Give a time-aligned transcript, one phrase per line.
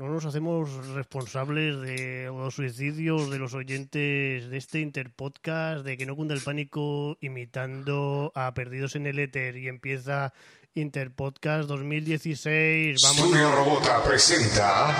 [0.00, 6.06] No nos hacemos responsables de los suicidios de los oyentes de este Interpodcast, de que
[6.06, 10.32] no cunda el pánico imitando a Perdidos en el Éter y empieza
[10.72, 13.02] Interpodcast 2016.
[13.02, 13.28] Vamos.
[13.28, 14.96] Studio Robota presenta.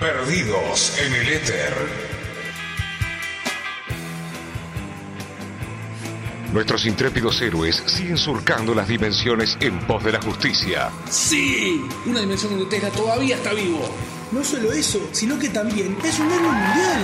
[0.00, 2.11] Perdidos en el éter.
[6.52, 10.90] Nuestros intrépidos héroes siguen surcando las dimensiones en pos de la justicia.
[11.08, 11.82] ¡Sí!
[12.04, 13.80] Una dimensión donde Tesla todavía está vivo.
[14.32, 17.00] No solo eso, sino que también es un héroe mundial.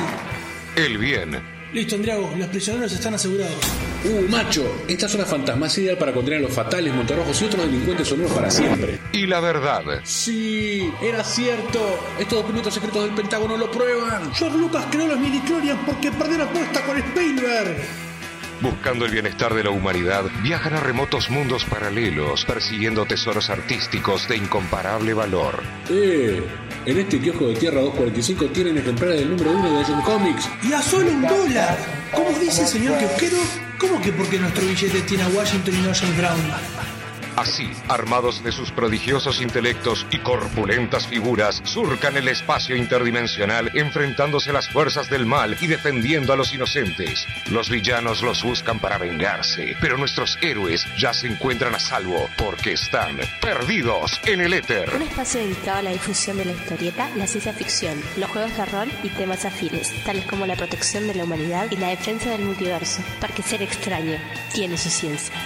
[0.76, 3.58] El bien Listo, Andriago, los prisioneros están asegurados.
[4.04, 4.64] ¡Uh, macho!
[4.88, 8.32] Esta zona fantasma es ideal para contener a los fatales, montarrojos y otros delincuentes sonoros
[8.32, 8.98] para siempre.
[9.12, 9.82] y la verdad.
[10.02, 10.90] ¡Sí!
[11.02, 11.78] ¡Era cierto!
[12.18, 14.32] Estos documentos secretos del Pentágono lo prueban.
[14.32, 18.07] George Lucas creó los midichlorians porque perdió la apuesta con Spielberg.
[18.60, 24.36] Buscando el bienestar de la humanidad, viajan a remotos mundos paralelos, persiguiendo tesoros artísticos de
[24.36, 25.62] incomparable valor.
[25.88, 26.42] ¡Eh!
[26.84, 30.48] En este kiosco de Tierra 245 tienen ejemplares del número 1 de Action Comics.
[30.68, 31.78] Y a solo un dólar.
[32.12, 33.36] ¿Cómo dice el señor kiosquero?
[33.78, 36.97] ¿Cómo que porque nuestro billete tiene a Washington y no a James Brown?
[37.38, 44.54] Así, armados de sus prodigiosos intelectos y corpulentas figuras, surcan el espacio interdimensional enfrentándose a
[44.54, 47.28] las fuerzas del mal y defendiendo a los inocentes.
[47.48, 52.72] Los villanos los buscan para vengarse, pero nuestros héroes ya se encuentran a salvo porque
[52.72, 54.92] están perdidos en el éter.
[54.96, 58.66] Un espacio dedicado a la difusión de la historieta, la ciencia ficción, los juegos de
[58.66, 62.42] rol y temas afines, tales como la protección de la humanidad y la defensa del
[62.42, 64.18] multiverso, porque ser extraño
[64.52, 65.36] tiene su ciencia.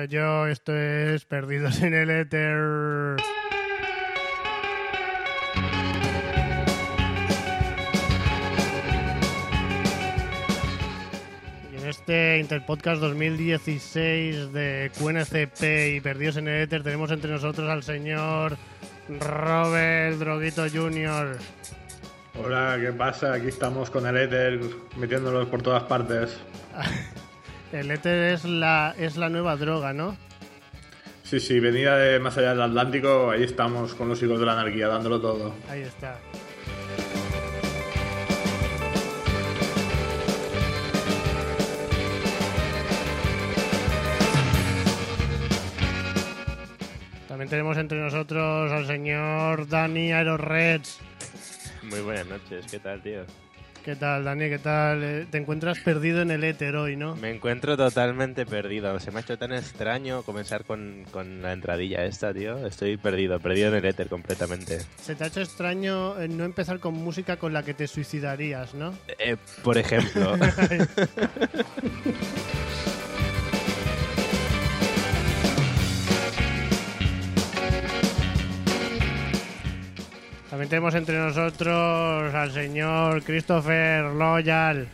[0.00, 3.16] Yo, yo, esto es Perdidos en el Éter.
[11.70, 17.68] Y en este Interpodcast 2016 de QNCP y Perdidos en el Éter tenemos entre nosotros
[17.68, 18.56] al señor
[19.08, 21.36] Robert Droguito Jr.
[22.42, 23.34] Hola, ¿qué pasa?
[23.34, 24.60] Aquí estamos con el éter
[24.96, 26.38] metiéndolos por todas partes.
[27.72, 30.16] El éter es la, es la nueva droga, ¿no?
[31.22, 34.60] Sí, sí, venida de más allá del Atlántico, ahí estamos con los hijos de la
[34.60, 35.54] anarquía, dándolo todo.
[35.68, 36.18] Ahí está.
[47.28, 50.98] También tenemos entre nosotros al señor Dani Aeroreds.
[51.84, 53.24] Muy buenas noches, ¿qué tal, tío?
[53.84, 54.50] ¿Qué tal, Dani?
[54.50, 55.02] ¿Qué tal?
[55.02, 57.16] Eh, Te encuentras perdido en el éter hoy, ¿no?
[57.16, 59.00] Me encuentro totalmente perdido.
[59.00, 62.66] Se me ha hecho tan extraño comenzar con, con la entradilla esta, tío.
[62.66, 64.80] Estoy perdido, perdido en el éter completamente.
[65.02, 68.74] Se te ha hecho extraño eh, no empezar con música con la que te suicidarías,
[68.74, 68.92] ¿no?
[69.18, 70.36] Eh, por ejemplo,
[80.50, 84.88] También tenemos entre nosotros al señor Christopher Loyal.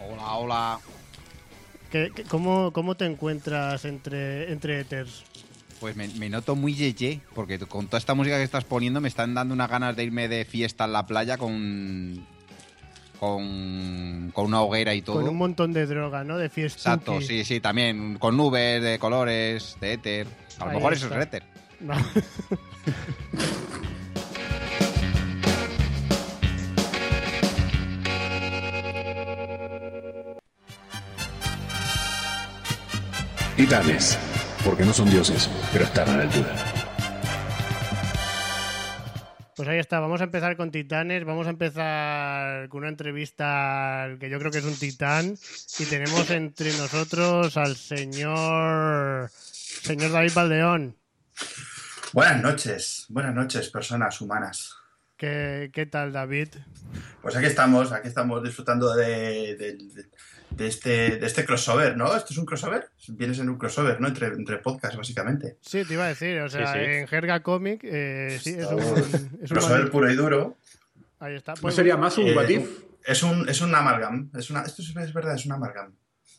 [0.00, 0.78] Hola, hola.
[1.90, 5.22] ¿Qué- qué- cómo, cómo te encuentras entre, entre éters?
[5.80, 9.08] Pues me, me noto muy yeye, porque con toda esta música que estás poniendo me
[9.08, 12.26] están dando unas ganas de irme de fiesta en la playa con.
[13.20, 14.30] con.
[14.32, 15.16] con una hoguera y todo.
[15.16, 16.38] Con un montón de droga, ¿no?
[16.38, 16.78] De fiesta.
[16.94, 18.16] Exacto, sí, sí, también.
[18.18, 20.26] Con nubes de colores, de éter.
[20.58, 21.42] A lo Ahí mejor eso es éter.
[33.66, 34.16] Titanes,
[34.64, 36.54] porque no son dioses, pero están a la altura.
[39.56, 44.20] Pues ahí está, vamos a empezar con Titanes, vamos a empezar con una entrevista al
[44.20, 45.36] que yo creo que es un titán
[45.80, 50.96] y tenemos entre nosotros al señor señor David Valdeón.
[52.12, 54.76] Buenas noches, buenas noches, personas humanas.
[55.16, 56.50] ¿Qué, qué tal, David?
[57.20, 60.08] Pues aquí estamos, aquí estamos disfrutando de, de- de-
[60.56, 62.14] de este, de este crossover, ¿no?
[62.16, 62.88] ¿Esto es un crossover?
[63.08, 64.08] Vienes en un crossover, ¿no?
[64.08, 65.58] Entre, entre podcasts, básicamente.
[65.60, 66.84] Sí, te iba a decir, o sea, Sí, sí.
[66.84, 70.56] en jerga cómic, eh, sí, es un, es un crossover puro y duro.
[71.18, 71.54] Ahí está.
[71.54, 72.68] ¿No Pues, sería más un Eh, what if?
[73.04, 74.30] Es un, es un amalgam.
[74.34, 75.94] Es una, esto es, es verdad, es un amalgam.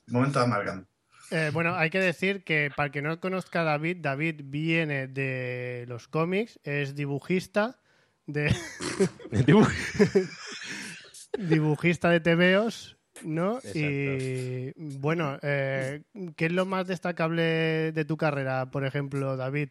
[0.07, 0.85] Momento de amalgam.
[1.31, 5.07] Eh, bueno, hay que decir que para el que no conozca a David, David viene
[5.07, 7.79] de los cómics, es dibujista
[8.25, 8.55] de
[11.37, 13.59] dibujista de TVOs, ¿no?
[13.73, 16.01] Y bueno, eh,
[16.35, 19.69] ¿qué es lo más destacable de tu carrera, por ejemplo, David?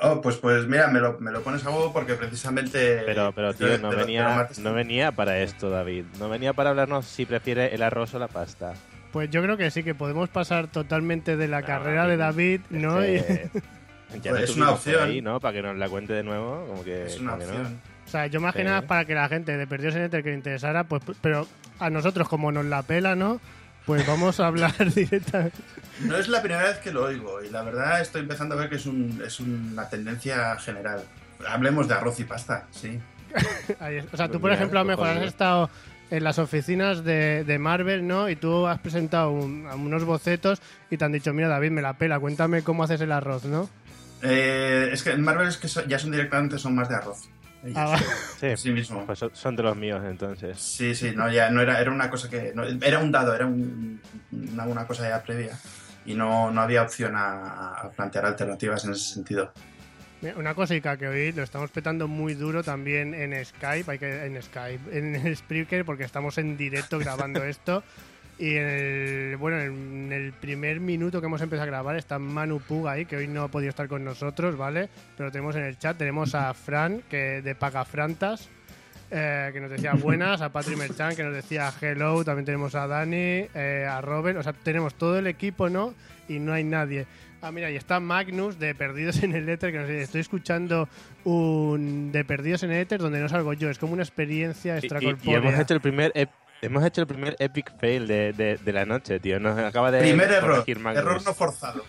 [0.00, 3.02] Oh, pues, pues mira, me lo, me lo pones a huevo porque precisamente.
[3.04, 6.04] Pero, pero tío, no venía, no venía para esto, David.
[6.18, 8.72] No venía para hablarnos si prefiere el arroz o la pasta.
[9.12, 13.00] Pues yo creo que sí, que podemos pasar totalmente de la carrera de David, ¿no?
[13.02, 13.50] Y- que-
[14.22, 15.02] Ya Pues lo es una opción.
[15.02, 15.38] ahí, ¿no?
[15.38, 16.66] Para que nos la cuente de nuevo.
[16.66, 17.93] Como que, Es una no.
[18.14, 18.64] Sea, yo más que Sí.
[18.66, 21.46] nada para que la gente de Perdidos en Ether que le interesara, pues, pero
[21.78, 23.40] a nosotros como nos la pela, ¿no?
[23.86, 25.56] Pues vamos a hablar directamente.
[26.00, 28.68] No es la primera vez que lo oigo y la verdad estoy empezando a ver
[28.70, 31.02] que es, un, es una tendencia general.
[31.46, 32.98] Hablemos de arroz y pasta, sí.
[34.12, 35.68] O sea, tú, Pues por ejemplo, a lo mejor has estado
[36.10, 38.28] en las oficinas de, de Marvel, ¿no?
[38.28, 40.60] Y tú has presentado un- unos bocetos
[40.90, 43.68] y te han dicho, mira, David, me la pela, cuéntame cómo haces el arroz, ¿no?
[44.22, 47.28] Eh, es que en Marvel es que ya son directamente son más de arroz.
[47.74, 47.98] Ah.
[48.38, 49.06] Sí, Sí mismo.
[49.06, 50.58] Pues son, de los míos, entonces.
[50.58, 52.52] Sí, sí, no, ya no era, era una cosa que.
[52.54, 54.00] no, era un dado, era un-
[54.32, 55.58] una, una cosa ya previa.
[56.06, 59.52] Y no, no había opción a, a plantear alternativas en ese sentido.
[60.36, 64.42] Una cosica que hoy lo estamos petando muy duro también en Skype, hay que, en
[64.42, 67.82] Skype, en Spreaker, porque estamos en directo grabando esto.
[68.38, 72.58] Y en el, bueno, en el primer minuto que hemos empezado a grabar está Manu
[72.60, 74.88] Puga ahí, que hoy no ha podido estar con nosotros, ¿vale?
[75.16, 78.48] Pero tenemos en el chat, tenemos a Fran, que de Pagafrantas,
[79.12, 82.88] eh, que nos decía buenas, a Patrick Merchan, que nos decía hello, también tenemos a
[82.88, 85.94] Dani, eh, a Robert, o sea, tenemos todo el equipo, ¿no?
[86.28, 87.06] Y no hay nadie.
[87.40, 90.88] Ah, mira, y está Magnus de Perdidos en el Éter, que nos dice, estoy escuchando
[91.24, 94.78] un de Perdidos en el Éter donde no salgo yo, es como una experiencia Y,
[94.78, 95.38] y- y extracorpórea.
[95.38, 96.30] hemos hecho el primer ep-
[96.64, 99.38] hemos hecho el primer epic fail de, de, de la noche, tío.
[99.40, 101.84] Nos acaba de Primer error, error no forzado.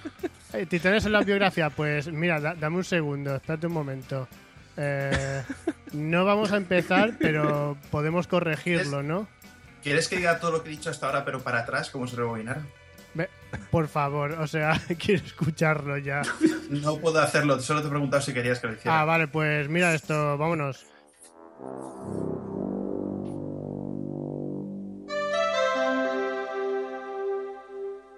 [0.54, 4.27] Eh, Titanes en la biografía, pues mira, da- dame un segundo, espérate un momento.
[4.77, 5.44] Eh,
[5.94, 9.27] no vamos a empezar, pero podemos corregirlo, ¿no?
[9.83, 12.16] ¿Quieres que diga todo lo que he dicho hasta ahora, pero para atrás, como se
[12.16, 12.62] rebobinara?
[13.71, 16.24] Por favor, o sea, quiero escucharlo ya.
[16.69, 19.00] No puedo hacerlo, solo te he preguntado si querías que lo hiciera.
[19.00, 20.86] Ah, vale, pues mira esto, vámonos.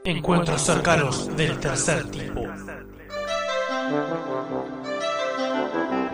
[0.08, 2.42] Encuentros cercanos del tercer tipo.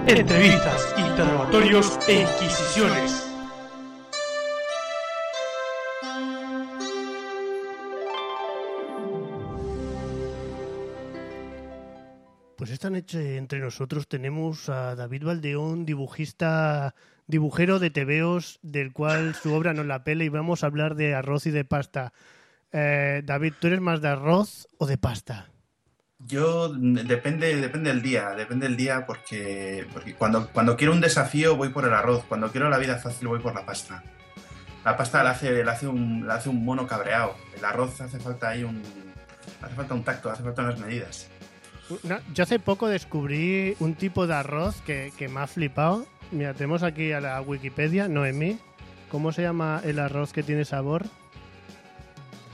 [0.07, 3.31] Entrevistas, interrogatorios e inquisiciones.
[12.57, 16.95] Pues esta noche entre nosotros tenemos a David Valdeón, dibujista,
[17.27, 21.13] dibujero de tebeos, del cual su obra nos la pele y vamos a hablar de
[21.13, 22.11] arroz y de pasta.
[22.73, 25.47] Eh, David, ¿tú eres más de arroz o de pasta?
[26.19, 31.01] Yo mm, depende, depende del día, depende del día porque, porque cuando, cuando quiero un
[31.01, 34.03] desafío voy por el arroz, cuando quiero la vida fácil voy por la pasta.
[34.83, 37.35] La pasta le hace, le hace, un, le hace un mono cabreado.
[37.57, 38.81] El arroz hace falta ahí un.
[39.61, 41.29] Hace falta un tacto, hace falta unas medidas.
[42.03, 46.05] Una- yo hace poco descubrí un tipo de arroz que, que me ha flipado.
[46.31, 48.57] Mira, tenemos aquí a la Wikipedia, Noemí.
[49.09, 51.05] ¿Cómo se llama el arroz que tiene sabor?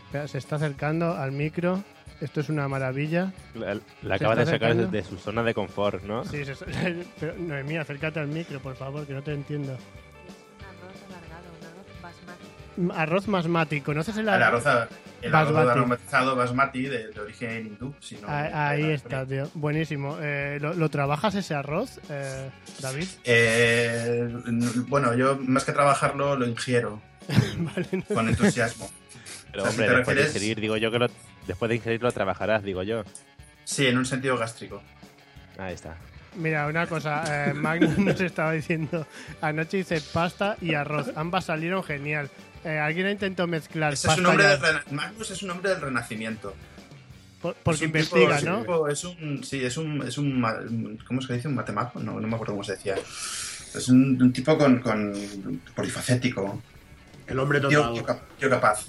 [0.09, 1.83] Espera, se está acercando al micro.
[2.19, 3.31] Esto es una maravilla.
[3.53, 4.87] La, ¿Se la acaba de sacar de, acercando?
[4.91, 6.25] de su zona de confort, ¿no?
[6.25, 6.53] Sí, se
[7.19, 9.77] pero Noemí, acércate al micro, por favor, que no te entiendo.
[12.93, 13.81] Arroz basmati.
[13.81, 14.65] ¿Conoces el El arroz?
[14.65, 14.89] arroz,
[15.21, 15.77] el arroz Basmati.
[15.79, 17.93] aromatizado basmati de, de origen hindú.
[17.99, 19.49] si no- Ah, Ahí está, tío.
[19.53, 20.17] Buenísimo.
[20.21, 22.49] Eh, ¿lo, lo trabajas ese arroz, eh,
[22.81, 23.07] David?
[23.25, 24.29] Eh,
[24.87, 27.01] bueno, yo más que trabajarlo lo ingiero
[28.13, 28.89] con entusiasmo.
[29.51, 31.07] Pero O sea, si hombre, te después de ingerir, digo yo que lo,
[31.47, 33.03] después de ingerirlo trabajarás, digo yo.
[33.63, 34.81] Sí, en un sentido gástrico.
[35.57, 35.95] Ahí está.
[36.35, 39.05] Mira, una cosa, eh, Magnus nos estaba diciendo,
[39.41, 42.29] anoche hice pasta y arroz, ambas salieron genial.
[42.63, 45.49] Eh, Alguien intentó mezclar Ese es pasta un hombre y del rena- Magnus es un
[45.51, 46.53] hombre del renacimiento.
[47.41, 48.59] Por- porque Es un investiga, tipo- ¿no?
[48.61, 51.47] tipo- Es un, sí, es un, es un, ¿cómo se dice?
[51.47, 51.99] ¿Un matemático?
[52.01, 52.95] No, no me acuerdo cómo se decía.
[52.95, 55.13] Es un, un tipo con, con
[55.75, 56.61] polifacético.
[57.27, 57.93] El hombre total.
[57.93, 58.05] tío
[58.39, 58.85] tío capaz.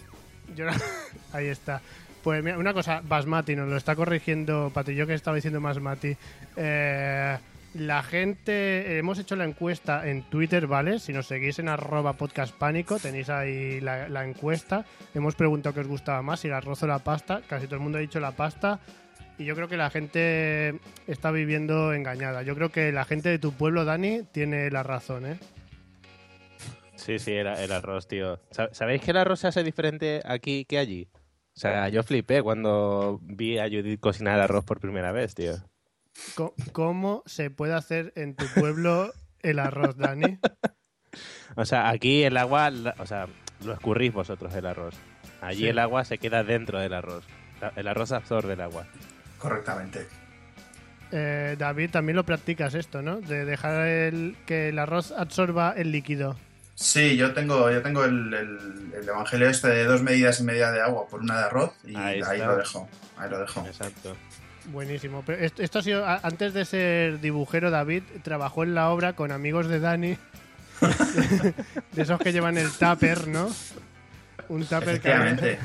[0.57, 0.73] Yo no-
[1.33, 1.81] ahí está.
[2.23, 6.17] Pues mira, una cosa, Basmati, nos lo está corrigiendo Pati, yo que estaba diciendo Basmati.
[6.57, 7.39] Eh,
[7.75, 10.99] la gente, hemos hecho la encuesta en Twitter, ¿vale?
[10.99, 14.85] Si nos seguís en arroba podcast pánico, tenéis ahí la, la encuesta.
[15.15, 17.41] Hemos preguntado qué os gustaba más, si el arroz o la pasta.
[17.49, 18.81] Casi todo el mundo ha dicho la pasta.
[19.39, 22.43] Y yo creo que la gente está viviendo engañada.
[22.43, 25.39] Yo creo que la gente de tu pueblo, Dani, tiene la razón, ¿eh?
[27.05, 28.41] Sí, sí, el, el arroz, tío.
[28.51, 31.09] Sa- ¿Sabéis que el arroz se hace diferente aquí que allí?
[31.57, 35.55] O sea, yo flipé cuando vi a Judith cocinar el arroz por primera vez, tío.
[36.73, 40.39] ¿Cómo se puede hacer en tu pueblo el arroz, Dani?
[41.57, 43.27] O sea, aquí el agua, o sea,
[43.65, 44.95] lo escurrís vosotros el arroz.
[45.41, 45.67] Allí Sí.
[45.67, 47.25] el agua se queda dentro del arroz.
[47.75, 48.87] El arroz absorbe el agua.
[49.39, 50.07] Correctamente.
[51.11, 53.21] Eh, David, también lo practicas esto, ¿no?
[53.21, 56.37] De dejar el, que el arroz absorba el líquido.
[56.83, 60.71] Sí, yo tengo, yo tengo el, el- el evangelio este de dos medidas y media
[60.71, 62.89] de agua por una de arroz y Ahí lo dejo.
[63.19, 63.67] Ahí lo dejo.
[63.67, 64.17] Exacto.
[64.67, 65.23] Buenísimo.
[65.27, 69.13] Pero esto, esto ha sido, a- antes de ser dibujero, David trabajó en la obra
[69.15, 70.17] con amigos de Dani.
[71.93, 73.51] de esos que llevan el tupper, ¿no?
[74.49, 75.09] Un tupper que...
[75.11, 75.59] Efectivamente.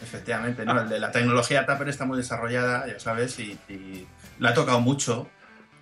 [0.00, 0.80] Efectivamente, ¿no?
[0.80, 4.06] El de la tecnología Tupper está muy desarrollada, ya sabes, y, y
[4.38, 5.28] la ha tocado mucho,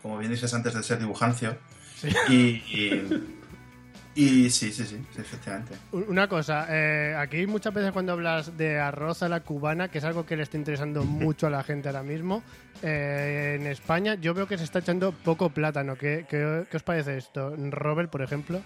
[0.01, 1.59] como bien dices antes de ser dibujancio.
[2.01, 2.09] Sí.
[2.31, 3.36] Y, y,
[4.17, 5.75] y sí, sí, sí, sí, efectivamente.
[5.93, 10.05] Una cosa, eh, aquí muchas veces cuando hablas de arroz a la cubana, que es
[10.05, 12.43] algo que le está interesando mucho a la gente ahora mismo,
[12.83, 15.97] eh, en España yo veo que se está echando poco plátano.
[15.97, 17.55] ¿Qué, qué, qué os parece esto?
[17.71, 18.61] Robert, por ejemplo.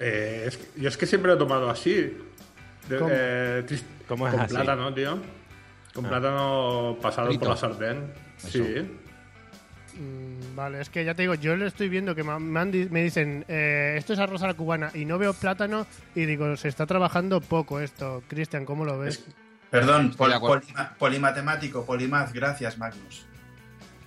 [0.00, 2.16] Eh, es que- yo es que siempre lo he tomado así.
[2.88, 3.10] De- ¿Cómo?
[3.12, 4.54] eh, tris- ¿Cómo es con así?
[4.54, 5.18] plátano, tío.
[5.92, 6.08] Con Ah.
[6.08, 7.40] plátano pasado Frito.
[7.40, 8.12] por la sartén.
[8.38, 8.62] Sí.
[9.98, 12.70] Mm, vale, es que ya te digo, yo lo estoy viendo que me, me han
[12.70, 16.24] di- me dicen, eh, esto es arroz a la cubana y no veo plátano y
[16.24, 18.22] digo, se está trabajando poco esto.
[18.28, 19.24] Cristian, ¿cómo lo ves?
[19.70, 23.26] Perdón, pol- polima- polimatemático, polimaz, gracias Magnus.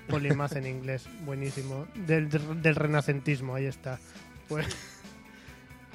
[0.07, 1.87] Polimaz en inglés, buenísimo.
[1.93, 3.99] Del, del renacentismo, ahí está.
[4.47, 4.65] Pues,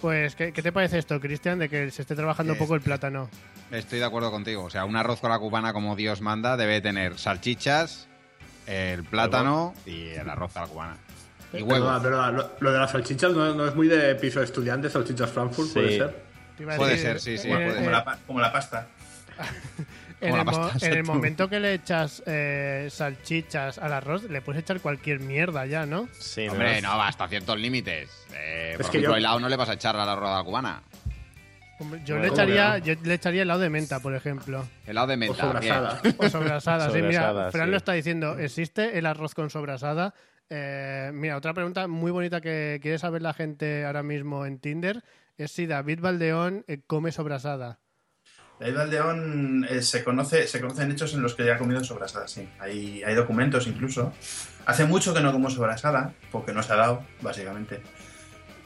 [0.01, 3.29] pues ¿qué, qué te parece esto, Cristian, de que se esté trabajando poco el plátano?
[3.71, 4.65] Estoy de acuerdo contigo.
[4.65, 8.09] O sea, un arroz con la cubana como Dios manda debe tener salchichas,
[8.67, 10.97] el plátano y el arroz a la cubana.
[11.53, 12.03] Y Perdona, huevos.
[12.03, 15.31] perdona, Lo, lo de las salchichas no, no es muy de piso de estudiantes, salchichas
[15.31, 15.75] Frankfurt, Sí.
[15.75, 16.25] puede ser.
[16.57, 18.87] Te iba a Puede decir, ser, sí, sí, puede Como la, pa- como la pasta.
[20.19, 21.13] En, Como el, la mo- pasta, en el exacto.
[21.15, 26.09] momento que le echas eh, salchichas al arroz, le puedes echar cualquier mierda ya, ¿no?
[26.19, 28.09] Sí, Hombre, no, va hasta ciertos límites.
[28.35, 30.43] Eh, por Es que ejemplo, yo- helado no le vas a echar a la roda
[30.43, 30.81] cubana.
[31.79, 34.67] Hombre, Yo, Bueno, le ¿cómo echaría, yo le echaría helado de menta, por ejemplo.
[34.87, 35.43] Helado de O menta.
[35.43, 36.01] sobrasada.
[36.17, 37.71] O sobrasada, sí, mira, Fran sí.
[37.71, 38.39] lo está diciendo.
[38.39, 40.15] ¿Existe el arroz con sobrasada?
[40.49, 45.03] Eh, mira, otra pregunta muy bonita que quiere saber la gente ahora mismo en Tinder
[45.37, 47.79] es si David Valdeón eh, come sobrasada.
[48.59, 52.27] David Valdeón eh, se, conoce, se conocen hechos en los que ya ha comido sobrasada,
[52.27, 52.49] sí.
[52.59, 54.15] Hay, hay documentos incluso.
[54.65, 57.83] Hace mucho que no como sobrasada, porque no se ha dado, básicamente.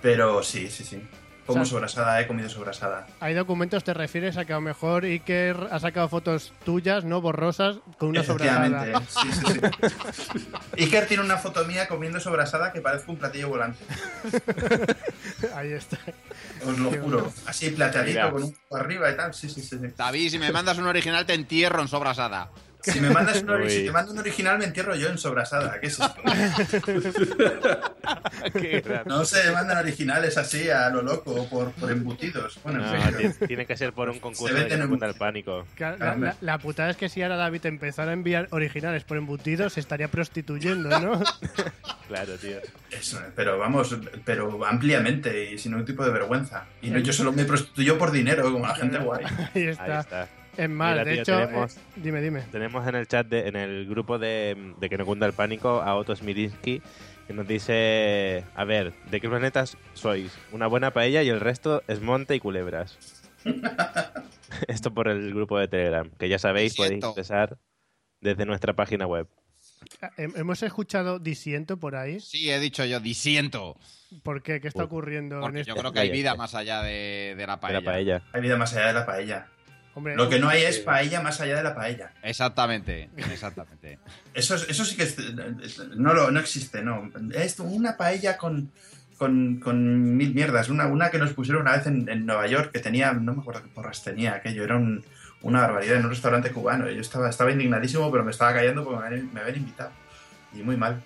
[0.01, 1.03] Pero sí, sí, sí.
[1.51, 3.07] Como O sea- sobrasada, he comido sobrasada.
[3.21, 7.21] Hay documentos, te refieres a que a lo mejor Iker ha sacado fotos tuyas, ¿no?
[7.21, 9.23] Borrosas, con una Efectivamente, sobrasada.
[9.23, 9.61] sí, sí,
[10.39, 10.49] sí.
[10.85, 13.79] Iker tiene una foto mía comiendo sobrasada que parece un platillo volante.
[15.55, 15.99] Ahí está.
[16.67, 17.19] Os lo Qué juro.
[17.21, 17.33] bueno.
[17.47, 18.31] Así plateadito, Mira.
[18.31, 19.35] con un poco arriba y tal.
[19.35, 19.61] Sí, sí.
[19.63, 19.77] sí.
[19.97, 22.51] David, si me mandas un original, te entierro en sobrasada.
[22.83, 23.71] Si me mandas un, ori- Uy.
[23.71, 25.79] si te mando un original, me entierro yo en sobrasada.
[25.81, 26.15] ¿Qué es esto?
[28.53, 28.83] Qué.
[29.07, 32.59] No se mandan originales así a lo loco por, por embutidos.
[32.65, 33.33] Bueno, en fin.
[33.39, 35.67] ti- tiene que ser por un concurso Se de en- el pánico.
[35.79, 39.75] La, la- la putada es que si ahora David empezara a enviar originales por embutidos,
[39.75, 41.23] se estaría prostituyendo, ¿no?
[42.11, 42.57] Claro, tío.
[42.91, 46.65] Eso, pero vamos, pero ampliamente y sin ningún tipo de vergüenza.
[46.83, 49.25] Y no, yo solo me prostituyo por dinero, como la gente guay.
[49.55, 50.29] Ahí Ahí está.
[50.57, 52.41] Es más, Mira, de tío, hecho, tenemos- eh, dime, dime.
[52.53, 55.81] Tenemos en el chat, de, en el grupo de, de Que no cunda el pánico,
[55.81, 56.83] a Otto Smilinski,
[57.27, 60.37] que nos dice, a ver, ¿de qué planetas sois?
[60.53, 62.99] Una buena paella y el resto es monte y culebras.
[64.69, 67.59] Esto por el grupo de Telegram, que ya sabéis, podéis empezar
[68.21, 69.29] desde nuestra página web.
[70.19, 72.21] Hem- Hemos escuchado disiento por ahí.
[72.21, 73.79] Sí, he dicho yo, disiento.
[74.23, 74.61] ¿Por qué?
[74.61, 75.75] ¿Qué está ocurriendo en Porque esto?
[75.75, 77.81] yo creo que hay vida más allá de, de la De paella.
[77.81, 78.23] la paella.
[78.33, 79.49] Hay vida más allá de la paella.
[80.01, 82.13] Hombre, Lo que no hay es paella más allá de la paella.
[82.23, 83.99] Exactamente, exactamente.
[84.33, 85.19] Eso, es- eso sí que es-
[85.97, 87.11] no, lo, no existe, no.
[87.35, 88.73] Es una paella con,
[89.19, 90.71] con, con mil mierdas.
[90.71, 93.43] Una, una que nos pusieron una vez en, en Nueva York, que tenía, no me
[93.43, 95.05] acuerdo qué porras tenía aquello, era un-
[95.43, 96.89] una barbaridad en un restaurante cubano.
[96.91, 99.91] Yo estaba, estaba indignadísimo, pero me estaba callando porque me habían, me habían invitado.
[100.55, 101.03] Y muy mal.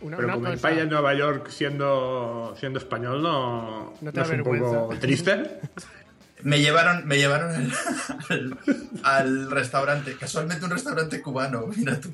[0.00, 0.62] una, Pero una comer cosa.
[0.62, 5.60] paella en Nueva York siendo, siendo español no, No te no es un poco triste.
[6.42, 7.72] Me llevaron, me llevaron al,
[8.30, 8.58] al-
[9.02, 12.12] al restaurante, casualmente un restaurante cubano, mira tú.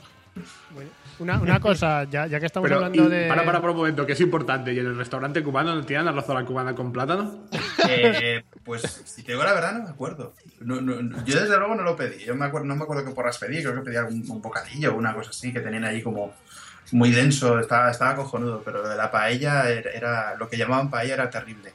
[0.75, 0.91] Bueno,
[1.21, 3.29] Una, una cosa, ya, ya que estamos Pero, hablando y de.
[3.29, 4.73] para, para por un momento, que es importante.
[4.73, 7.45] ¿Y en el restaurante cubano no tienen arroz a la cubana con plátano?
[7.89, 10.35] Eh, pues si te digo la verdad, no me acuerdo.
[10.61, 12.25] No, no, no, yo desde luego no lo pedí.
[12.25, 13.63] Yo me acuerdo, no me acuerdo qué porras pedí.
[13.63, 16.35] Creo que pedí algún un bocadillo o una cosa así que tenían ahí como
[16.91, 17.61] muy denso.
[17.61, 18.63] Estaba, estaba cojonudo.
[18.65, 21.73] Pero lo de la paella era, era- lo que llamaban paella era terrible.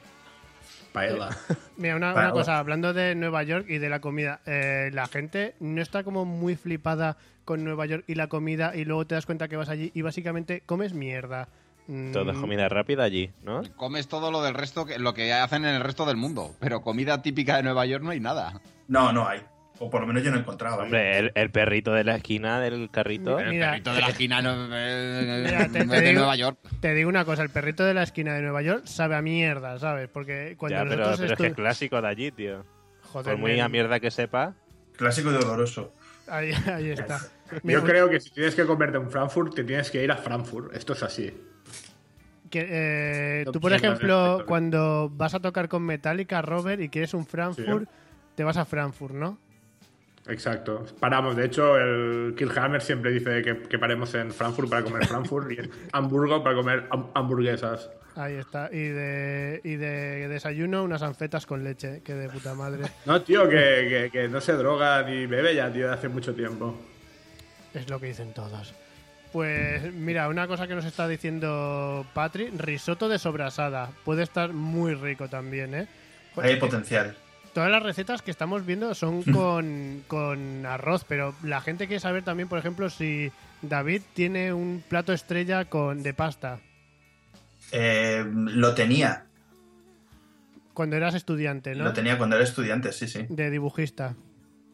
[0.92, 1.30] Paella.
[1.76, 5.80] Mira, una, cosa, hablando de Nueva York y de la comida, eh, la gente no
[5.80, 9.48] está como muy flipada con Nueva York y la comida y luego te das cuenta
[9.48, 11.48] que vas allí y básicamente comes mierda.
[11.86, 13.62] Mm, Todo es comida rápida allí, ¿no?
[13.76, 16.54] Comes todo lo del resto, que, lo que hacen en el resto del mundo.
[16.60, 18.60] Pero comida típica de Nueva York no hay nada.
[18.86, 19.40] No, no hay.
[19.82, 20.80] O por lo menos yo no he encontrado.
[20.80, 20.84] ¿eh?
[20.84, 23.40] Hombre, el, el perrito de la esquina del carrito.
[23.40, 26.18] El Mira, perrito de la esquina no, eh, Mira, te- no te es de digo-
[26.20, 26.58] Nueva York.
[26.80, 29.78] Te digo una cosa, el perrito de la esquina de Nueva York sabe a mierda,
[29.78, 30.08] ¿sabes?
[30.08, 32.64] Porque cuando Ya, pero, nosotros pero es que es clásico de allí, tío.
[33.04, 34.54] Joder, Por muy a mierda que sepa.
[34.98, 35.94] Clásico y doloroso.
[36.28, 37.18] Ahí, ahí está.
[37.64, 40.74] Yo creo que si tienes que comerte en Frankfurt, te tienes que ir a Frankfurt.
[40.76, 41.32] Esto es así.
[42.50, 47.14] que, eh, tú, por el ejemplo, cuando vas a tocar con Metallica, Robert, y quieres
[47.14, 47.88] un Frankfurt,
[48.34, 49.38] te vas a Frankfurt, ¿no?
[50.26, 50.84] Exacto.
[51.00, 51.34] Paramos.
[51.36, 55.58] De hecho, el Killhammer siempre dice que, que paremos en Frankfurt para comer Frankfurt y
[55.60, 57.90] en Hamburgo para comer ham- hamburguesas.
[58.16, 58.68] Ahí está.
[58.72, 62.84] Y de, y de desayuno, unas anfetas con leche, que de puta madre.
[63.06, 66.34] No, tío, que, que- que no se droga ni bebe ya, tío, de hace mucho
[66.34, 66.76] tiempo.
[67.72, 68.74] Es lo que dicen todos.
[69.32, 73.90] Pues mira, una cosa que nos está diciendo Patri, risotto de sobrasada.
[74.04, 75.86] Puede estar muy rico también, ¿eh?
[76.36, 77.16] Hay potencial.
[77.52, 82.22] Todas las recetas que estamos viendo son con, con arroz, pero la gente quiere saber
[82.22, 86.60] también, por ejemplo, si David tiene un plato estrella con de pasta
[87.72, 89.24] Eh, lo tenía.
[90.74, 91.84] cuando eras estudiante, ¿no?
[91.84, 93.26] Lo tenía cuando era estudiante, sí, sí.
[93.28, 94.14] De dibujista.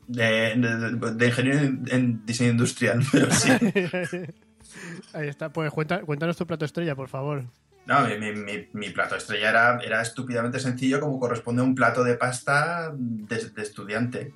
[0.06, 3.50] De, de- de- de ingeniero en, en diseño industrial, pero sí.
[5.14, 5.48] Ahí está.
[5.48, 7.44] Pues cuéntanos tu plato estrella, por favor.
[7.86, 11.74] No, mi, mi- mi- mi plato estrella era, era estúpidamente sencillo, como corresponde a un
[11.74, 14.32] plato de pasta de, de estudiante.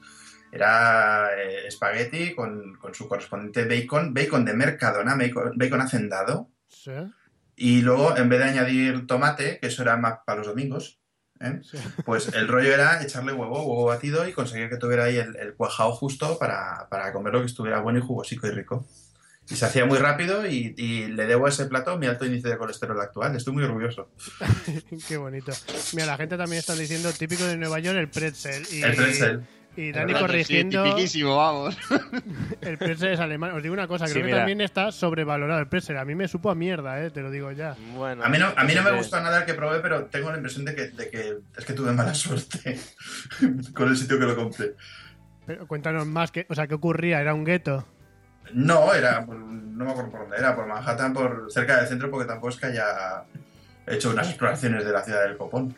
[0.53, 6.51] Era eh, espagueti con, con su correspondiente bacon, bacon de Mercadona, bacon, bacon hacendado.
[6.69, 6.93] Sí.
[7.57, 10.99] Y luego, en vez de añadir tomate, que eso era más para los domingos,
[11.41, 11.61] ¿eh?
[12.05, 15.55] pues el rollo era echarle huevo, huevo batido y conseguir que tuviera ahí el, el
[15.55, 18.87] cuajado justo para, para comerlo que estuviera bueno y jugosico y rico.
[19.51, 22.49] Y se hacía muy rápido y, y le debo a ese plato mi alto índice
[22.49, 23.35] de colesterol actual.
[23.35, 24.09] Estoy muy orgulloso.
[25.09, 25.53] Qué bonito.
[25.93, 28.65] Mira, la gente también está diciendo típico de Nueva York el pretzel.
[28.71, 29.41] Y, El pretzel.
[29.77, 30.85] Y Dani El pretzel, corrigiendo.
[30.85, 31.77] Sí, tipiquísimo, vamos.
[32.61, 33.53] El pretzel es alemán.
[33.53, 35.97] Os digo una cosa, Sí, creo que también está sobrevalorado el pretzel.
[35.97, 37.77] A mí me supo a mierda, eh, te lo digo ya.
[37.95, 40.31] Bueno, A mí no, a mí no me gustó nada el que probé, pero tengo
[40.31, 42.79] la impresión de que, de que es que tuve mala suerte
[43.75, 44.75] con el sitio que lo compré.
[45.45, 47.21] Pero cuéntanos más, que, o sea, ¿qué ocurría?
[47.21, 47.85] ¿Era un gueto?
[48.55, 52.11] No, era, por- no me acuerdo por dónde era, por Manhattan, por cerca del centro,
[52.11, 53.23] porque tampoco es que haya
[53.87, 55.75] hecho unas exploraciones de la ciudad del Copón.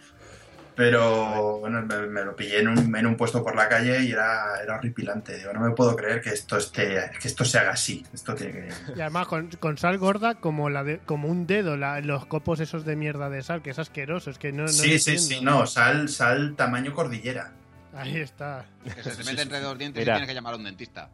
[0.75, 4.13] Pero bueno, me, me lo pillé en un, en un puesto por la calle y
[4.13, 5.37] era, era horripilante.
[5.37, 8.03] Digo, no me puedo creer que esto esté, que esto se haga así.
[8.15, 8.69] Esto tiene que.
[8.97, 12.59] Y además con, con sal gorda como la de, como un dedo, la- los copos
[12.61, 15.23] esos de mierda de sal, que es asqueroso, es que no, no sí, sí, entiendo.
[15.23, 17.53] sí, no, sal, sal tamaño cordillera.
[17.95, 18.65] Ahí está.
[18.83, 20.15] Que se te mete entre dos dientes Mira.
[20.15, 21.11] y tienes que llamar a un dentista.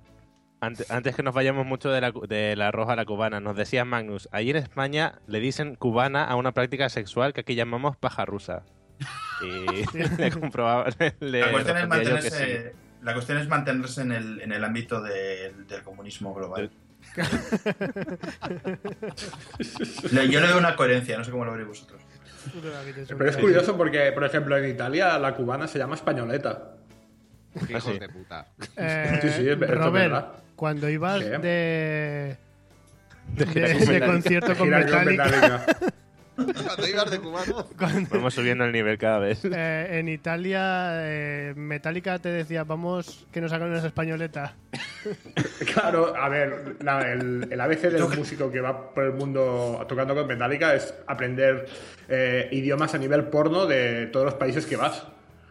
[0.60, 3.38] Antes, antes que nos vayamos mucho de la, cu- de la roja a la cubana,
[3.38, 7.54] nos decía Magnus, allí en España le dicen cubana a una práctica sexual que aquí
[7.54, 8.64] llamamos paja rusa.
[9.40, 10.86] Y le comprobaba,
[11.20, 15.64] le La cuestión, es mantenerse, la cuestión es mantenerse en el, en el ámbito del-
[15.68, 16.70] del comunismo global.
[20.10, 22.02] Le- Yo le doy una coherencia, no sé cómo lo veréis vosotros.
[23.06, 26.72] Pero es curioso porque, por ejemplo, en Italia la cubana se llama españoleta.
[27.54, 27.98] Ah, hijos sí.
[27.98, 28.46] de puta.
[28.76, 30.32] Eh, Sí, sí, Robert, verdad.
[30.58, 31.38] Cuando ibas ¿Qué?
[31.38, 32.36] de,
[33.36, 35.66] De de, concierto con Metallica, Metallica.
[36.36, 37.66] Cuando ibas de cubano.
[37.78, 39.40] cuando- Vamos subiendo el nivel cada vez.
[39.44, 44.52] eh, en Italia, eh, Metallica te decía, vamos, que nos hagan unas españoletas.
[45.72, 50.14] Claro, a ver, la- el, el ABC del músico que va por el mundo tocando
[50.14, 51.66] con Metallica es aprender
[52.08, 55.06] eh, idiomas a nivel porno de todos los países que vas.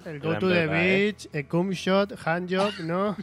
[0.05, 0.67] El Go to the ¿eh?
[0.67, 3.15] beach, el cum shot, hand job, ¿no?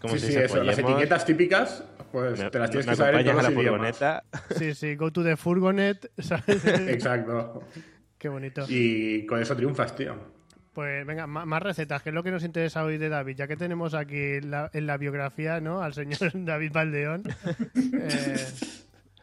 [0.00, 0.62] Como sí, si sí, eso.
[0.62, 1.82] Las etiquetas típicas,
[2.12, 3.98] pues me- te las tienes me que saber en acompañas todos a la los idiomas.
[3.98, 4.24] furgoneta.
[4.58, 6.64] Sí, sí, go to the furgonet, ¿sabes?
[6.64, 7.62] Exacto.
[8.18, 8.64] Qué bonito.
[8.68, 10.16] Y con eso triunfas, tío.
[10.74, 13.56] Pues venga, más recetas, que es lo que nos interesa hoy de David, ya que
[13.56, 15.82] tenemos aquí la- en la biografía ¿no?
[15.82, 17.24] al señor David Valdeón,
[17.74, 18.46] eh,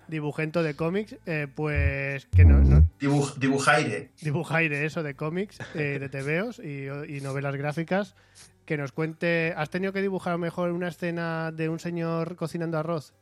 [0.10, 4.10] dibujento de cómics, eh, pues que no, no- Dibuj- dibujaire.
[4.22, 8.16] dibujaire eso de cómics, eh, de tebeos y, y novelas gráficas,
[8.65, 12.36] que nos cuente, ¿has tenido que dibujar a lo mejor una escena de un señor
[12.36, 13.13] cocinando arroz?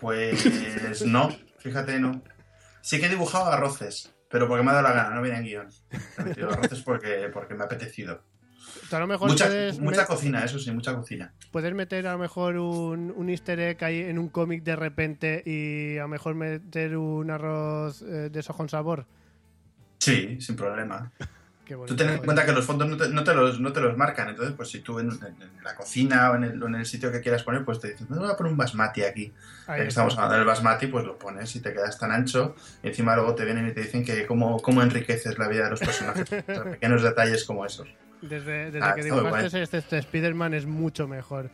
[0.00, 2.22] Pues no, fíjate, no.
[2.80, 5.44] Sí que he dibujado arroces, pero porque me ha dado la gana, no viene en
[5.44, 5.68] guion.
[6.18, 8.22] He metido arroces porque, porque me ha apetecido.
[8.90, 9.48] A lo mejor Mucha,
[9.80, 11.32] mucha cocina, eso sí, mucha cocina.
[11.50, 15.42] puedes meter a lo mejor un, un easter egg ahí en un cómic de repente
[15.46, 19.06] y a lo mejor meter un arroz eh, de eso con sabor.
[19.98, 21.12] Sí, sin problema.
[21.64, 23.96] Tú ten en cuenta que los fondos no te, no te los, no te los
[23.96, 25.10] marcan, entonces pues si tú en,
[25.62, 28.08] la cocina o en, el, o en el sitio que quieras poner, pues te dicen,
[28.10, 29.32] no voy a poner un basmati aquí.
[29.68, 32.56] Ya que estamos hablando del basmati, pues lo pones y te quedas tan ancho.
[32.82, 35.70] Y encima luego te vienen y te dicen que cómo, cómo enriqueces la vida de
[35.70, 36.28] los personajes.
[36.72, 37.88] Pequeños detalles como esos.
[38.20, 41.50] Desde, desde Ah, que dibujaste este, este Spider-Man es mucho mejor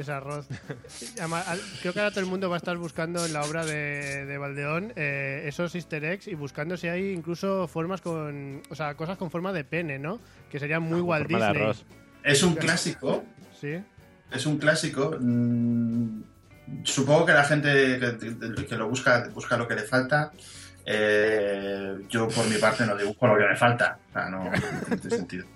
[0.00, 0.46] ese arroz.
[1.18, 1.46] Además,
[1.80, 4.38] creo que ahora todo el mundo va a estar buscando en la obra de, de
[4.38, 8.62] Valdeón eh, esos easter eggs y buscando si hay incluso formas con...
[8.70, 10.20] O sea, cosas con forma de pene, ¿no?
[10.50, 11.62] Que serían muy Walt forma de Disney.
[11.64, 11.84] arroz.
[12.22, 13.24] Es un clásico,
[13.60, 13.78] Sí.
[14.30, 15.16] es un clásico.
[15.18, 16.22] mm,
[16.84, 20.32] supongo que la gente que, que lo busca, busca lo que le falta.
[20.90, 23.98] Eh, yo por mi parte no dibujo lo que me falta.
[24.08, 25.46] O sea, no, no tiene sentido.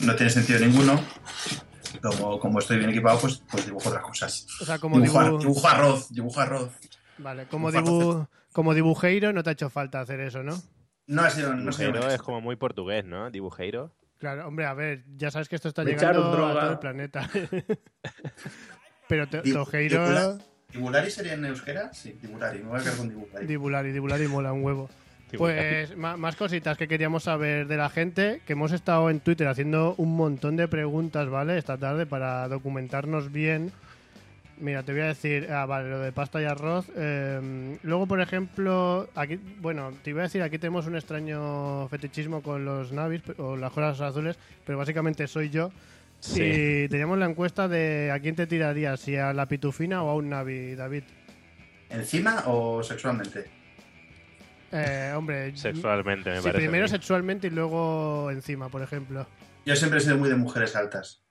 [0.00, 1.02] No tiene sentido ninguno.
[2.00, 4.46] Como, como estoy bien equipado, pues, pues dibujo otras cosas.
[4.60, 6.70] O sea, como dibujo, dibu- dibujo arroz, dibujo arroz.
[7.18, 8.26] Vale, como, dibu...
[8.52, 10.60] como dibujeiro no te ha hecho falta hacer eso, ¿no?
[11.06, 13.30] No ha sido, no ha sido Dibujeiro es como muy portugués, ¿no?
[13.30, 13.92] Dibujeiro.
[14.18, 17.28] Claro, hombre, a ver, ya sabes que esto está Me llegando a todo el planeta.
[19.08, 20.04] Pero Tojeiro...
[20.08, 20.38] dibula-
[20.72, 21.92] ¿Dibulari sería en euskera?
[21.92, 22.60] Sí, Dibulari.
[22.60, 23.46] Me voy a quedar con Dibulari.
[23.46, 24.88] Dibulari, Dibulari mola un huevo.
[25.38, 29.94] Pues más cositas que queríamos saber de la gente, que hemos estado en Twitter haciendo
[29.96, 31.58] un montón de preguntas, ¿vale?
[31.58, 33.72] Esta tarde para documentarnos bien.
[34.58, 36.86] Mira, te voy a decir, ah, vale, lo de pasta y arroz.
[36.94, 42.42] Eh, luego, por ejemplo, aquí, bueno, te iba a decir, aquí tenemos un extraño fetichismo
[42.42, 45.72] con los navis o las cosas azules, pero básicamente soy yo.
[46.20, 46.42] Sí.
[46.42, 50.14] Y teníamos la encuesta de a quién te tirarías, si a la pitufina o a
[50.14, 51.02] un navi, David.
[51.90, 53.61] ¿Encima o sexualmente?
[54.72, 56.58] Eh, hombre, Sexualmente, me Sí, parece.
[56.58, 59.26] primero sexualmente y luego encima, por ejemplo.
[59.66, 61.22] Yo siempre he sido muy de mujeres altas.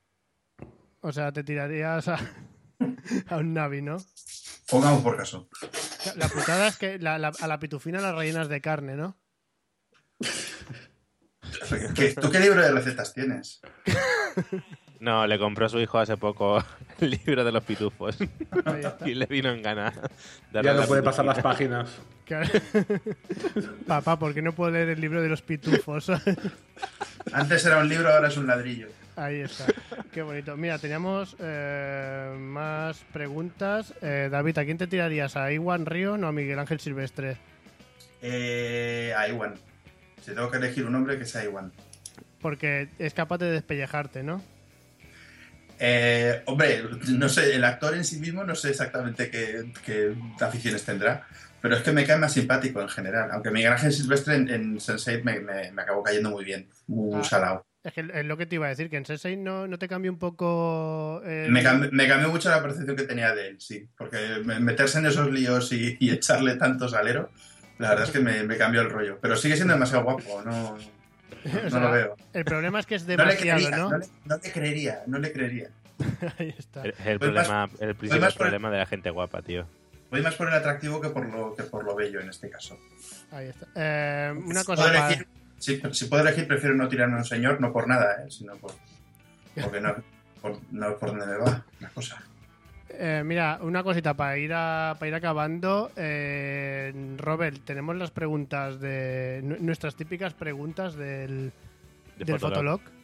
[1.01, 2.19] O sea, te tirarías a,
[3.29, 3.97] a un Navi, ¿no?
[4.69, 5.49] Pongamos por caso.
[6.15, 9.17] La putada es que la- la- a la pitufina las rellenas de carne, ¿no?
[11.95, 13.61] ¿Qué- ¿Tú qué libro de recetas tienes?
[14.99, 16.63] No, le compró a su hijo hace poco
[17.01, 18.17] el libro de los pitufos.
[19.05, 19.93] Y le vino en gana.
[20.53, 21.99] Ya a no puede pasar las páginas.
[23.87, 26.09] Papá, ¿por qué no puedo leer el libro de los pitufos?
[27.33, 28.87] Antes era un libro, ahora es un ladrillo.
[29.15, 29.65] Ahí está.
[30.11, 30.55] Qué bonito.
[30.55, 33.93] Mira, teníamos eh, más preguntas.
[34.01, 35.35] Eh, David, ¿a quién te tirarías?
[35.35, 37.37] ¿A Iwan Río o a Miguel Ángel Silvestre?
[38.21, 39.55] Eh, a Iwan.
[40.21, 41.71] Si tengo que elegir un hombre, que sea Iwan.
[42.39, 44.41] Porque es capaz de despellejarte, ¿no?
[45.83, 50.83] Eh, hombre, no sé, el actor en sí mismo no sé exactamente qué, qué aficiones
[50.85, 51.25] tendrá,
[51.59, 53.29] pero es que me cae más simpático en general.
[53.31, 57.19] Aunque Miguel Ángel Silvestre en, en Sense8 me, me, me acabó cayendo muy bien, muy
[57.19, 57.23] Ah.
[57.23, 57.65] salado.
[57.83, 59.87] Es que es lo que te iba a decir, que en Sensei no, no te
[59.87, 61.19] cambia un poco...
[61.25, 64.59] el- Me, cambi- me cambió mucho la percepción que tenía de él, sí, porque me-
[64.59, 67.31] meterse en esos líos y, y echarle tanto salero,
[67.79, 69.17] la verdad es que me cambió el rollo.
[69.19, 70.77] Pero sigue siendo demasiado guapo, no,
[71.63, 72.15] no, sea, lo veo.
[72.33, 73.89] El problema es que es No le, demasiado, creería, ¿no?
[73.89, 75.69] no, le, no le creería, no le creería.
[76.39, 76.83] Ahí está.
[76.83, 79.65] Es el, más- problema, el principal el- problema de la gente guapa, tío.
[80.09, 82.77] Voy más por el atractivo que por lo, que por lo bello en este caso.
[83.31, 83.65] Ahí está.
[83.75, 85.27] Eh, una Si cosa puedo elegir-
[85.57, 88.29] si, si puedo elegir, prefiero no tirarme a un señor, no por nada, ¿eh?
[88.29, 88.73] sino por,
[89.61, 89.95] porque no,
[90.41, 92.21] por, no por donde me va la cosa.
[92.99, 95.91] Eh, mira, una cosita para ir a, para ir acabando.
[95.95, 101.51] Eh, Robert, tenemos las preguntas de nu- nuestras típicas preguntas del,
[102.17, 102.79] De del Fotolog.
[102.81, 103.01] Fotolog.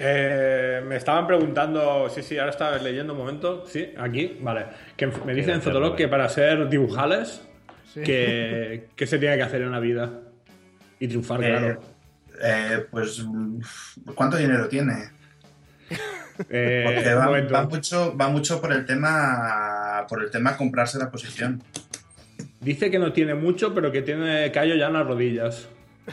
[0.00, 4.66] Eh, me estaban preguntando, sí, sí, ahora estaba leyendo un momento, sí, aquí, vale.
[4.96, 7.42] Que me dicen en Fotolog que para ser dibujales,
[7.92, 8.02] Sí.
[8.02, 10.20] que, ¿qué se tiene que hacer en la vida?
[11.00, 11.80] Y triunfar, Eh, claro.
[12.42, 13.24] eh, pues,
[14.14, 15.10] ¿cuánto dinero tiene?
[16.48, 21.10] Eh, Porque va, va mucho, va mucho por el tema por el tema comprarse la
[21.10, 21.62] posición.
[22.60, 25.68] Dice que no tiene mucho, pero que tiene callo ya en las rodillas.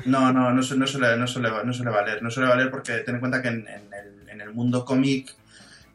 [0.05, 2.21] No, no, no, no suele, no, suele, no suele valer.
[2.21, 5.33] No suele valer porque ten en cuenta que en, en el, en el mundo cómic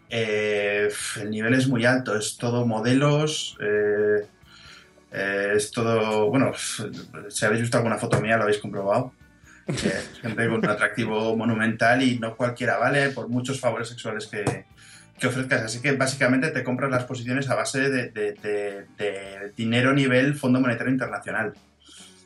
[0.09, 0.88] eh,
[1.21, 2.16] el nivel es muy alto.
[2.16, 3.57] Es todo modelos.
[3.61, 4.27] eh,
[5.12, 6.31] eh, es todo.
[6.31, 6.53] Bueno,
[7.29, 9.12] si habéis visto alguna foto mía, lo habéis comprobado.
[9.71, 14.65] Eh, gente con un atractivo monumental y no cualquiera vale por muchos favores sexuales que,
[15.19, 15.63] que ofrezcas.
[15.63, 20.35] Así que básicamente te compras las posiciones a base de, de- de- de dinero nivel
[20.35, 21.55] Fondo Monetario Internacional.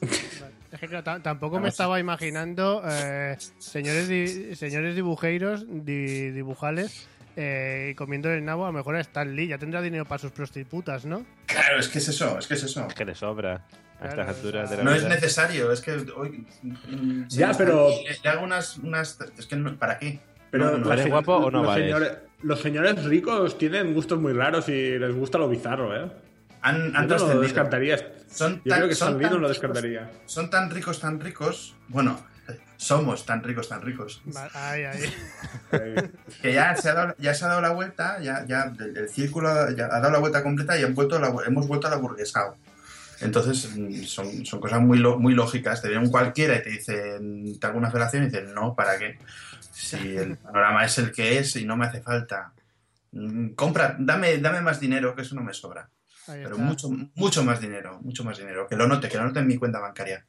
[0.00, 7.94] Es que claro, tampoco me estaba imaginando eh, señores di- señores dibujeiros, di- dibujales, eh,
[7.96, 9.48] comiendo el nabo a lo mejor a Stan Lee.
[9.48, 11.24] Ya tendrá dinero para sus prostitutas, ¿no?
[11.46, 12.86] Claro, es que es eso, es que es eso.
[12.88, 13.64] Es que le sobra
[14.04, 16.46] a Claro, estas alturas de la No es necesario, es que hoy.
[17.28, 17.88] Ya, pero-
[18.22, 19.18] le hago unas, unas.
[19.38, 20.20] Es que no- ¿para qué?
[20.50, 21.84] Pero No, no, los ¿Vales se- guapo o no los vales?
[21.86, 22.12] Señores,
[22.42, 26.10] los señores ricos tienen gustos muy raros y les gusta lo bizarro, ¿eh?
[26.62, 27.40] Han, han Yo no lo trascendido.
[27.42, 28.12] descartaría.
[28.30, 30.10] Son Yo tan- creo que son tan lo ricos- descartaría.
[30.26, 31.74] Son tan ricos, tan ricos.
[31.88, 32.24] Bueno,
[32.76, 34.20] Somos tan ricos, tan ricos.
[34.52, 35.14] Ay, ay.
[36.42, 39.08] Que ya se ha dado, ya se ha dado la vuelta, ya, ya el, el
[39.08, 41.96] círculo ya ha dado la vuelta completa y han vuelto la- hemos vuelto a la
[41.96, 42.56] burguesado.
[43.24, 43.68] Entonces
[44.08, 45.80] son, son cosas muy, lo- muy lógicas.
[45.82, 48.98] Te viene un cualquiera y te dicen, te hago una felación y dicen, no, ¿para
[48.98, 49.18] qué?
[49.72, 52.52] Si el panorama es el que es y no me hace falta.
[53.12, 55.88] Mm, Compra, dame, dame más dinero, que eso no me sobra.
[56.26, 58.66] Pero mucho, mucho más dinero, mucho más dinero.
[58.66, 60.24] Que lo note, que lo note en mi cuenta bancaria.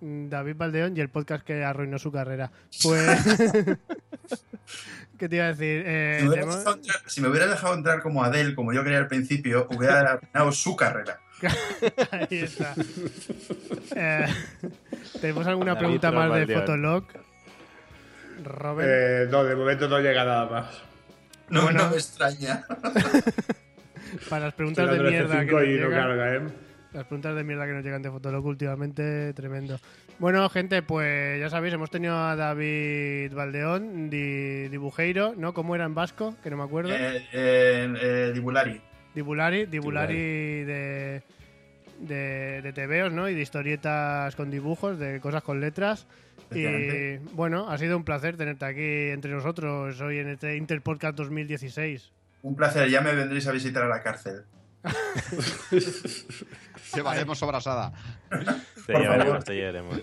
[0.00, 2.50] Mm, David Valdeón y el podcast que arruinó su carrera.
[2.82, 3.20] Pues.
[5.18, 5.82] ¿Qué te iba a decir?
[5.86, 9.08] Eh, Si me, entrar, si me hubieras dejado entrar como Adele, como yo quería al
[9.08, 11.20] principio, hubiera arruinado su carrera.
[12.10, 12.74] Ahí está.
[13.96, 14.26] Eh,
[15.20, 16.54] ¿Tenemos alguna David pregunta más de.
[16.54, 17.04] Fotolog?
[18.44, 18.88] Robert.
[18.90, 20.82] Eh, no, de momento no llega nada más.
[21.48, 21.84] No, Bueno.
[21.84, 22.64] no me extraña.
[24.30, 25.90] Para las preguntas de mierda que 13.5 nos y no llegan.
[25.90, 26.40] carga, ¿eh?
[26.92, 29.78] Las preguntas de mierda que nos llegan de Fotolog últimamente, tremendo.
[30.18, 35.52] Bueno, gente, pues ya sabéis, hemos tenido a David Valdeón, di, dibujeiro, ¿no?
[35.54, 36.36] ¿Cómo era en vasco?
[36.42, 36.90] Que no me acuerdo.
[36.94, 38.80] Eh, eh, eh, Dibulari.
[39.14, 41.22] Dibulari, Dibulari de,
[42.00, 43.28] de, de TVOs, ¿no?
[43.28, 46.06] Y de historietas con dibujos, de cosas con letras.
[46.52, 52.12] Y bueno, ha sido un placer tenerte aquí entre nosotros hoy en este Interpodcast 2016.
[52.42, 54.44] Un placer, ya me vendréis a visitar a la cárcel.
[56.94, 57.92] Llevaremos sobrasada.
[58.30, 59.44] Te Por llevaremos, favor.
[59.44, 60.00] te llevaremos.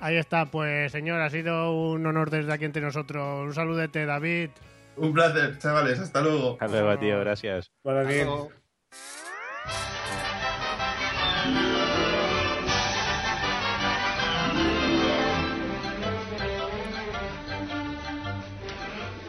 [0.00, 3.46] Ahí está, pues señor, ha sido un honor desde aquí entre nosotros.
[3.46, 4.50] Un saludete, David.
[4.98, 6.58] Un placer, chavales, hasta luego.
[6.60, 7.70] Hasta luego, tío, gracias.
[7.84, 8.50] Hasta luego.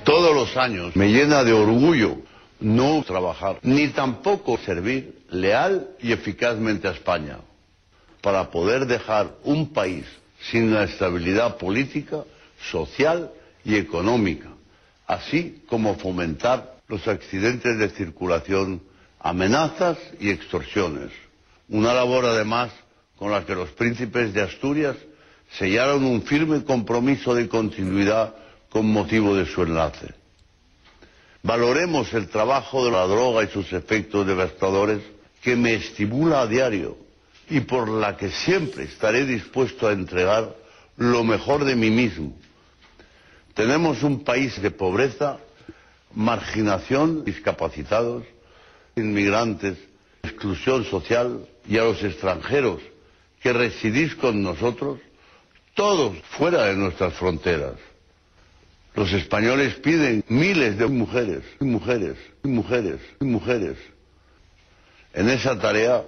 [0.03, 2.17] Todos los años me llena de orgullo
[2.59, 7.37] no trabajar, ni tampoco servir leal y eficazmente a España,
[8.21, 10.05] para poder dejar un país
[10.41, 12.23] sin la estabilidad política,
[12.59, 13.31] social
[13.63, 14.49] y económica,
[15.09, 18.79] así como fomentar los accidentes de circulación,
[19.19, 21.11] amenazas y extorsiones.
[21.67, 22.71] Una labor además
[23.17, 24.95] con la que los príncipes de Asturias
[25.57, 28.35] sellaron un firme compromiso de continuidad
[28.69, 30.13] con motivo de su enlace.
[31.41, 35.01] Valoremos el trabajo de la droga y sus efectos devastadores
[35.41, 36.97] que me estimula a diario
[37.49, 40.55] y por la que siempre estaré dispuesto a entregar
[40.97, 42.38] lo mejor de mí mismo.
[43.59, 45.37] Tenemos un país de pobreza,
[46.15, 48.23] marginación, discapacitados,
[48.95, 49.77] inmigrantes,
[50.23, 52.79] exclusión social y a los extranjeros
[53.41, 55.01] que residís con nosotros,
[55.73, 57.73] todos fuera de nuestras fronteras.
[58.95, 63.75] Los españoles piden miles de mujeres, mujeres, mujeres, mujeres.
[65.13, 66.05] En esa tarea,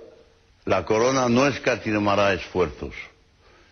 [0.63, 2.95] la corona no escatimará esfuerzos.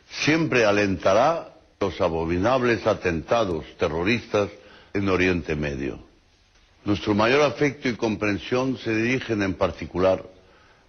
[0.09, 1.48] Siempre alentará
[1.79, 4.49] los abominables atentados terroristas
[4.93, 5.97] en Oriente Medio.
[6.83, 10.21] Nuestro mayor afecto y comprensión se dirigen en particular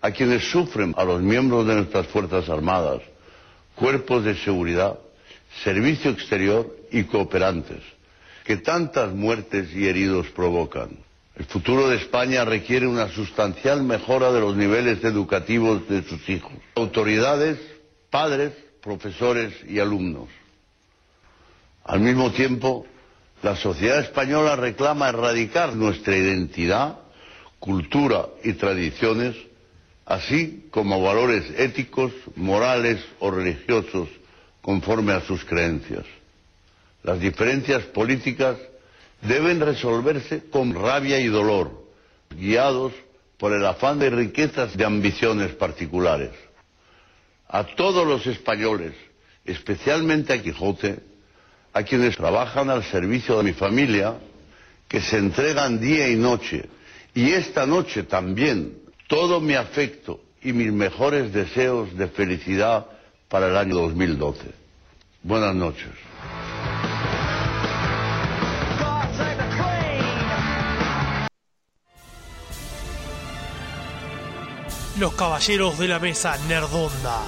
[0.01, 3.03] a quienes sufren, a los miembros de nuestras Fuerzas Armadas,
[3.77, 4.99] cuerpos de seguridad,
[5.63, 7.83] servicio exterior y cooperantes,
[8.45, 10.91] que tantas muertes y heridos provocan.
[11.37, 16.53] El futuro de España requiere una sustancial mejora de los niveles educativos de sus hijos,
[16.75, 17.59] autoridades,
[18.11, 20.29] padres, profesores y alumnos.
[21.85, 22.87] Al mismo tiempo,
[23.43, 26.99] la sociedad española reclama erradicar nuestra identidad,
[27.59, 29.37] cultura y tradiciones,
[30.05, 34.09] así como valores éticos, morales o religiosos
[34.61, 36.05] conforme a sus creencias.
[37.03, 38.59] Las diferencias políticas
[39.23, 41.87] deben resolverse con rabia y dolor,
[42.31, 42.93] guiados
[43.39, 46.31] por el afán de riquezas de ambiciones particulares.
[47.49, 48.93] A todos los españoles,
[49.45, 51.10] especialmente a Quijote,
[51.73, 54.15] a quienes trabajan al servicio de mi familia,
[54.89, 56.69] que se entregan día y noche,
[57.15, 62.87] y esta noche también, todo mi afecto y mis mejores deseos de felicidad
[63.29, 64.41] para el año 2012.
[65.23, 65.91] Buenas noches.
[74.99, 77.23] Los caballeros de la mesa Nerdonda.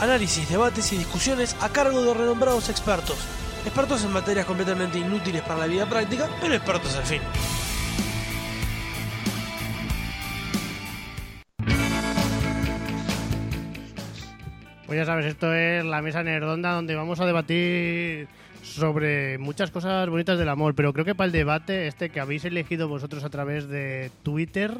[0.00, 3.18] Análisis, debates y discusiones a cargo de renombrados expertos.
[3.64, 7.20] Expertos en materias completamente inútiles para la vida práctica, pero expertos al fin.
[14.86, 18.26] Pues ya sabes, esto es la mesa nerdonda donde vamos a debatir
[18.62, 22.44] sobre muchas cosas bonitas del amor, pero creo que para el debate este que habéis
[22.44, 24.72] elegido vosotros a través de Twitter,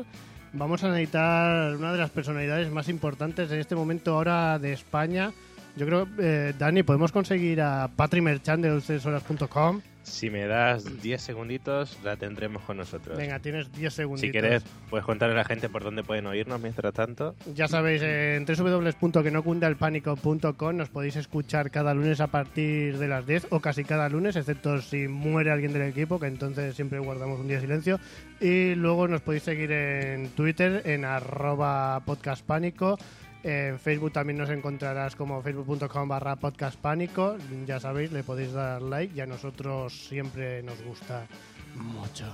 [0.52, 5.32] vamos a necesitar una de las personalidades más importantes en este momento ahora de España
[5.76, 9.80] Yo creo, eh, Dani, podemos conseguir a Patri Merchant de dulcesoras.com.
[10.02, 13.16] Si me das 10 segunditos, la tendremos con nosotros.
[13.16, 14.26] Venga, tienes 10 segunditos.
[14.26, 17.36] Si quieres, puedes contarle a la gente por dónde pueden oírnos mientras tanto.
[17.54, 23.60] Ya sabéis, en www.quenocundalpánico.com nos podéis escuchar cada lunes a partir de las 10 o
[23.60, 27.56] casi cada lunes, excepto si muere alguien del equipo, que entonces siempre guardamos un día
[27.56, 28.00] de silencio.
[28.40, 32.96] Y luego nos podéis seguir en Twitter, en arroba podcastpánico.
[33.42, 37.36] En Facebook también nos encontrarás como facebook.com barra podcastpánico.
[37.66, 41.26] Ya sabéis, le podéis dar like y a nosotros siempre nos gusta
[41.74, 42.26] mucho.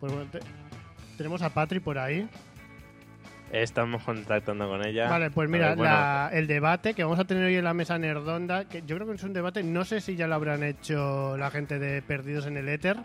[0.00, 0.40] Pues bueno, te-
[1.16, 2.28] tenemos a Patri por ahí.
[3.52, 5.08] Estamos contactando con ella.
[5.10, 7.74] Vale, pues mira, ver, bueno, la- el debate que vamos a tener hoy en la
[7.74, 10.62] mesa nerdonda, que yo creo que es un debate, no sé si ya lo habrán
[10.62, 12.96] hecho la gente de Perdidos en el Éter,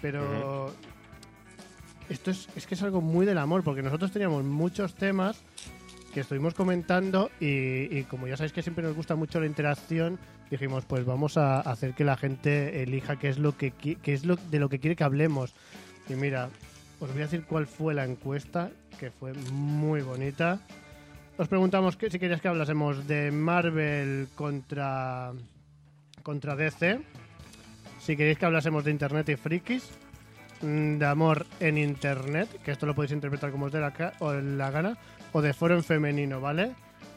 [0.00, 0.72] pero
[2.10, 5.42] esto es, es que es algo muy del amor, porque nosotros teníamos muchos temas
[6.12, 10.18] que estuvimos comentando y, como ya sabéis que siempre nos gusta mucho la interacción,
[10.50, 14.24] dijimos pues vamos a hacer que la gente elija qué es lo que qué es
[14.24, 15.54] lo de lo que quiere que hablemos.
[16.08, 16.50] Y mira,
[16.98, 20.60] os voy a decir cuál fue la encuesta, que fue muy bonita.
[21.38, 25.32] Os preguntamos que, si queréis que hablásemos de Marvel contra,
[26.22, 27.00] contra DC.
[28.00, 29.90] Si queréis que hablásemos de Internet y frikis.
[30.62, 34.32] Mm, De amor en Internet, que esto lo podéis interpretar como os dé la, o
[34.32, 34.96] la gana.
[35.32, 36.72] O de foro en femenino, ¿vale?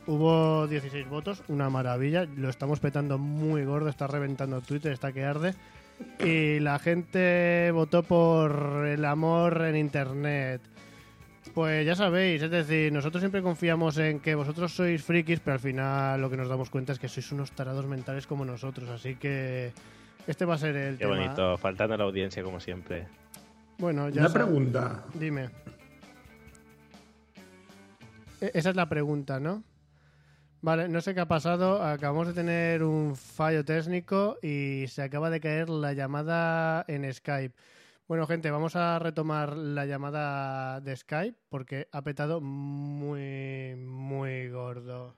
[0.05, 2.25] Hubo 16 votos, una maravilla.
[2.25, 5.53] Lo estamos petando muy gordo, está reventando Twitter, está que arde.
[6.19, 10.61] Y la gente votó por el amor en Internet.
[11.53, 15.59] Pues ya sabéis, es decir, nosotros siempre confiamos en que vosotros sois frikis, pero al
[15.59, 18.89] final lo que nos damos cuenta es que sois unos tarados mentales como nosotros.
[18.89, 19.71] Así que
[20.27, 21.15] este va a ser el Qué tema.
[21.17, 23.07] bonito, faltando a la audiencia como siempre.
[23.77, 25.03] Bueno, ya Una pregunta.
[25.13, 25.49] Dime.
[28.41, 29.63] E- Esa es la pregunta, ¿no?
[30.61, 31.83] Vale, no sé qué ha pasado.
[31.83, 37.53] Acabamos de tener un fallo técnico y se acaba de caer la llamada en Skype.
[38.07, 45.15] Bueno, gente, vamos a retomar la llamada de Skype porque ha petado muy, muy gordo.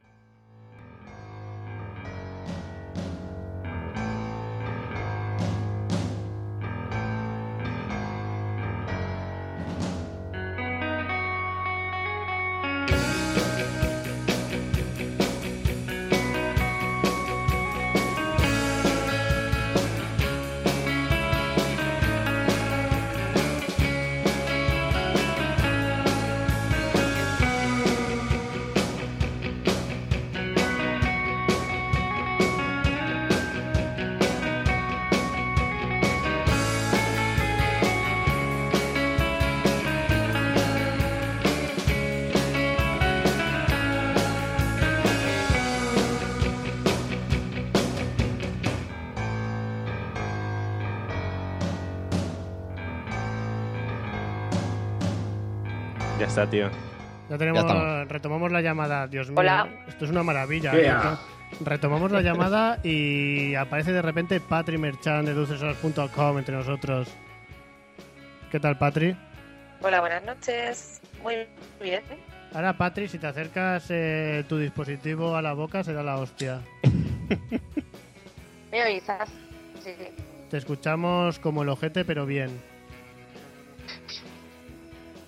[56.41, 56.69] Está, tío.
[57.29, 59.07] Ya tenemos, Ya retomamos la llamada.
[59.07, 59.67] Dios mío, Hola.
[59.87, 60.73] esto es una maravilla.
[60.73, 61.01] Yeah.
[61.01, 61.19] Reto-
[61.63, 67.07] Retomamos la llamada y aparece de repente Patri Merchan de dulcesoras.com entre nosotros.
[68.51, 69.15] ¿Qué tal, Patri?
[69.81, 71.01] Hola, buenas noches.
[71.23, 71.35] Muy
[71.81, 72.01] bien.
[72.53, 76.59] Ahora, Patri, si te acercas eh, tu dispositivo a la boca, será la hostia.
[78.71, 79.29] ¿Me avisas?
[79.83, 79.91] Sí.
[80.49, 82.49] Te escuchamos como el ojete, pero bien.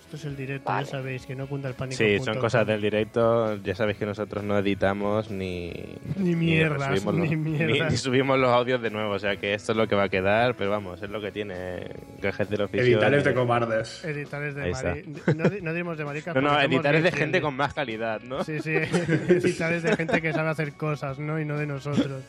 [0.08, 0.86] Esto es el directo, Vale.
[0.86, 1.98] ya sabéis, que no cunda el pánico.
[1.98, 3.58] Sí, son cosas del directo.
[3.58, 5.74] Ya sabéis que nosotros no editamos ni.
[6.16, 7.92] Ni mierdas, subimos ni mierdas.
[7.92, 9.12] ni subimos los audios de nuevo.
[9.16, 10.56] O sea que esto es lo que va a quedar.
[10.56, 11.90] Pero vamos, es lo que tiene
[12.22, 12.86] gajes del oficio.
[12.86, 14.06] Editales de cobardes.
[14.06, 14.88] Editales de Ahí está.
[14.92, 15.04] mari...
[15.36, 16.34] No, no diremos de maricas.
[16.38, 18.46] No, no, editales de gente con más calidad, ¿no?
[18.46, 18.76] Sí, sí,
[19.28, 21.38] editales de gente que sabe hacer cosas, ¿no?
[21.38, 22.24] Y no de nosotros.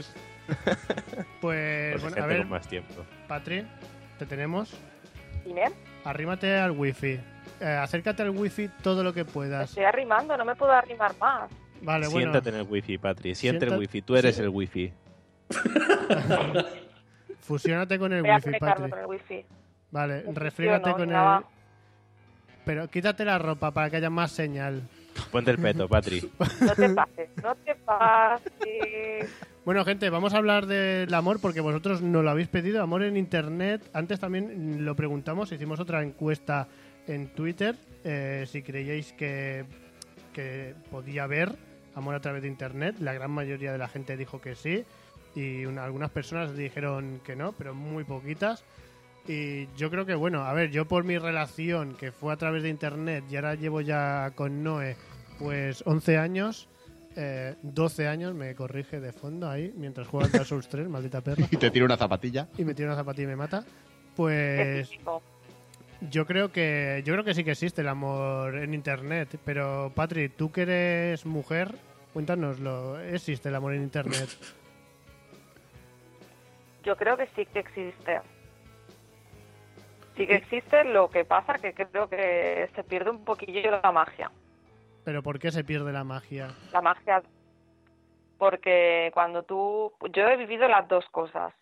[0.48, 2.94] Pues, Pues bueno, gente a ver, con más tiempo.
[3.28, 3.64] Patri,
[4.18, 4.74] ¿te tenemos?
[5.44, 5.70] Dime,
[6.04, 7.20] Arrímate al wifi.
[7.60, 9.70] Eh, acércate al wifi todo lo que me puedas.
[9.70, 11.50] estoy arrimando, no me puedo arrimar más.
[11.82, 12.30] Vale, bueno.
[12.32, 13.34] Siéntate en el wifi, Patri.
[13.34, 14.02] Siente Sienta- el wifi.
[14.02, 14.42] Tú eres sí.
[14.42, 14.92] el wifi.
[17.40, 18.90] Fusiónate con el Voy a wifi, conectarme Patri.
[18.90, 19.44] con el wifi.
[19.90, 21.38] Vale, refrígate con nada.
[21.38, 21.44] el...
[22.64, 24.82] Pero quítate la ropa para que haya más señal.
[25.32, 26.20] Ponte el peto, Patri.
[26.60, 29.30] No te pases, no te pases.
[29.64, 32.82] Bueno, gente, vamos a hablar del amor porque vosotros nos lo habéis pedido.
[32.82, 33.82] Amor en Internet.
[33.92, 36.66] Antes también lo preguntamos, hicimos otra encuesta
[37.08, 37.74] en Twitter.
[38.04, 39.64] eh, si creíais que,
[40.32, 41.56] que podía haber
[41.96, 42.96] amor a través de Internet.
[43.00, 44.84] La gran mayoría de la gente dijo que sí.
[45.34, 48.62] Y una- algunas personas dijeron que no, pero muy poquitas.
[49.26, 52.62] Y yo creo que, bueno, a ver, yo por mi relación, que fue a través
[52.62, 54.96] de internet, y ahora llevo ya con Noé,
[55.38, 56.68] pues 11 años,
[57.16, 61.20] eh, 12 años, me corrige de fondo ahí, mientras juega al Dark Souls 3, maldita
[61.20, 61.46] perra.
[61.50, 62.48] Y te tiro una zapatilla.
[62.56, 63.64] y me tira una zapatilla y me mata.
[64.16, 64.88] Pues
[66.00, 70.28] yo creo que yo creo que sí que existe el amor en internet, pero Patri,
[70.28, 71.74] tú que eres mujer,
[72.12, 74.28] cuéntanoslo, ¿existe el amor en internet?
[76.84, 78.20] Yo creo que sí que existe.
[80.16, 84.30] Sí que existe, lo que pasa que creo que se pierde un poquillo la magia.
[85.04, 86.48] Pero ¿por qué se pierde la magia?
[86.72, 87.22] La magia.
[88.38, 89.92] Porque cuando tú.
[90.12, 91.52] Yo he vivido las dos cosas.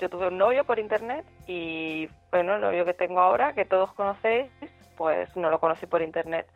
[0.00, 3.92] Yo tuve un novio por internet y, bueno, el novio que tengo ahora, que todos
[3.94, 4.50] conocéis,
[4.96, 6.46] pues no lo conocí por internet.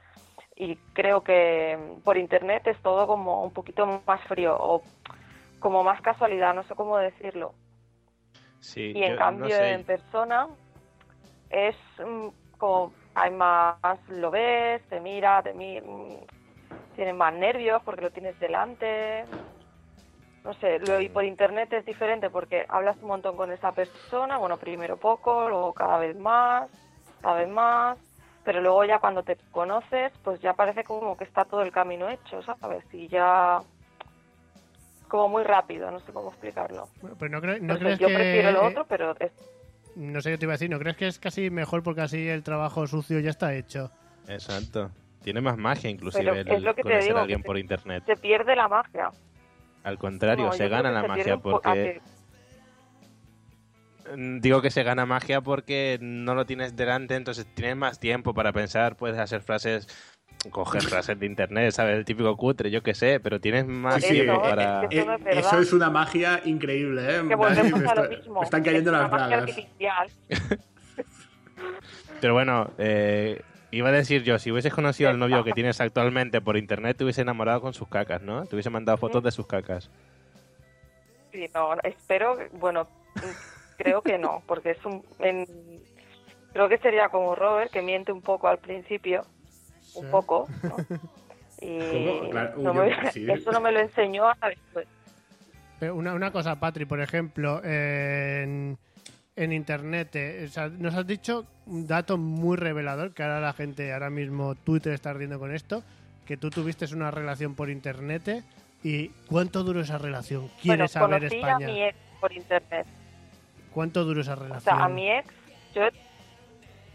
[0.56, 4.82] Y creo que por internet es todo como un poquito más frío o
[5.60, 7.54] como más casualidad, no sé cómo decirlo.
[8.60, 9.72] Sí, y en yo no cambio sé.
[9.72, 10.48] en persona
[11.50, 12.28] es mm,
[12.58, 13.76] como hay más
[14.08, 16.26] lo ves te mira te mi- mm,
[16.96, 19.24] tienes más nervios porque lo tienes delante
[20.48, 24.38] no sé lo y por internet es diferente porque hablas un montón con esa persona
[24.38, 26.70] bueno primero poco luego cada vez más
[27.20, 27.98] cada vez más
[28.44, 32.08] pero luego ya cuando te conoces pues ya parece como que está todo el camino
[32.08, 33.60] hecho sabes y ya
[35.08, 37.98] como muy rápido no sé cómo explicarlo Bueno, Pero no, cre- no No sé, crees
[37.98, 39.32] yo que prefiero lo otro pero es
[39.96, 42.28] no sé qué te iba a decir, ¿no crees que es casi mejor porque así
[42.28, 43.90] el trabajo sucio ya está hecho?
[44.28, 44.92] Exacto.
[45.24, 47.46] Tiene más magia inclusive Pero el es lo que te conocer digo, a alguien que
[47.46, 48.04] por internet.
[48.06, 49.10] se pierde la magia
[49.88, 52.02] Al contrario, No, se gana la se magia porque...
[54.14, 58.34] Mm, Digo que se gana magia porque no lo tienes delante, entonces tienes más tiempo
[58.34, 59.88] para pensar, puedes hacer frases,
[60.50, 61.96] coger frases de internet, ¿sabes?
[61.96, 64.88] El típico cutre, yo qué sé, pero tienes más Sí, tiempo eh, para...
[64.90, 67.22] eh, eso es una magia increíble, ¿eh?
[67.26, 69.48] que volvemos me, a lo está- mismo me están cayendo es una las magia bragas.
[69.56, 70.08] artificial
[72.20, 76.40] Pero bueno, eh, iba a decir yo, si hubieses conocido al novio que tienes actualmente
[76.40, 78.46] por internet, te hubiese enamorado con sus cacas, ¿no?
[78.46, 79.90] Te hubiese mandado fotos de sus cacas.
[81.32, 82.88] Sí, no, espero, bueno,
[83.76, 85.04] creo que no, porque es un...
[85.18, 85.46] en-
[86.52, 89.24] creo que sería como Robert, que miente un poco al principio,
[89.94, 90.76] un poco, ¿no?
[91.60, 92.30] Y ¿Cómo?
[92.30, 93.26] Claro, no yo- me- sí.
[93.28, 94.86] eso no me lo enseñó hasta después.
[95.80, 98.78] Pero una, una cosa, Patri, por ejemplo, en,
[99.38, 103.52] en internet, eh, o sea, nos has dicho un dato muy revelador, que ahora la
[103.52, 105.82] gente, ahora mismo Twitter está ardiendo con esto,
[106.26, 108.42] que tú tuviste una relación por internet eh,
[108.82, 110.42] y ¿cuánto duró esa relación?
[110.42, 111.54] Bueno, ¿Quieres saber conocí España?
[111.54, 112.86] a mi ex por internet.
[113.72, 114.62] ¿Cuánto duró esa O relación?
[114.76, 115.28] sea, a mi ex,
[115.74, 115.82] yo,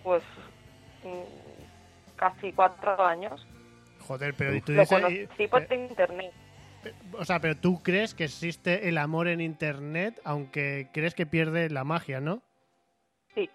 [0.04, 0.24] pues,
[1.04, 3.46] mm, casi cuatro años.
[4.08, 5.02] Joder, pero y tú Lo dices...
[5.02, 6.32] conocí por internet.
[7.13, 11.69] O sea, pero tú crees que existe el amor en internet, aunque crees que pierde
[11.69, 12.41] la magia, ¿no?
[13.34, 13.49] Sí,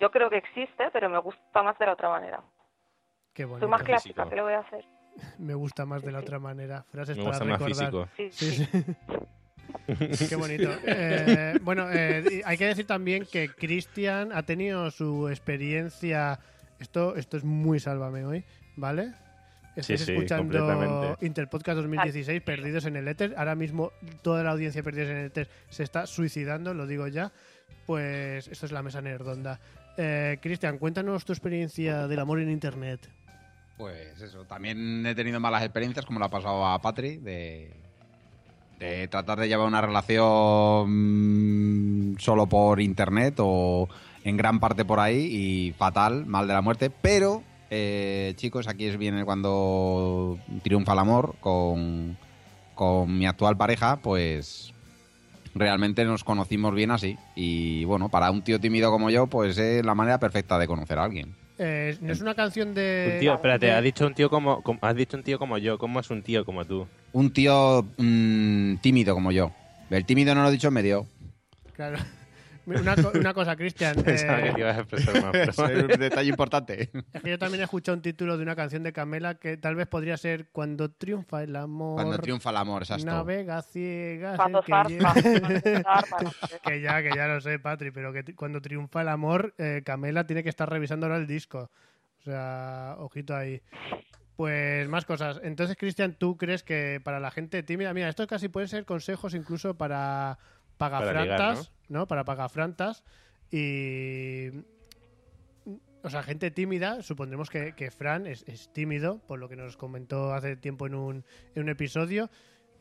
[0.00, 2.42] yo creo que existe, pero me gusta más de la otra manera.
[3.32, 3.66] Qué bonito.
[3.66, 4.84] Soy más clásica, ¿qué le voy a hacer?
[5.38, 6.84] Me gusta más de la otra manera.
[6.90, 7.68] Frases Me para recordar.
[7.68, 8.08] físico.
[8.16, 8.68] Sí, Sí, sí.
[10.28, 10.70] Qué bonito.
[10.86, 16.38] Eh, bueno, eh, hay que decir también que Cristian ha tenido su experiencia.
[16.78, 18.44] Esto, esto es muy sálvame hoy,
[18.76, 19.12] ¿vale?
[19.76, 21.26] Estáis sí, escuchando completamente.
[21.26, 23.34] Interpodcast 2016, Perdidos en el Éter.
[23.36, 27.32] Ahora mismo toda la audiencia Perdidos en el Éter se está suicidando, lo digo ya.
[27.86, 29.60] Pues esto es la mesa nerdonda.
[29.96, 33.08] Eh, Cristian, cuéntanos tu experiencia del amor en Internet.
[33.76, 37.72] Pues eso, también he tenido malas experiencias, como le ha pasado a Patri, de,
[38.78, 43.88] de tratar de llevar una relación mm, solo por internet o
[44.22, 46.90] en gran parte por ahí y fatal, mal de la muerte.
[46.90, 47.42] Pero,
[47.76, 52.16] eh, chicos, aquí es viene cuando triunfa el amor con,
[52.74, 54.72] con mi actual pareja, pues
[55.54, 57.16] realmente nos conocimos bien así.
[57.34, 60.98] Y bueno, para un tío tímido como yo, pues es la manera perfecta de conocer
[60.98, 61.34] a alguien.
[61.58, 63.10] Eh, no es una canción de.
[63.14, 65.78] Un tío, espérate, has dicho un tío como, como- has dicho un tío como yo,
[65.78, 66.86] ¿cómo es un tío como tú?
[67.12, 69.50] Un tío mm, tímido como yo.
[69.90, 71.06] El tímido no lo he dicho en medio.
[71.74, 71.98] Claro.
[72.66, 73.94] Una, co- una cosa, Cristian.
[74.04, 76.90] Pensaba eh, que te ibas a expresar más, pero- Eso es un detalle importante.
[77.12, 79.74] Es que yo también he escuchado un título de una canción de Camela que tal
[79.74, 81.96] vez podría ser Cuando triunfa el amor.
[81.96, 83.04] Cuando triunfa el amor, exacto.
[83.06, 84.36] Navega ciegas.
[84.36, 84.72] Cuando que
[86.64, 90.26] que ya, que ya lo sé, Patri, pero que cuando triunfa el amor, eh, Camela
[90.26, 91.70] tiene que estar revisando ahora el disco.
[92.20, 93.60] O sea, ojito ahí.
[94.36, 95.40] Pues más cosas.
[95.44, 99.34] Entonces, Cristian, ¿tú crees que para la gente tímida, mira, esto casi pueden ser consejos
[99.34, 100.38] incluso para
[100.76, 102.08] pagafrantas, ligar, ¿no?
[102.08, 103.04] Para pagafrantas
[103.50, 104.50] y
[106.04, 109.78] o sea, gente tímida, supondremos que, que Fran es, es tímido, por lo que nos
[109.78, 112.28] comentó hace tiempo en un, en un episodio.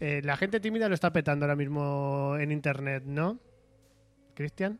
[0.01, 3.39] Eh, la gente tímida lo está petando ahora mismo en internet, ¿no?
[4.33, 4.77] ¿Cristian?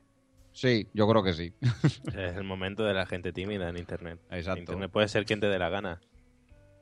[0.51, 1.53] Sí, yo creo que sí.
[2.07, 4.20] Es el momento de la gente tímida en Internet.
[4.30, 4.59] Exacto.
[4.59, 6.01] Internet puede ser quien te dé la gana.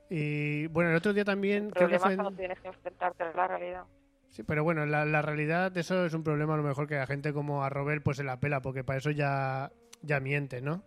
[0.10, 2.18] Y bueno, el otro día también creo que fue...
[2.36, 3.84] tienes que enfrentarte a la realidad.
[4.32, 7.06] Sí, pero bueno, la, la realidad eso es un problema a lo mejor que a
[7.06, 9.72] gente como a Robert pues se la pela, porque para eso ya,
[10.02, 10.84] ya miente, ¿no?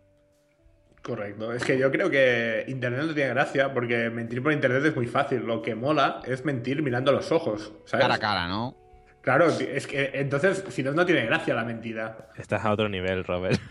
[1.03, 1.53] Correcto.
[1.53, 5.07] Es que yo creo que Internet no tiene gracia porque mentir por Internet es muy
[5.07, 5.45] fácil.
[5.45, 7.75] Lo que mola es mentir mirando los ojos.
[7.85, 8.05] ¿sabes?
[8.05, 8.75] Cara a cara, ¿no?
[9.21, 12.31] Claro, es que entonces, si no, no tiene gracia la mentira.
[12.37, 13.61] Estás a otro nivel, Robert.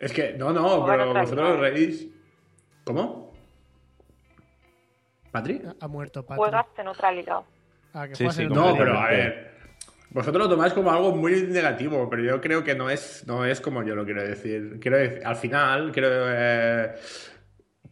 [0.00, 2.06] Es que, no, no, pero vosotros reís.
[2.84, 3.32] ¿Cómo?
[5.32, 5.60] ¿Patri?
[5.80, 6.38] Ha muerto Patrick.
[6.38, 7.42] Juegas en otra liga.
[7.94, 9.48] Ah, que Sí, sí, No, pero a ver.
[10.10, 13.60] Vosotros lo tomáis como algo muy negativo, pero yo creo que no es, no es
[13.60, 14.78] como yo lo quiero decir.
[14.80, 16.94] Quiero decir, al final, quiero, eh,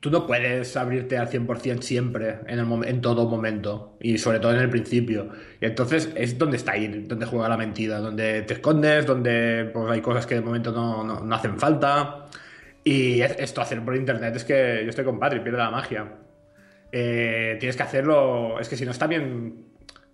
[0.00, 4.54] tú no puedes abrirte al 100% siempre, en, el, en todo momento, y sobre todo
[4.54, 5.28] en el principio.
[5.60, 9.90] Y entonces es donde está ahí, donde juega la mentira, donde te escondes, donde pues,
[9.90, 12.28] hay cosas que de momento no, no- no hacen falta.
[12.82, 16.12] Y es- esto hacer por internet es que yo estoy con Patrick, pierde la magia.
[16.92, 18.58] Eh, tienes que hacerlo.
[18.60, 19.66] Es que si no está bien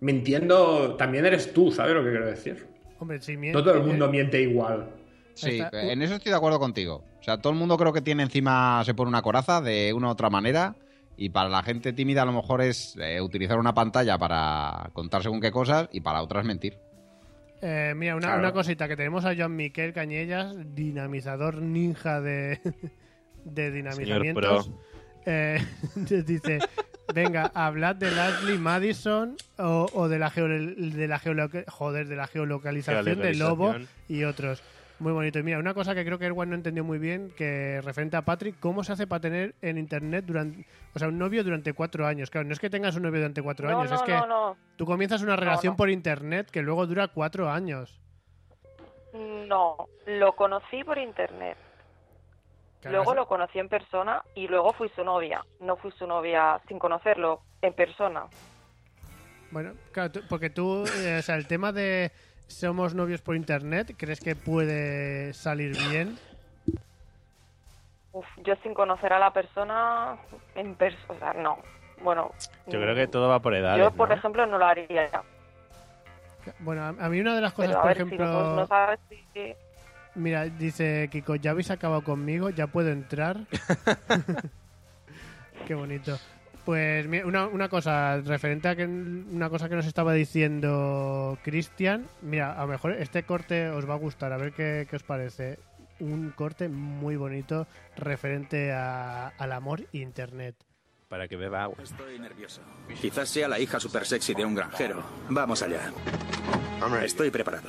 [0.03, 2.67] mintiendo, también eres tú, ¿sabes lo que quiero decir?
[2.99, 4.91] Hombre, si No todo el mundo miente igual.
[5.35, 7.05] Sí, Está- en eso estoy de acuerdo contigo.
[7.21, 10.09] O sea, todo el mundo creo que tiene encima, se pone una coraza de una
[10.09, 10.75] u otra manera.
[11.17, 15.23] Y para la gente tímida a lo mejor es eh, utilizar una pantalla para contar
[15.23, 16.79] según qué cosas y para otras mentir.
[17.61, 18.41] Eh, mira, una, Claro.
[18.41, 22.59] una cosita, que tenemos a Joan Miquel Cañellas, dinamizador ninja de,
[23.45, 24.71] de dinamizamientos.
[25.27, 25.59] Eh,
[26.27, 26.59] dice,
[27.15, 32.17] venga, hablad de Ashley Madison o, o de la, geo, de, la geoloca- joder, de
[32.17, 33.75] la geolocalización de Lobo
[34.09, 34.63] y otros.
[34.99, 35.41] Muy bonito.
[35.41, 38.23] Y mira, una cosa que creo que Erwan no entendió muy bien, que referente a
[38.23, 42.07] Patrick, ¿cómo se hace para tener en internet durante, o sea, un novio durante cuatro
[42.07, 42.31] años?
[42.31, 44.27] Claro, no es que tengas un novio durante cuatro No, años, no, es que no,
[44.27, 44.57] no.
[44.77, 45.77] tú comienzas una relación no.
[45.77, 47.99] por internet que luego dura cuatro años.
[49.13, 51.57] No, lo conocí por internet.
[52.83, 55.45] Claro, Luego lo conocí en persona y luego fui su novia.
[55.61, 58.27] No fui su novia sin conocerlo, en persona.
[59.53, 62.11] Bueno, claro, tú- porque tú, eh, o sea, el tema de
[62.49, 66.19] somos novios por internet, ¿crees que puede salir bien?
[68.13, 70.19] Uf, yo sin conocer a la persona
[70.55, 71.59] en persona, o sea, no.
[72.03, 72.33] Bueno,
[72.67, 73.79] Yo creo que todo va por edades.
[73.83, 74.15] yo, por ¿no?
[74.17, 75.09] ejemplo, no lo haría.
[76.59, 78.67] Bueno, a, mí una de las cosas, Pero a por ver, si ejemplo, no, no
[78.67, 79.55] sabes si...
[80.15, 82.51] mira, dice Kiko, ¿ya habéis acabado conmigo?
[82.51, 83.47] ¿Ya puedo entrar?
[85.67, 86.19] Qué bonito.
[86.65, 92.07] Pues mira, una, una cosa, referente a que una cosa que nos estaba diciendo Cristian,
[92.23, 95.03] mira, a lo mejor este corte os va a gustar, a ver qué, qué os
[95.03, 95.59] parece.
[96.01, 100.57] Un corte muy bonito referente a- al amor e internet.
[101.09, 101.77] Para que beba agua.
[101.83, 102.63] Estoy nervioso.
[103.01, 105.03] Quizás sea la hija super sexy de un granjero.
[105.29, 105.93] Vamos allá.
[107.05, 107.69] Estoy preparado.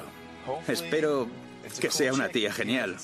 [0.67, 1.27] Espero
[1.79, 2.97] que sea una tía genial.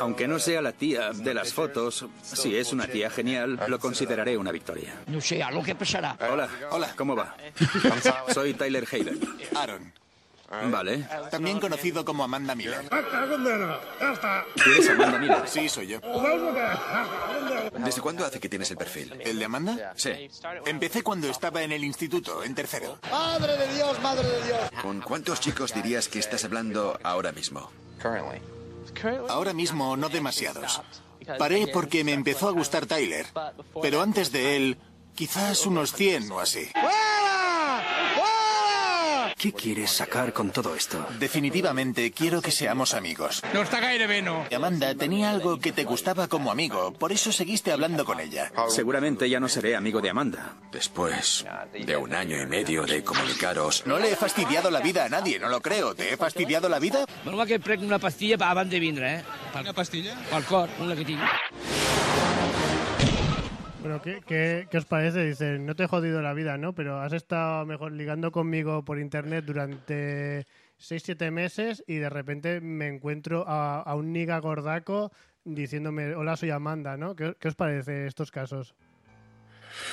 [0.00, 4.36] Aunque no sea la tía de las fotos, si es una tía genial, lo consideraré
[4.36, 4.94] una victoria.
[5.06, 6.16] No sé, algo que pasará.
[6.30, 7.36] Hola, hola, ¿cómo va?
[8.32, 9.20] Soy Tyler Hayden.
[9.54, 9.92] Aaron,
[10.70, 11.06] Vale.
[11.30, 12.88] también conocido como Amanda Miller.
[12.88, 15.42] ¿Tú eres Amanda Miller?
[15.46, 16.00] Sí, soy yo.
[17.78, 19.12] ¿Desde cuándo hace que tienes el perfil?
[19.20, 19.92] ¿El de Amanda?
[19.96, 20.10] Sí.
[20.64, 22.98] Empecé cuando estaba en el instituto, en tercero.
[23.10, 24.58] ¡Madre de Dios, madre de Dios!
[24.82, 27.70] ¿Con cuántos chicos dirías que estás hablando ahora mismo?
[29.28, 30.80] Ahora mismo no demasiados.
[31.38, 33.26] Paré porque me empezó a gustar Tyler,
[33.82, 34.78] pero antes de él,
[35.14, 36.70] quizás unos 100 o así.
[39.38, 41.06] ¿Qué quieres sacar con todo esto?
[41.18, 43.42] Definitivamente quiero que seamos amigos.
[43.52, 44.46] No está gaire veno.
[44.54, 48.50] Amanda tenía algo que te gustaba como amigo, por eso seguiste hablando con ella.
[48.68, 50.54] Seguramente ya no seré amigo de Amanda.
[50.72, 51.44] Después
[51.78, 55.38] de un año y medio de comunicaros, No le he fastidiado la vida a nadie,
[55.38, 55.94] no lo creo.
[55.94, 57.04] ¿Te he fastidiado la vida?
[57.26, 59.24] Va que prenc una pastilla pa abans de vindre, eh?
[59.60, 60.16] Una pastilla?
[60.30, 61.20] Pel cor, una que tinc.
[63.86, 65.24] Bueno, ¿qué, qué, qué os parece?
[65.24, 66.72] Dice, no te he jodido la vida, ¿no?
[66.74, 70.44] Pero has estado mejor ligando conmigo por internet durante
[70.80, 75.12] 6-7 meses y de repente me encuentro a, a un niga gordaco
[75.44, 77.14] diciéndome, hola, soy Amanda, ¿no?
[77.14, 78.74] ¿Qué, qué os parece estos casos?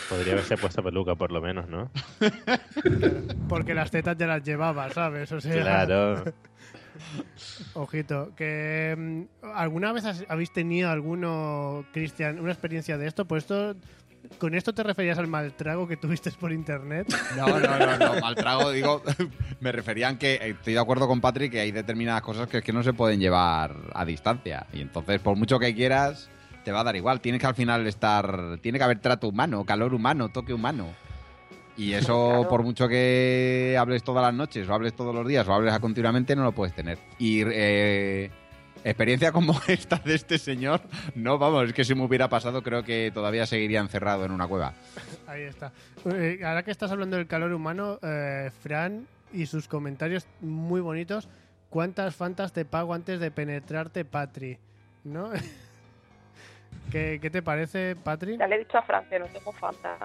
[0.10, 1.92] Podría haberse puesto peluca, por lo menos, ¿no?
[3.48, 5.32] Porque las tetas ya las llevaba, ¿sabes?
[5.32, 6.24] O sea, Claro.
[7.74, 8.96] Ojito, que
[9.42, 13.26] mm, ¿alguna vez has- habéis tenido alguno, Cristian, una experiencia de esto?
[13.26, 13.76] Pues esto,
[14.38, 17.08] ¿con esto te referías al maltrago que tuviste por internet?
[17.38, 19.02] No, no, no, no, mal trago, digo,
[19.60, 22.64] me referían que eh, estoy de acuerdo con Patrick que hay determinadas cosas que es
[22.64, 24.66] que no se pueden llevar a distancia.
[24.74, 26.30] Y entonces, por mucho que quieras,
[26.64, 27.20] te va a dar igual.
[27.22, 30.94] Tienes que al final estar, tiene que haber trato humano, calor humano, toque humano.
[31.76, 32.50] Y eso, Claro.
[32.50, 36.36] por mucho que hables todas las noches, o hables todos los días, o hables continuamente,
[36.36, 37.00] no lo puedes tener.
[37.18, 38.30] Y eh,
[38.84, 40.82] experiencia como esta de este señor,
[41.16, 44.48] no, vamos, es que si me hubiera pasado creo que todavía seguiría encerrado en una
[44.48, 44.74] cueva.
[45.28, 45.72] Ahí está.
[46.14, 51.28] Eh, ahora que estás hablando del calor humano, eh, Fran y sus comentarios muy bonitos.
[51.72, 54.60] ¿Cuántas fantas te pago antes de penetrarte, Patri?
[55.06, 55.32] ¿No?
[56.92, 58.38] ¿Qué, qué te parece, Patri?
[58.38, 59.98] Ya le he dicho a Fran que no tengo falta.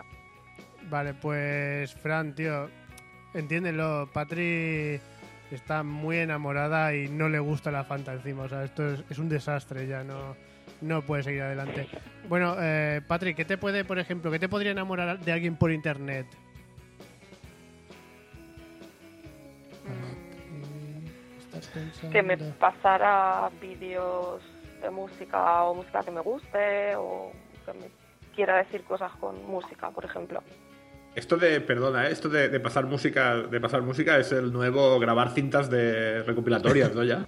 [0.91, 2.69] Vale, pues Fran, tío,
[3.35, 4.09] entiéndelo.
[4.13, 5.01] Patri
[5.51, 8.45] está muy enamorada y no le gusta la Fanta encima.
[8.45, 10.37] O sea, esto es, es un desastre ya, no,
[10.81, 11.89] no puede seguir adelante.
[12.29, 15.71] Bueno, eh, Patri, ¿qué te puede, por ejemplo, qué te podría enamorar de alguien por
[15.71, 16.27] internet?
[22.11, 24.43] Que me pasara vídeos
[24.81, 27.33] de música o música que me guste o
[27.67, 27.89] que me
[28.35, 30.43] quiera decir cosas con música, por ejemplo.
[31.15, 32.13] Esto de, perdona, ¿eh?
[32.13, 36.95] esto de, de pasar música, de pasar música es el nuevo grabar cintas de recopilatorias,
[36.95, 37.03] ¿no?
[37.03, 37.27] Ya.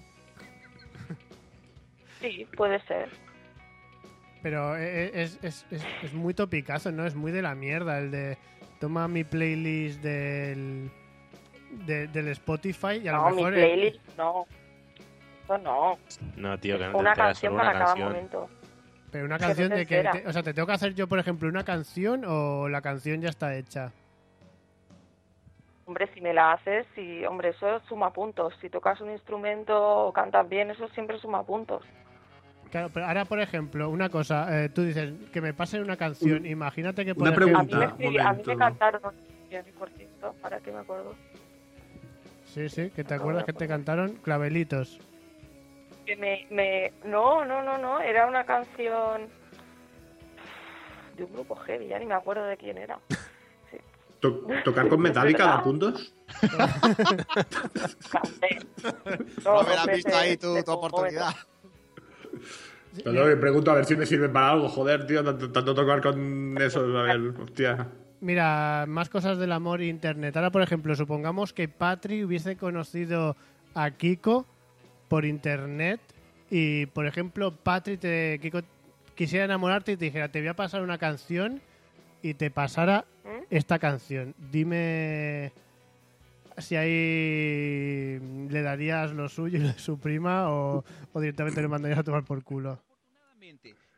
[2.20, 3.08] Sí, puede ser.
[4.42, 7.04] Pero e- e- es, es, es, es muy topicazo, ¿no?
[7.06, 8.38] Es muy de la mierda el de
[8.78, 10.90] toma mi playlist del,
[11.86, 13.54] de- del Spotify y a no, lo mi mejor...
[13.54, 14.46] eh, playlist no.
[15.44, 15.98] Eso no.
[16.36, 18.08] No, tío, que no Una te enteras, canción una para cada canción.
[18.08, 18.48] momento.
[19.10, 20.02] Pero una canción de que...
[20.04, 23.20] te- o sea, ¿te tengo que hacer yo, por ejemplo, una canción o la canción
[23.20, 23.92] ya está hecha?
[25.86, 28.54] Hombre, si me la haces, sí, hombre, eso suma puntos.
[28.60, 31.82] Si tocas un instrumento o cantas bien, eso siempre suma puntos.
[32.70, 36.46] Claro, pero ahora, por ejemplo, una cosa, eh, tú dices que me pasen una canción,
[36.46, 37.56] imagínate que por una ejemplo...
[37.56, 39.12] A mí, me a mí me cantaron una
[39.50, 41.16] canción, por cierto, para que me acuerdo.
[42.44, 45.00] Sí, sí, que te acuerdas que te cantaron clavelitos.
[46.10, 46.92] Que me, me...
[47.08, 49.28] No, no, no, no, era una canción
[51.16, 52.98] de un grupo heavy, ya ni me acuerdo de quién era.
[54.18, 56.12] To- ¿Tocar con Metallica da puntos?
[59.44, 61.32] No, no, visto de- ahí tu, de- tu oportunidad.
[63.04, 65.74] No, no, me pregunto a ver si me sirve para algo, joder, tío, tanto, tanto
[65.76, 67.86] tocar con eso, a ver, hostia.
[68.20, 70.36] Mira, más cosas del amor e internet.
[70.36, 73.36] Ahora, por ejemplo, supongamos que Patri hubiese conocido
[73.76, 74.44] a Kiko
[75.10, 76.00] por internet
[76.50, 78.60] y, por ejemplo, Patri te, Kiko
[79.16, 81.60] quisiera enamorarte y te dijera, te voy a pasar una canción
[82.22, 83.04] y te pasara
[83.50, 84.36] esta canción.
[84.52, 85.52] Dime
[86.58, 91.66] si ahí le darías lo suyo y lo de su prima o, o directamente le
[91.66, 92.80] mandarías a tomar por culo.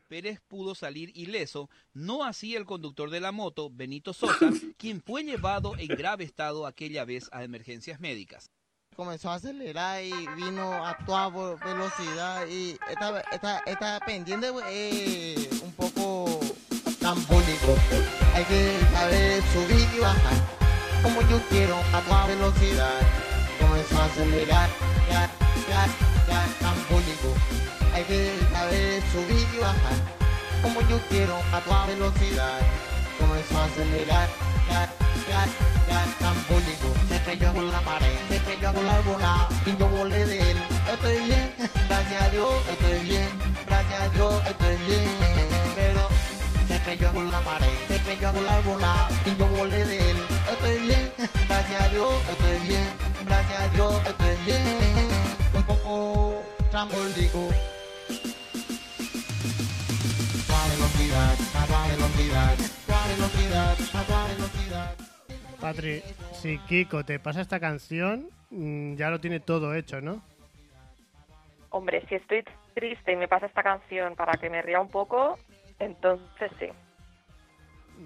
[0.07, 5.23] Pérez pudo salir ileso, no así el conductor de la moto, Benito Sosa, quien fue
[5.23, 8.51] llevado en grave estado aquella vez a emergencias médicas.
[8.95, 16.39] Comenzó a acelerar y vino a toda velocidad y esta, esta, esta pendiente un poco
[16.99, 17.75] tambólico.
[18.33, 20.33] Hay que saber subir y bajar,
[21.01, 22.99] como yo quiero a toda velocidad.
[23.59, 24.69] Comenzó a acelerar,
[25.09, 25.29] ya,
[25.69, 25.85] ya,
[26.27, 27.33] ya, tambólico.
[27.93, 29.97] Hay que saber subir y bajar,
[30.61, 32.59] como yo quiero a toda velocidad.
[33.19, 34.29] Comenzó a acelerar,
[34.69, 34.89] ya,
[35.29, 35.45] ya,
[35.89, 37.12] ya, tambólico.
[37.23, 40.57] Estrelló con la pared, se estrelló con la bola y yo volé de él.
[40.91, 41.53] Estoy bien,
[41.87, 43.29] gracias a Dios, estoy bien,
[43.65, 45.09] gracias a Dios, estoy bien.
[45.73, 46.09] Pero
[46.67, 50.17] se estrelló con la pared, se estrelló con la bola y yo volé de él.
[50.51, 51.13] Estoy bien,
[51.47, 52.89] gracias a Dios, estoy bien,
[53.25, 55.07] gracias a Dios, estoy bien.
[55.53, 57.47] Un poco trambólico.
[60.49, 62.55] A velocidad, a velocidad,
[62.89, 65.12] a velocidad, a velocidad.
[65.63, 66.01] Patri,
[66.33, 70.21] si Kiko te pasa esta canción, mm, ya lo tiene todo hecho, ¿no?
[71.69, 72.43] Hombre, si estoy
[72.73, 75.39] triste y me pasa esta canción para que me ría un poco,
[75.79, 76.67] entonces sí.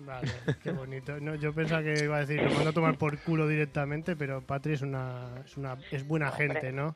[0.06, 0.32] Vale,
[0.62, 1.20] qué bonito.
[1.20, 4.42] No, yo pensaba que iba a decir, lo mando a tomar por culo directamente, pero
[4.42, 6.96] Patri es una, es una, es buena gente, ¿no?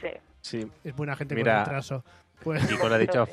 [0.00, 0.10] Sí.
[0.40, 0.70] Sí.
[0.84, 2.04] Es buena gente Mira, con retraso.
[2.44, 2.66] Pues...
[2.66, 3.28] Kiko le ha dicho,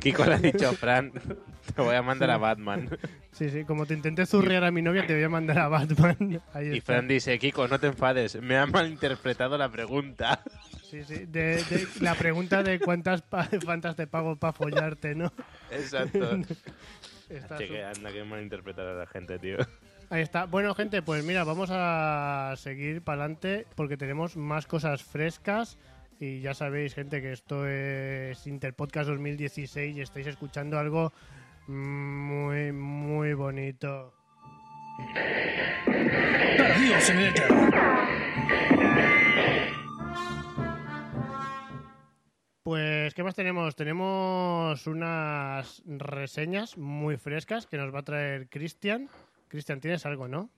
[0.00, 2.88] Kiko le ha dicho a Fran, te voy a mandar a Batman.
[3.32, 6.40] Sí, sí, como te intenté zurrear a mi novia, te voy a mandar a Batman.
[6.54, 6.92] Ahí Y está.
[6.94, 10.40] Fran dice, Kiko, no te enfades, me ha malinterpretado la pregunta.
[10.90, 11.26] Sí, sí.
[11.26, 13.22] De, de- la pregunta de cuántas
[13.64, 15.32] fantas te pago para follarte, ¿no?
[15.70, 16.38] Exacto.
[17.28, 19.58] Está Che, su- que anda que malinterpretar a la gente, tío.
[20.10, 20.46] Ahí está.
[20.46, 25.76] Bueno, gente, pues mira, vamos a seguir para adelante porque tenemos más cosas frescas.
[26.20, 31.12] Y ya sabéis, gente, que esto es Interpodcast 2016 y estáis escuchando algo
[31.68, 34.14] muy, muy bonito.
[35.86, 37.48] Perdidos en el éter.
[42.64, 43.76] Pues, ¿qué más tenemos?
[43.76, 49.08] Tenemos unas reseñas muy frescas que nos va a traer Cristian.
[49.48, 50.50] Cristian, ¿tienes algo, no?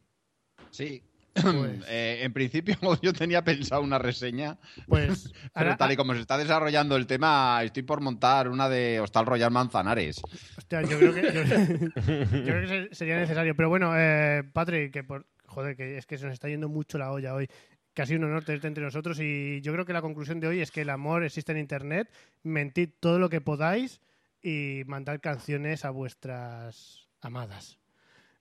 [0.70, 1.02] Sí.
[1.34, 6.20] Eh, en principio yo tenía pensado una reseña, Pues pero ahora- tal y como se
[6.20, 10.20] está desarrollando el tema, estoy por montar una de Hostal Royal Manzanares.
[10.56, 11.42] Hostia, yo creo que, yo,
[12.38, 13.54] yo creo que se- sería necesario.
[13.54, 16.98] Pero bueno, eh, Patrick, que por, joder, que es que se nos está yendo mucho
[16.98, 17.48] la olla hoy.
[17.94, 20.70] Casi un honor tenerte entre nosotros y yo creo que la conclusión de hoy es
[20.70, 22.08] que el amor existe en Internet,
[22.44, 24.00] mentid todo lo que podáis
[24.42, 27.78] y mandad canciones a vuestras amadas.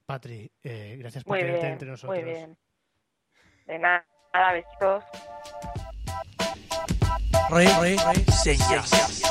[0.06, 2.16] Patri, eh, gracias por Muy tenerte bien, entre nosotros.
[2.16, 2.58] muy bien.
[3.70, 4.04] De nada,
[4.34, 5.04] nada, besitos.
[7.52, 9.22] Re, re, reseñas.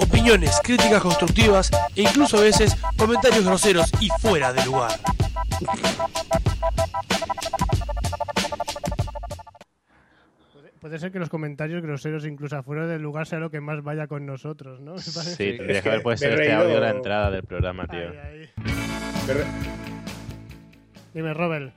[0.00, 4.90] Opiniones, críticas constructivas e incluso a veces comentarios groseros y fuera de lugar.
[10.80, 14.08] Puede ser que los comentarios groseros, incluso afuera del lugar, sea lo que más vaya
[14.08, 14.94] con nosotros, ¿no?
[14.96, 15.36] Me parece.
[15.36, 18.10] Sí, tendría que haber puesto este audio a la entrada del programa, tío.
[21.14, 21.72] Dime, Robert.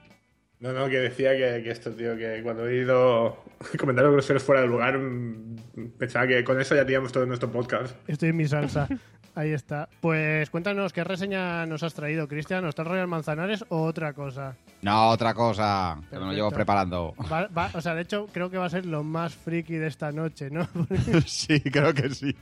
[0.59, 3.43] No, no, que decía que, que esto, tío, que cuando he oído
[3.79, 5.57] comentarios groseros fuera del lugar, mm,
[5.97, 7.95] pensaba que con eso ya teníamos todo nuestro podcast.
[8.07, 8.88] Estoy en mi salsa.
[9.36, 9.89] Ahí está.
[9.99, 12.65] Pues cuéntanos, ¿qué reseña nos has traído, Cristian?
[12.65, 14.55] ¿Está el Royal Manzanares o otra cosa?
[14.84, 16.34] No, otra cosa, que me lo Perfecto.
[16.36, 17.15] llevo preparando.
[17.31, 19.88] Va- va- o sea, de hecho, creo que va a ser lo más friki de
[19.88, 20.69] esta noche, ¿no?
[21.25, 22.36] sí, creo que sí.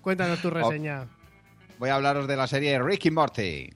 [0.00, 1.06] Cuéntanos tu reseña.
[1.78, 3.70] Voy a hablaros de la serie Ricky Morty.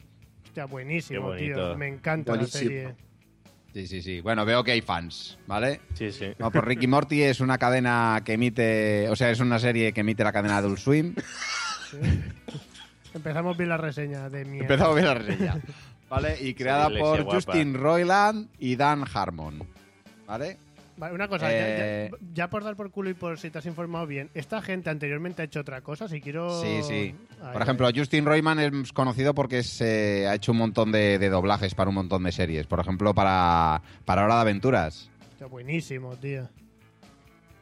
[0.59, 1.77] Hostia, buenísimo, tío.
[1.77, 2.65] Me encanta Buenísimo.
[2.65, 2.95] la serie.
[3.73, 4.21] Sí, sí, sí.
[4.21, 5.81] Bueno, veo que hay fans, ¿vale?
[5.95, 6.33] Sí, sí.
[6.39, 10.01] No, pues Ricky Morty es una cadena que emite, o sea, es una serie que
[10.01, 11.15] emite la cadena Adult Swim.
[13.15, 14.65] Empezamos bien la reseña de mierda.
[14.65, 15.61] Empezamos bien la reseña.
[16.09, 16.37] ¿Vale?
[16.41, 17.35] Y creada por guapa.
[17.37, 19.63] Justin Roiland y Dan Harmon.
[20.27, 20.57] ¿Vale?
[20.99, 23.59] Vale, una cosa, ya- Eh, ya, ya por dar por culo y por si te
[23.59, 26.09] has informado bien, ¿esta gente anteriormente ha hecho otra cosa?
[26.09, 26.61] Si quiero...
[26.61, 27.15] Sí, sí.
[27.53, 31.75] Por ejemplo, Justin Roiman es conocido porque se ha hecho un montón de, de doblajes
[31.77, 32.67] para un montón de series.
[32.67, 35.09] Por ejemplo, para, para Hora de Aventuras.
[35.31, 36.49] Hostia, buenísimo, tío.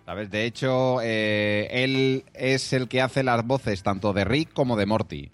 [0.07, 0.30] ¿Sabes?
[0.30, 4.87] De hecho, eh, él es el que hace las voces tanto de Rick como de
[4.87, 5.30] Morty.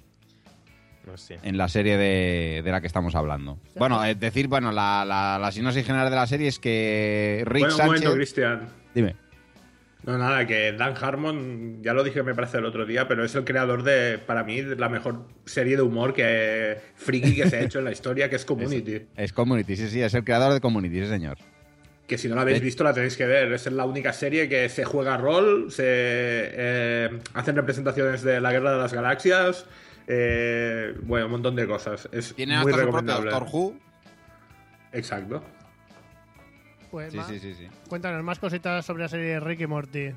[1.12, 1.38] Hostia.
[1.42, 3.58] en la serie de, de la que estamos hablando.
[3.76, 7.60] Bueno, es decir, bueno, la, la, la sinopsis general de la serie es que Rick
[7.62, 7.94] bueno, un Sánchez...
[8.04, 8.68] momento, Cristian.
[8.94, 9.16] Dime.
[10.04, 13.34] No, nada, que Dan Harmon, ya lo dije me parece el otro día, pero es
[13.36, 17.60] el creador de, para mí, la mejor serie de humor que friki que se ha
[17.62, 19.02] hecho en la historia, que es Community.
[19.16, 21.38] Es Community, sí, sí, es el creador de Community, sí, señor.
[22.08, 23.52] Que si no la habéis De- visto la tenéis que ver.
[23.52, 28.72] Es la única serie que se juega rol, se eh, hacen representaciones de la Guerra
[28.72, 29.66] de las Galaxias,
[30.06, 32.08] eh, bueno, un montón de cosas.
[32.12, 33.30] Es Tiene muy hasta su propio recomendable.
[33.30, 33.74] Doctor Who.
[34.92, 35.42] Exacto.
[36.90, 37.68] Pues, Sí, sí, sí, sí.
[37.88, 40.10] Cuéntanos más cositas sobre la serie de Rick y Morty.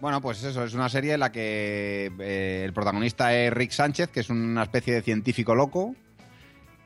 [0.00, 4.10] Bueno, pues eso, es una serie en la que eh, el protagonista es Rick Sánchez,
[4.10, 5.96] que es una especie de científico loco,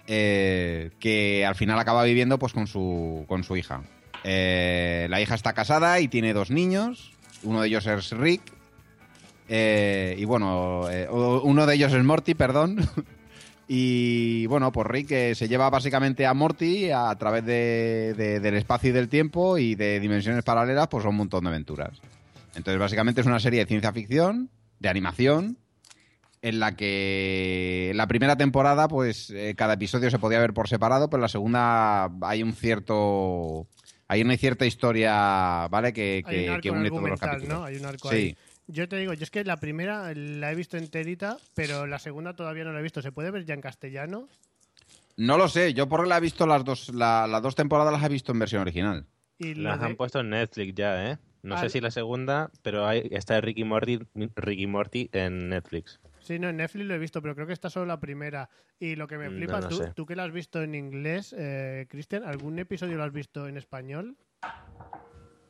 [0.07, 3.83] eh, que al final acaba viviendo pues con su, con su hija.
[4.25, 8.43] Eh, la hija está casada y tiene dos niños, uno de ellos es Rick,
[9.55, 12.77] eh, y bueno, eh, uno de ellos es Morty, perdón.
[13.69, 18.57] Y bueno, pues Rick eh, se lleva básicamente a Morty a, través de- de- del
[18.57, 21.99] espacio y del tiempo y de dimensiones paralelas, pues un montón de aventuras.
[22.55, 25.57] Entonces, básicamente es una serie de ciencia ficción, de animación,
[26.43, 31.09] en la que la primera temporada, pues eh, cada episodio se podía ver por separado,
[31.09, 33.69] pero en la segunda hay un cierto.
[34.09, 35.95] Hay una cierta historia, ¿vale?
[35.95, 36.23] Que,
[36.71, 37.59] une todos los capítulos.
[37.61, 37.65] ¿no?
[37.65, 38.17] Hay un arco sí.
[38.17, 38.37] ahí.
[38.69, 42.35] Yo te digo, yo es que la primera la he visto enterita, pero la segunda
[42.35, 43.03] todavía no la he visto.
[43.03, 44.29] ¿Se puede ver ya en castellano?
[45.17, 48.03] No lo sé, yo por la he visto las dos, la- las dos temporadas las
[48.05, 49.07] he visto en versión original.
[49.39, 51.19] Y Las de- han puesto en Netflix ya, ¿eh?
[51.43, 53.99] No Ah, sé si la segunda, pero hay, está Ricky Morty,
[54.37, 56.01] Ricky Morty en Netflix.
[56.21, 58.49] Sí, no, en Netflix lo he visto, pero creo que esta solo la primera.
[58.79, 59.93] Y lo que me Mm, flipa, no tú, sé.
[59.95, 63.57] tú que la has visto en inglés, eh, Cristian, ¿algún episodio lo has visto en
[63.57, 64.17] español?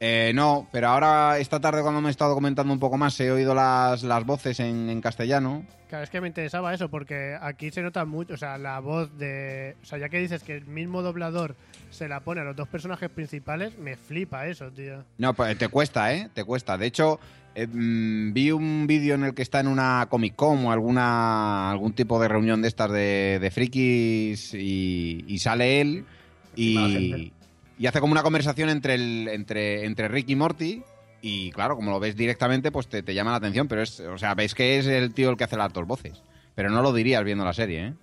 [0.04, 3.30] Eh, no, pero ahora esta tarde cuando me he estado comentando un poco más he
[3.30, 5.64] oído las, las voces en, en castellano.
[5.88, 9.16] Claro, es que me interesaba eso, porque aquí se nota mucho, o sea, la voz
[9.16, 9.76] de...
[9.80, 11.54] O sea, ya que dices que el mismo doblador
[11.90, 15.04] se la pone a los dos personajes principales, me flipa eso, tío.
[15.18, 16.28] No, pues te cuesta, ¿eh?
[16.34, 16.76] Te cuesta.
[16.76, 17.20] De hecho,
[17.54, 21.70] eh, mm, vi un vídeo en el que está en una Comic Con o alguna,
[21.70, 26.04] algún tipo de reunión de estas de, de frikis y, y sale él
[26.56, 27.32] y.
[27.82, 30.84] y hace como una conversación entre, el, entre, entre Rick y Morty.
[31.20, 33.66] Y claro, como lo ves directamente, pues te, te llama la atención.
[33.66, 36.22] Pero es, o sea, ves que es el tío el que hace las dos voces.
[36.54, 37.94] Pero no lo dirías viendo la serie, ¿eh?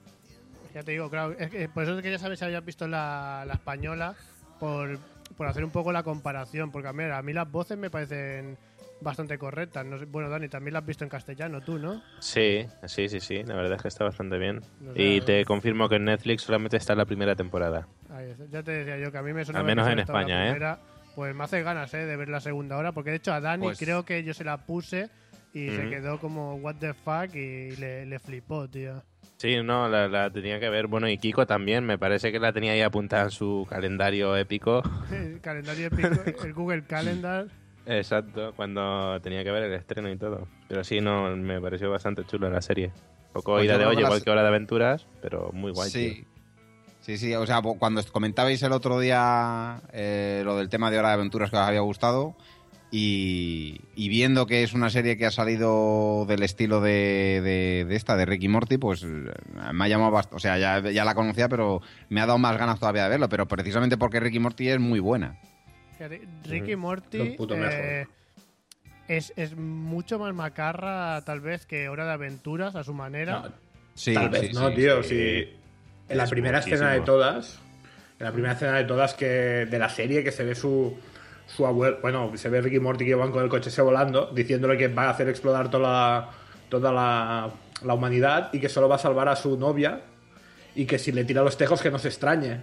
[0.75, 3.53] Ya te digo, claro, es que por eso quería saber si habías visto la, la
[3.53, 4.15] española,
[4.59, 4.99] por,
[5.37, 8.57] por hacer un poco la comparación, porque a mí, a mí las voces me parecen
[8.99, 9.85] bastante correctas.
[9.85, 12.01] No sé- bueno, Dani, también la has visto en castellano tú, ¿no?
[12.19, 14.59] Sí, sí, sí, sí, la verdad es que está bastante bien.
[14.81, 17.87] No sé, Y te confirmo que en Netflix solamente está la primera temporada.
[18.09, 18.45] Ahí está.
[18.51, 20.51] Ya te decía yo que a mí me sonaba Al menos en España, ¿eh?
[20.51, 20.79] primera.
[21.15, 22.05] Pues me hace ganas, ¿eh?
[22.05, 22.91] De ver la segunda hora.
[22.91, 25.09] Porque de hecho a Dani Pues- creo que yo se la puse
[25.53, 29.01] y se quedó como, what the fuck, y le, le flipó, tío.
[29.37, 30.85] Sí, no, la, la tenía que ver.
[30.87, 34.83] Bueno, y Kiko también, me parece que la tenía ahí apuntada en su calendario épico.
[35.11, 36.09] El calendario épico,
[36.45, 37.47] el Google Calendar.
[37.85, 40.47] Exacto, cuando tenía que ver el estreno y todo.
[40.67, 42.91] Pero sí, no, me pareció bastante chulo la serie.
[43.33, 45.89] poco Pues ida de que igual que Hora de Aventuras, pero muy guay.
[45.89, 46.11] Sí.
[46.15, 46.28] tío.
[47.01, 51.09] Sí, sí, o sea, cuando comentabais el otro día eh, lo del tema de Hora
[51.09, 52.35] de Aventuras que os había gustado
[52.91, 57.95] y, y viendo que es una serie que ha salido del estilo de, de- de
[57.95, 59.07] esta, de Ricky Morty, pues eh,
[59.73, 62.57] me ha llamado bastante, o sea, ya, ya la conocía, pero me ha dado más
[62.57, 65.39] ganas todavía de verlo, pero precisamente porque Ricky Morty es muy buena.
[66.45, 66.75] Ricky.
[66.75, 67.35] Morty
[67.73, 68.07] eh,
[69.07, 73.51] es, es mucho más macarra, tal vez, que Hora de Aventuras a su manera.
[73.95, 75.03] Sí, Tal vez sí, no, sí, tío.
[75.03, 75.09] sí.
[75.09, 75.55] sí.
[76.09, 77.59] En la Es primera escena de todas,
[78.19, 79.25] en la primera escena de todas que
[79.69, 80.97] de la serie que se ve su
[81.49, 84.77] su abuelo, bueno, se ve Ricky Morty que van con el coche ese volando, diciéndole
[84.77, 86.29] que va a hacer explotar toda la,
[86.69, 87.49] toda la,
[87.83, 90.01] la humanidad y que solo va a salvar a su novia
[90.75, 92.61] y que si le tira los tejos que no se extrañe.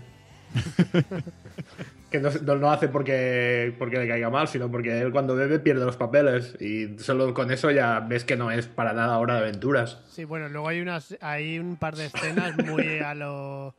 [2.16, 5.58] que no, no lo hace porque, porque le caiga mal, sino porque él cuando bebe
[5.58, 9.34] pierde los papeles y solo con eso ya ves que no es para nada hora
[9.34, 10.00] de aventuras.
[10.08, 13.74] Sí, bueno, luego hay unas hay un par de escenas muy a lo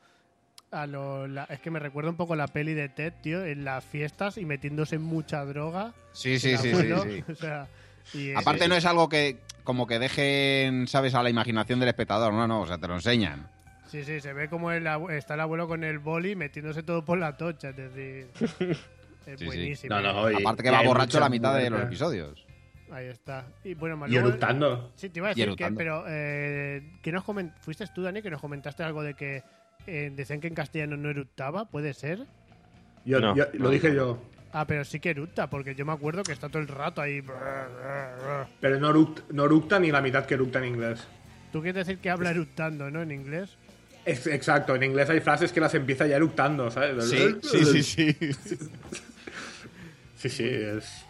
[0.71, 3.63] a lo la- es que me recuerda un poco la peli de Ted, tío, en
[3.63, 5.93] las fiestas y metiéndose mucha droga.
[6.13, 7.23] Sí, sí, sí, sí, abuelo, sí.
[7.31, 7.67] o sea,
[8.13, 12.33] y, Aparte no es algo que como que dejen, sabes, a la imaginación del espectador,
[12.33, 13.49] no, no, o sea, te lo enseñan.
[13.87, 17.17] Sí, sí, se ve como el está el abuelo con el boli metiéndose todo por
[17.17, 18.49] la tocha, es decir, es
[19.25, 19.45] Sí, sí.
[19.45, 19.95] buenísimo.
[19.95, 22.45] Aparte que va borracho la mitad de los episodios.
[22.91, 23.45] Ahí está.
[23.65, 24.91] Y bueno, Y luego- eructando.
[24.95, 27.25] Sí, te iba a Y decir que, pero eh, que nos
[27.59, 29.43] fuiste tú, Dani, que nos comentaste algo de que
[29.85, 32.25] eh, decían que en castellano no eructaba, ¿puede ser?
[33.03, 33.95] Yo, No, yo- no, lo dije no.
[33.95, 34.21] yo.
[34.53, 37.21] Ah, pero sí que eructa, porque yo me acuerdo que está todo el rato ahí.
[38.61, 41.05] Pero no, eruct- no eructa ni la mitad que eructa en inglés.
[41.51, 43.01] Tú quieres decir que habla eructando, ¿no?
[43.01, 43.57] En inglés.
[44.07, 47.05] Es- exacto, en inglés hay frases que las empieza ya eructando, ¿sabes?
[47.09, 48.15] Sí, sí, sí, sí.
[50.17, 51.05] Sí, sí, es.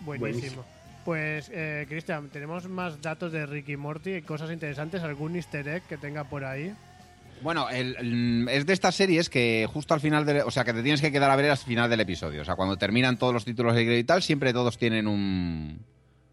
[0.00, 0.06] Buenísimo.
[0.06, 0.64] Buenísimo.
[1.04, 5.96] Pues, eh, Cristian, tenemos más datos de Ricky Morty, cosas interesantes, algún easter egg que
[5.96, 6.74] tenga por ahí.
[7.40, 10.72] Bueno, el- el- es de estas series que justo al final, del, o sea, que
[10.72, 12.42] te tienes que quedar a ver al final del episodio.
[12.42, 15.80] O sea, cuando terminan todos los títulos de y tal, siempre todos tienen un...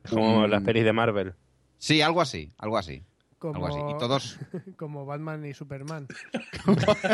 [0.09, 1.33] Como un- las pelis de Marvel.
[1.77, 3.03] Sí, algo así, algo así.
[3.53, 3.95] Como, Algo así.
[3.95, 4.39] Y todos...
[4.77, 6.07] como Batman y Superman.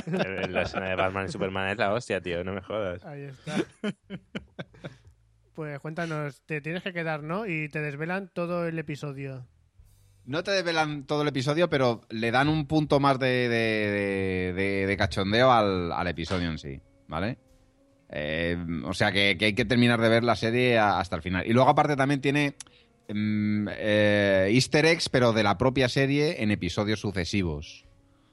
[0.08, 3.04] la escena de Batman y Superman es la hostia, tío, no me jodas.
[3.06, 3.56] Ahí está.
[5.54, 7.46] Pues cuéntanos, te tienes que quedar, ¿no?
[7.46, 9.46] Y te desvelan todo el episodio.
[10.26, 14.86] No te develan todo el episodio, pero le dan un punto más de, de- de-
[14.88, 17.38] de cachondeo al, al episodio en sí, ¿vale?
[18.10, 21.46] Eh, o sea que, que hay que terminar de ver la serie hasta el final.
[21.48, 22.56] Y luego aparte también tiene
[23.10, 27.86] mm, eh, easter eggs, pero de la propia serie en episodios sucesivos.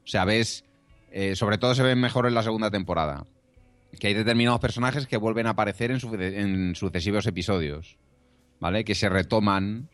[0.04, 0.64] O sea, ves,
[1.12, 3.26] eh, sobre todo se ven mejor en la segunda temporada.
[3.98, 7.96] Que hay determinados personajes que vuelven a aparecer en, suce- en sucesivos episodios,
[8.60, 8.84] ¿vale?
[8.84, 9.88] Que se retoman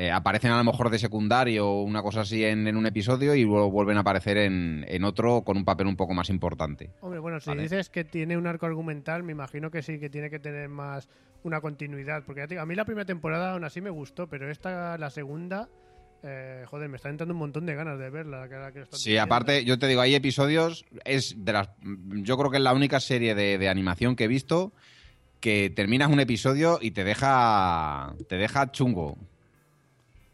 [0.00, 3.34] eh, aparecen a lo mejor de secundario o una cosa así en, en un episodio
[3.34, 6.92] y luego vuelven a aparecer en, en otro con un papel un poco más importante.
[7.00, 7.62] Hombre, bueno, si Vale.
[7.62, 11.08] dices que tiene un arco argumental, me imagino que sí, que tiene que tener más
[11.42, 12.22] una continuidad.
[12.24, 14.96] Porque ya te digo, a mí la primera temporada aún así me gustó, pero esta,
[14.98, 15.68] la segunda,
[16.22, 18.48] eh, joder, me está entrando un montón de ganas de verla.
[18.48, 22.58] que que Sí, aparte, yo te digo, hay episodios, es de las, yo creo que
[22.58, 24.72] es la única serie de, de animación que he visto
[25.40, 29.18] que terminas un episodio y te deja, te deja chungo.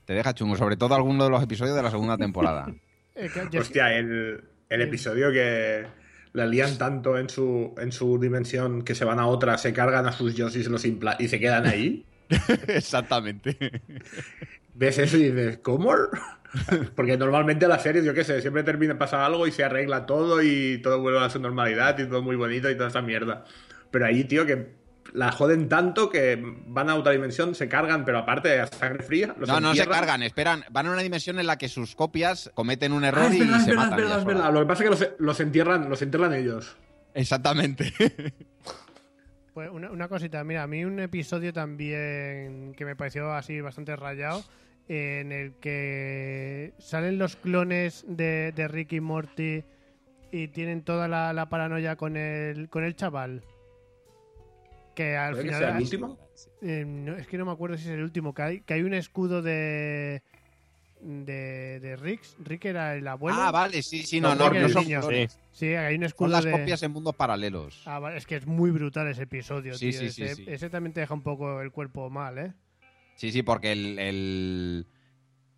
[0.05, 2.67] Te deja chungo, sobre todo alguno de los episodios de la segunda temporada.
[3.59, 5.87] Hostia, el, el episodio que
[6.33, 10.07] la lían tanto en su, en su dimensión que se van a otra, se cargan
[10.07, 12.05] a sus yo y se los impla- y se quedan ahí.
[12.69, 13.57] Exactamente.
[14.75, 15.93] Ves eso y dices, ¿cómo?
[16.97, 20.43] Porque normalmente las series, yo qué sé, siempre termina, pasa algo y se arregla todo
[20.43, 23.45] y todo vuelve a su normalidad y todo muy bonito y toda esa mierda.
[23.93, 24.67] Pero ahí, tío, que
[25.15, 29.35] la joden tanto que van a otra dimensión, se cargan, pero aparte a sangre fría.
[29.39, 32.51] los No, no se cargan, esperan, van a una dimensión en la que sus copias
[32.55, 33.97] cometen un error Ah, es y verdad, se verdad, es matan.
[33.97, 34.53] verdad, verdad.
[34.53, 36.77] Lo que pasa es que los, los entierran, los entierran ellos.
[37.15, 37.93] Exactamente.
[39.55, 43.95] Pues una, una cosita, mira, a mí un episodio también que me pareció así bastante
[43.95, 44.43] rayado,
[44.89, 49.63] en el que salen los clones de, de Ricky y Morty
[50.33, 53.45] y tienen toda la, la paranoia con el, con el chaval.
[54.95, 55.61] Que al ¿Puede que final.
[55.63, 56.19] sea el último?
[56.63, 58.33] Eh, no, es que no me acuerdo si es el último.
[58.35, 60.23] Que hay, que hay un escudo de.
[61.01, 62.35] De, de Rix.
[62.39, 63.39] Rick era el abuelo.
[63.39, 65.39] Ah, vale, sí, sí, no, No, no, Rick son flores.
[65.53, 66.51] Sí, hay un Son escudo las de.
[66.53, 67.83] copias en mundos paralelos.
[67.87, 70.01] Ah, vale, es que es muy brutal ese episodio, Sí, tío.
[70.01, 70.45] sí, sí, ese, sí.
[70.49, 72.55] ese también te deja un poco el cuerpo mal, ¿eh?
[73.17, 74.87] Sí, sí, porque el, el,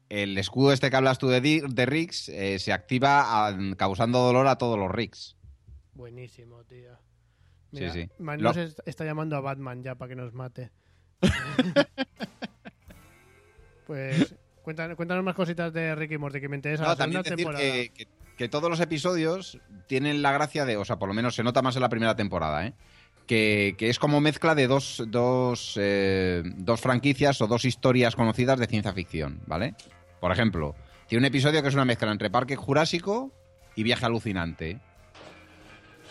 [0.09, 4.49] el escudo este que hablas tú de, de Riggs eh, se activa ah, causando dolor
[4.49, 5.37] a todos los Riggs.
[5.95, 6.99] Buenísimo, tío.
[7.77, 8.43] Sí, Mira, sí.
[8.43, 10.70] Lo- est- está llamando a Batman ya para que nos mate.
[13.87, 16.83] pues cuéntanos, cuéntanos más cositas de Ricky y Morty que me interesa.
[16.85, 17.62] No, la también decir temporada.
[17.64, 21.35] que, que- que todos los episodios tienen la gracia de, o sea, por lo menos
[21.35, 22.74] se nota más en la primera temporada, ¿eh?
[23.27, 28.59] Que, que es como mezcla de dos, dos, eh, dos franquicias o dos historias conocidas
[28.59, 29.74] de ciencia ficción, ¿vale?
[30.20, 30.74] Por ejemplo,
[31.09, 33.33] tiene un episodio que es una mezcla entre Parque Jurásico
[33.74, 34.81] y Viaje Alucinante.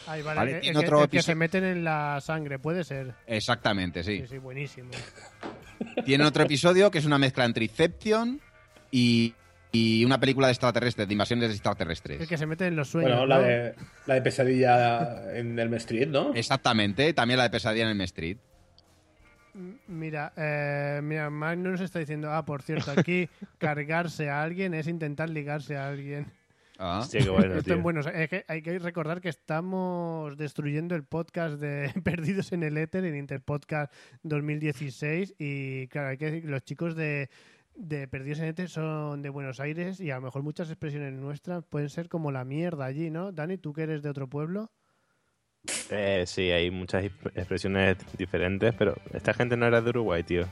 [0.08, 2.60] Ay, vale, Vale, el- tiene el, que, otro el que se meten en la sangre,
[2.60, 3.14] puede ser.
[3.28, 4.20] Exactamente, sí.
[4.22, 4.90] Sí, sí, buenísimo.
[6.06, 8.40] Tiene otro episodio que es una mezcla entre Inception
[8.92, 9.34] y,
[9.72, 12.22] y una película de extraterrestres, de invasiones de extraterrestres.
[12.22, 13.12] El que se mete en los sueños.
[13.12, 13.42] Bueno, la ¿no?
[13.44, 13.76] de,
[14.06, 16.34] la de pesadilla en el Street, ¿no?
[16.36, 18.38] Exactamente, también la de Pesadilla en el Street.
[19.88, 25.30] Mira, eh, mira, Magnus está diciendo, ah, por cierto, aquí cargarse a alguien es intentar
[25.30, 26.26] ligarse a alguien.
[26.78, 27.06] Ah.
[27.82, 32.64] Bueno, Esto es que hay que recordar que estamos destruyendo el podcast de Perdidos en
[32.64, 35.36] el Éter, en Interpodcast 2016.
[35.40, 37.30] Y claro, hay que decir que los chicos de,
[37.76, 41.14] de Perdidos en el Éter son de Buenos Aires y a lo mejor muchas expresiones
[41.14, 43.32] nuestras pueden ser como la mierda allí, ¿no?
[43.32, 44.72] Dani, tú que eres de otro pueblo.
[45.90, 50.46] Eh, sí, hay muchas exp- expresiones diferentes, pero esta gente no era de Uruguay, tío.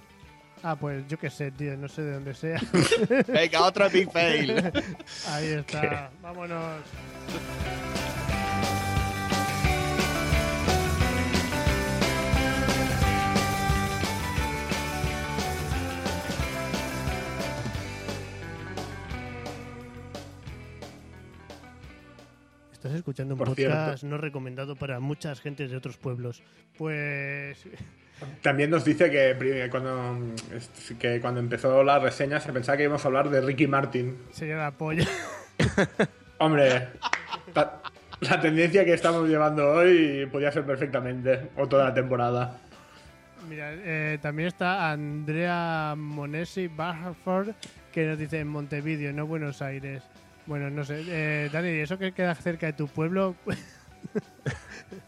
[0.66, 2.59] Ah, pues yo qué sé, tío, no sé de dónde sea.
[3.28, 4.51] Venga, otro big fail.
[5.28, 6.18] Ahí está, ¿Qué?
[6.22, 6.82] vámonos.
[22.72, 24.07] Estás escuchando un Por podcast cierto.
[24.07, 26.41] no recomendado para muchas gentes de otros pueblos.
[26.78, 27.57] Pues
[28.41, 30.36] También nos dice que, cuando,
[30.99, 34.17] que cuando empezó la reseña se pensaba que íbamos a hablar de Ricky Martin.
[34.32, 35.07] sería la polla.
[36.39, 36.88] Hombre,
[37.55, 37.82] la,
[38.21, 42.57] la tendencia que estamos llevando hoy podía ser perfectamente, o toda la temporada.
[43.49, 47.49] Mira, eh, también está Andrea Monesi Barford,
[47.91, 50.03] que nos dice en Montevideo, no Buenos Aires.
[50.45, 51.03] Bueno, no sé.
[51.07, 53.36] Eh, Dani, ¿eso que queda cerca de tu pueblo?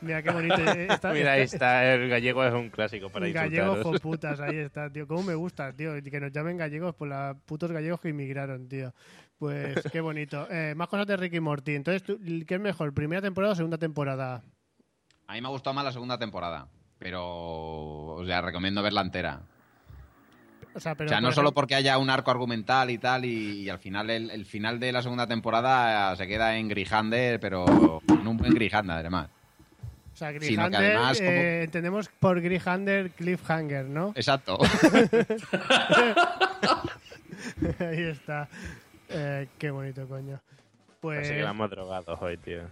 [0.00, 0.56] Mira qué bonito.
[0.56, 4.56] eh, está- Mira, ahí está, el gallego es un clásico para Gallegos con putas, ahí
[4.56, 5.06] está, tío.
[5.06, 5.92] ¿Cómo me gusta, tío?
[6.02, 8.92] Que nos llamen gallegos por los putos gallegos que inmigraron, tío.
[9.38, 10.46] Pues qué bonito.
[10.50, 11.74] Eh, más cosas de Ricky Morty.
[11.74, 14.42] Entonces, ¿tú- ¿qué es mejor, primera temporada o segunda temporada?
[15.26, 16.68] A mí me ha gustado más la segunda temporada,
[16.98, 19.40] pero o sea, recomiendo verla entera.
[20.74, 23.62] O sea, pero o sea, no solo porque haya un arco argumental y tal, y,
[23.62, 28.00] y al final el, el final de la segunda temporada se queda en Grijander, pero
[28.08, 29.30] en un buen Grijander además.
[30.16, 34.12] O sea, Sino que además, como- eh, entendemos por Grihander Cliffhanger, ¿no?
[34.16, 34.56] Exacto.
[37.80, 38.48] Ahí está.
[39.10, 40.40] Eh, qué bonito, coño.
[41.00, 42.62] Pues, Así que vamos drogados hoy, tío.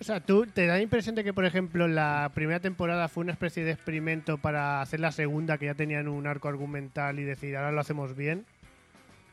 [0.00, 3.22] o sea, ¿tú te da la impresión de que, por ejemplo, la primera temporada fue
[3.22, 7.24] una especie de experimento para hacer la segunda, que ya tenían un arco argumental y
[7.24, 8.46] decir, ahora lo hacemos bien?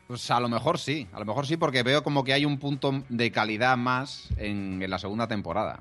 [0.08, 2.58] Pues a lo mejor sí, a lo mejor sí, porque veo como que hay un
[2.58, 5.80] punto de calidad más en, en la segunda temporada.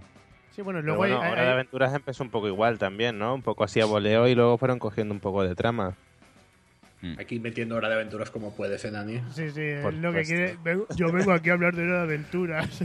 [0.55, 3.35] Sí, bueno, luego bueno, hay- Hora hay- de Aventuras empezó un poco igual también, ¿no?
[3.35, 5.95] Un poco así a voleo y luego fueron cogiendo un poco de trama.
[7.19, 9.19] Aquí metiendo hora de aventuras como puedes, ¿eh, Dani?
[9.33, 10.57] Sí, sí, Por es lo que quiere.
[10.63, 12.83] vengo- yo vengo aquí a hablar de una de aventuras.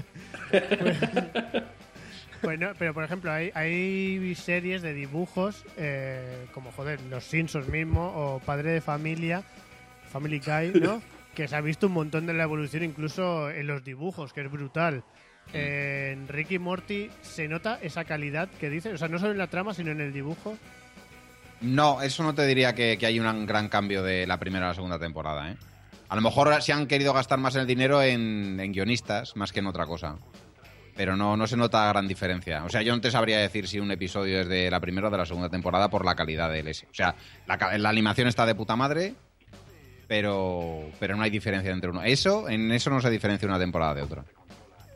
[2.43, 8.13] bueno, pero por ejemplo, hay, hay series de dibujos, eh, como joder, Los Simpsons mismo,
[8.15, 9.43] o Padre de Familia,
[10.11, 11.01] Family Guy, ¿no?
[11.35, 14.51] que se ha visto un montón de la evolución incluso en los dibujos, que es
[14.51, 15.03] brutal.
[15.53, 19.49] En Ricky Morty se nota esa calidad que dice, o sea, no solo en la
[19.49, 20.57] trama, sino en el dibujo.
[21.61, 24.75] No, eso no te diría que, hay un gran cambio de la primera a la
[24.75, 25.57] segunda temporada, ¿eh?
[26.09, 29.61] A lo mejor se han querido gastar más el dinero en, en guionistas más que
[29.61, 30.17] en otra cosa.
[30.97, 32.65] Pero no, no se nota gran diferencia.
[32.65, 35.11] O sea, yo no te sabría decir si un episodio es de la primera o
[35.11, 36.85] de la segunda temporada por la calidad del S.
[36.91, 37.15] O sea,
[37.47, 39.15] la animación está de puta madre,
[40.11, 42.03] pero, pero no hay diferencia entre uno.
[42.03, 44.25] Eso, en eso no se diferencia una temporada de otra.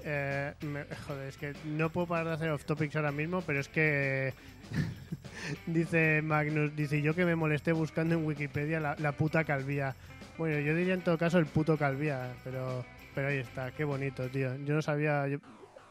[0.07, 3.61] Eh, me- joder, es que no puedo parar de hacer off topics ahora mismo, pero
[3.61, 4.35] es que
[5.67, 9.95] dice Magnus, dice yo que me molesté buscando en Wikipedia la, la puta calvía.
[10.37, 12.85] Bueno, yo diría en todo caso el puto calvía, pero
[13.15, 14.57] pero ahí está, qué bonito, tío.
[14.65, 15.39] Yo no sabía yo-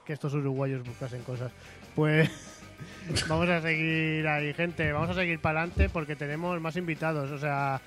[0.05, 1.51] que estos uruguayos buscasen cosas.
[1.95, 2.30] Pues
[3.30, 4.91] Vamos a seguir ahí, gente.
[4.91, 7.32] Vamos a seguir para adelante porque tenemos más invitados.
[7.32, 7.80] O sea,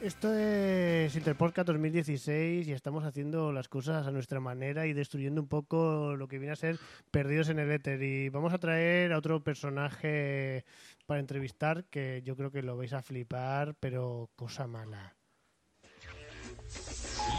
[0.00, 5.48] esto es Interpodcast 2016 y estamos haciendo las cosas a nuestra manera y destruyendo un
[5.48, 6.78] poco lo que viene a ser
[7.10, 8.02] perdidos en el éter.
[8.02, 10.64] Y vamos a traer a otro personaje
[11.06, 15.14] para entrevistar que yo creo que lo vais a flipar, pero cosa mala.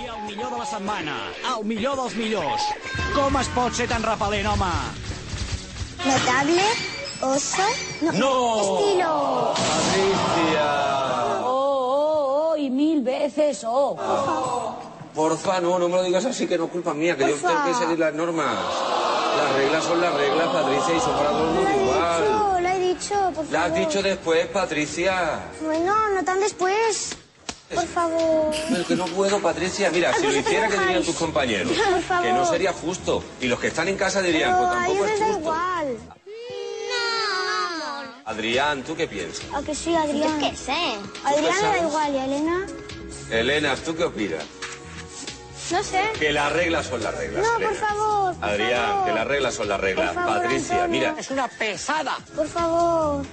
[0.01, 1.18] I el millor de la setmana,
[1.57, 2.64] el millor dels millors.
[3.16, 4.72] Com es pot ser tan repel·lent, home?
[6.03, 6.66] Notable,
[7.22, 7.68] oso,
[8.01, 8.34] no, No.
[8.62, 9.53] estilo.
[9.55, 10.68] Patricia.
[11.43, 11.90] Oh,
[12.62, 13.95] y mil veces oh.
[15.16, 17.66] Porfa, no, no me lo digas así, que no es culpa mía, que yo tengo
[17.66, 18.55] que seguir las normas.
[19.38, 22.22] Las reglas son las reglas, Patricia, y son para todo el mundo igual.
[22.24, 23.51] Dicho, lo he dicho, por favor.
[23.51, 25.39] La has dicho después, Patricia.
[25.62, 27.18] Bueno, no tan después.
[27.74, 28.53] Por favor.
[28.70, 29.89] Pero que no puedo, Patricia.
[29.91, 31.72] Mira, si lo hiciera, ¿qué dirían tus compañeros?
[31.74, 32.26] Por favor.
[32.26, 33.24] Que no sería justo.
[33.41, 35.39] Y los que están en casa dirían, Pero pues a tampoco ellos es da justo.
[35.41, 35.97] igual.
[38.36, 39.45] Adrián, ¿tú qué piensas?
[39.53, 40.39] ¿A que sí, Adrián?
[40.39, 40.73] Yo qué sé.
[41.21, 42.65] ¿Tú Adrián da igual, ¿y a Elena?
[43.29, 44.45] Elena, ¿tú qué opinas?
[45.69, 46.01] No sé.
[46.17, 47.45] Que las reglas son las reglas.
[47.45, 48.36] No, por favor.
[48.36, 49.05] por Adrián, favor.
[49.05, 50.13] que las reglas son las reglas.
[50.13, 50.88] Favor, Patricia, Antonio.
[51.09, 51.15] mira.
[51.19, 52.17] Es una pesada.
[52.34, 53.25] Por favor.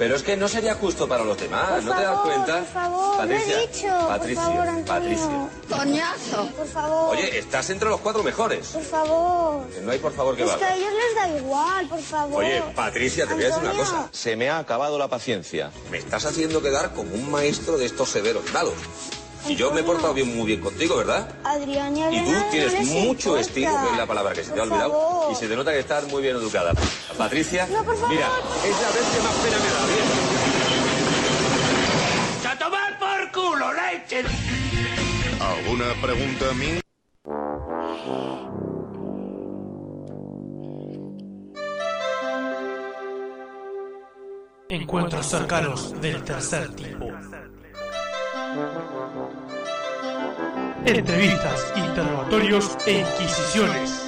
[0.00, 2.56] Pero es que no sería justo para los demás, Por ¿no te das cuenta?
[2.60, 4.08] por favor, lo he Patricia, dicho.
[4.08, 4.86] Patricia, por favor, Antonio.
[4.86, 5.48] Patricia.
[5.76, 6.46] Coñazo.
[6.56, 7.10] Por favor.
[7.16, 8.68] Oye, estás entre los cuatro mejores.
[8.68, 9.66] Por favor.
[9.68, 10.74] Que No hay por favor que Es que a valga.
[10.74, 12.42] ellos les da igual, por favor.
[12.42, 14.08] Oye, Patricia, te voy a decir una cosa.
[14.10, 15.70] Se me ha acabado la paciencia.
[15.90, 18.52] Me estás haciendo quedar como un maestro de estos severos y
[19.48, 21.28] Y yo me he portado bien, muy bien contigo, ¿verdad?
[21.44, 24.90] Adrián y tú tienes mucho estilo, que es la palabra que se te ha olvidado.
[24.90, 25.32] favor.
[25.32, 26.72] Y se te nota que estás muy bien educada.
[27.16, 28.10] Patricia, No, por favor.
[28.10, 28.26] mira,
[28.64, 29.86] es la vez que más pena me da.
[29.86, 30.06] Bien.
[32.50, 34.24] ¡A tomar por culo, leche!
[35.40, 36.80] ¿Alguna pregunta a mí?
[44.68, 47.06] Encuentros cercanos del tercer tipo.
[50.86, 54.02] Entrevistas, interrogatorios e inquisiciones.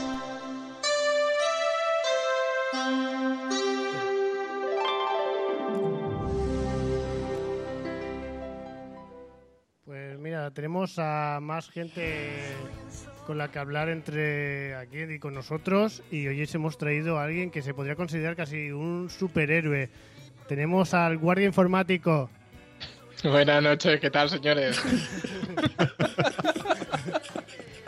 [9.85, 12.41] Pues mira, tenemos a más gente
[13.27, 17.25] con la que hablar entre aquí y con nosotros y hoy os hemos traído a
[17.25, 19.91] alguien que se podría considerar casi un superhéroe.
[20.49, 22.31] Tenemos al guardia informático.
[23.23, 24.83] Buenas noches, ¿qué tal, señores?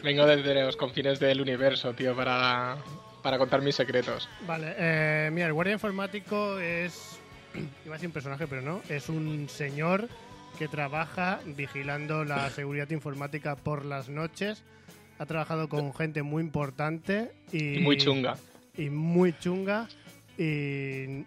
[0.04, 2.76] Vengo desde los confines del universo, tío, para,
[3.22, 4.28] para contar mis secretos.
[4.46, 7.18] Vale, eh, mira, el guardia informático es.
[7.86, 8.82] Iba a decir un personaje, pero no.
[8.90, 10.08] Es un señor
[10.58, 14.62] que trabaja vigilando la seguridad informática por las noches.
[15.18, 17.78] Ha trabajado con gente muy importante y.
[17.78, 18.36] Y muy chunga.
[18.76, 19.88] Y muy chunga.
[20.36, 21.24] Y.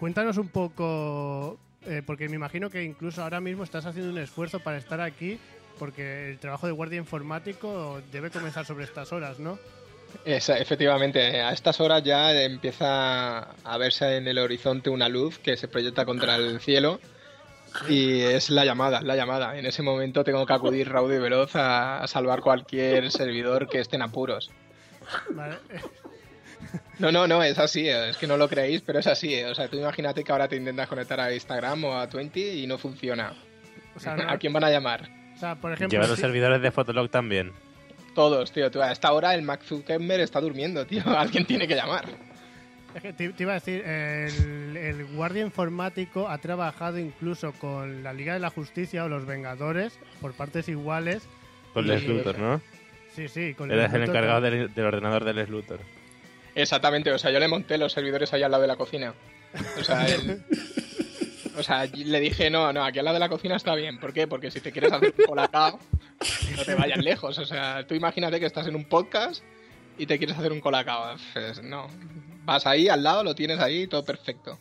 [0.00, 1.60] Cuéntanos un poco.
[1.86, 5.38] eh, porque me imagino que incluso ahora mismo estás haciendo un esfuerzo para estar aquí.
[5.78, 9.58] Porque el trabajo de guardia informático debe comenzar sobre estas horas, ¿no?
[10.24, 15.56] Esa- efectivamente, a estas horas ya empieza a verse en el horizonte una luz que
[15.56, 17.00] se proyecta contra el cielo
[17.88, 19.58] y es la llamada, la llamada.
[19.58, 23.80] En ese momento tengo que acudir raudo y veloz a, a salvar cualquier servidor que
[23.80, 24.52] esté en apuros.
[25.30, 25.56] Vale.
[27.00, 29.42] No, no, no, es así, es que no lo creéis, pero es así.
[29.42, 32.66] O sea, tú imagínate que ahora te intentas conectar a Instagram o a Twenty y
[32.68, 33.34] no funciona.
[33.96, 35.08] O sea, no- ¿A quién van a llamar?
[35.34, 35.90] O sea, por ejemplo.
[35.98, 37.52] Lleva los servidores de Fotolog también.
[38.14, 38.70] Todos, tío.
[38.70, 41.02] Tú, a esta hora el Mac Zuckerberg está durmiendo, tío.
[41.18, 42.04] Alguien tiene que llamar.
[42.94, 48.04] Es que te, te iba a decir, el, el guardia informático ha trabajado incluso con
[48.04, 51.26] la Liga de la Justicia o los Vengadores por partes iguales.
[51.72, 52.60] Con Les Luthor, ¿no?
[53.16, 55.80] Sí, sí, con Eres el Luthor encargado del, del ordenador de Les Luthor.
[56.54, 59.12] Exactamente, o sea, yo le monté los servidores ahí al lado de la cocina.
[59.80, 60.44] O sea, él-
[61.56, 63.98] o sea, le dije, no, no, aquí al lado de la cocina está bien.
[63.98, 64.26] ¿Por qué?
[64.26, 65.78] Porque si te quieres hacer un colacao,
[66.56, 67.38] no te vayas lejos.
[67.38, 69.42] O sea, tú imagínate que estás en un podcast
[69.98, 71.16] y te quieres hacer un colacao.
[71.32, 71.88] Pues, no,
[72.44, 74.58] vas ahí al lado, lo tienes ahí, todo perfecto.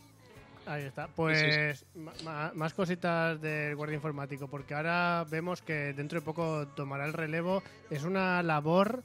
[0.65, 1.07] Ahí está.
[1.07, 7.13] Pues más cositas del guardia informático, porque ahora vemos que dentro de poco tomará el
[7.13, 7.63] relevo.
[7.89, 9.03] Es una labor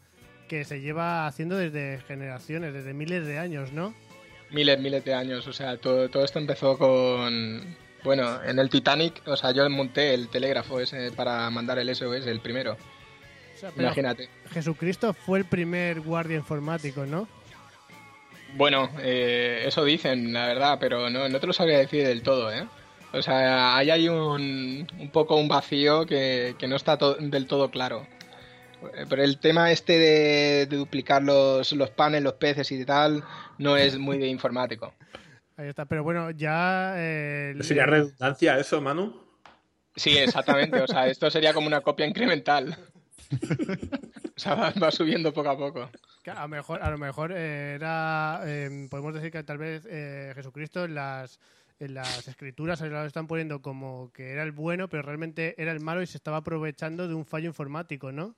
[0.48, 3.92] que se lleva haciendo desde generaciones, desde miles de años, ¿no?
[4.50, 5.46] Miles, miles de años.
[5.46, 7.76] O sea, todo, todo esto empezó con...
[8.04, 12.26] Bueno, en el Titanic, o sea, yo monté el telégrafo ese para mandar el SOS,
[12.26, 12.72] el primero.
[12.74, 14.28] O sea, Imagínate.
[14.52, 17.26] Jesucristo fue el primer guardia informático, ¿no?
[18.54, 22.52] Bueno, eh, eso dicen, la verdad, pero no, no te lo sabría decir del todo,
[22.52, 22.66] ¿eh?
[23.12, 27.46] O sea, ahí hay un, un poco un vacío que, que no está to- del
[27.46, 28.06] todo claro.
[29.08, 33.24] Pero el tema este de, de duplicar los, los panes, los peces y tal,
[33.58, 34.94] no es muy de informático.
[35.56, 36.94] Ahí está, pero bueno, ya...
[36.96, 39.20] eh, el- ¿Sería redundancia eso, Manu?
[39.96, 40.80] Sí, exactamente.
[40.80, 42.76] O sea, esto sería como una copia incremental.
[44.36, 45.90] O sea, va, va subiendo poco a poco.
[46.26, 48.40] a lo mejor, a lo mejor eh, era...
[48.44, 51.40] eh, podemos decir que tal vez eh, Jesucristo en las,
[51.80, 55.72] en las escrituras ahora lo están poniendo como que era el bueno, pero realmente era
[55.72, 58.36] el malo y se estaba aprovechando de un fallo informático, ¿no?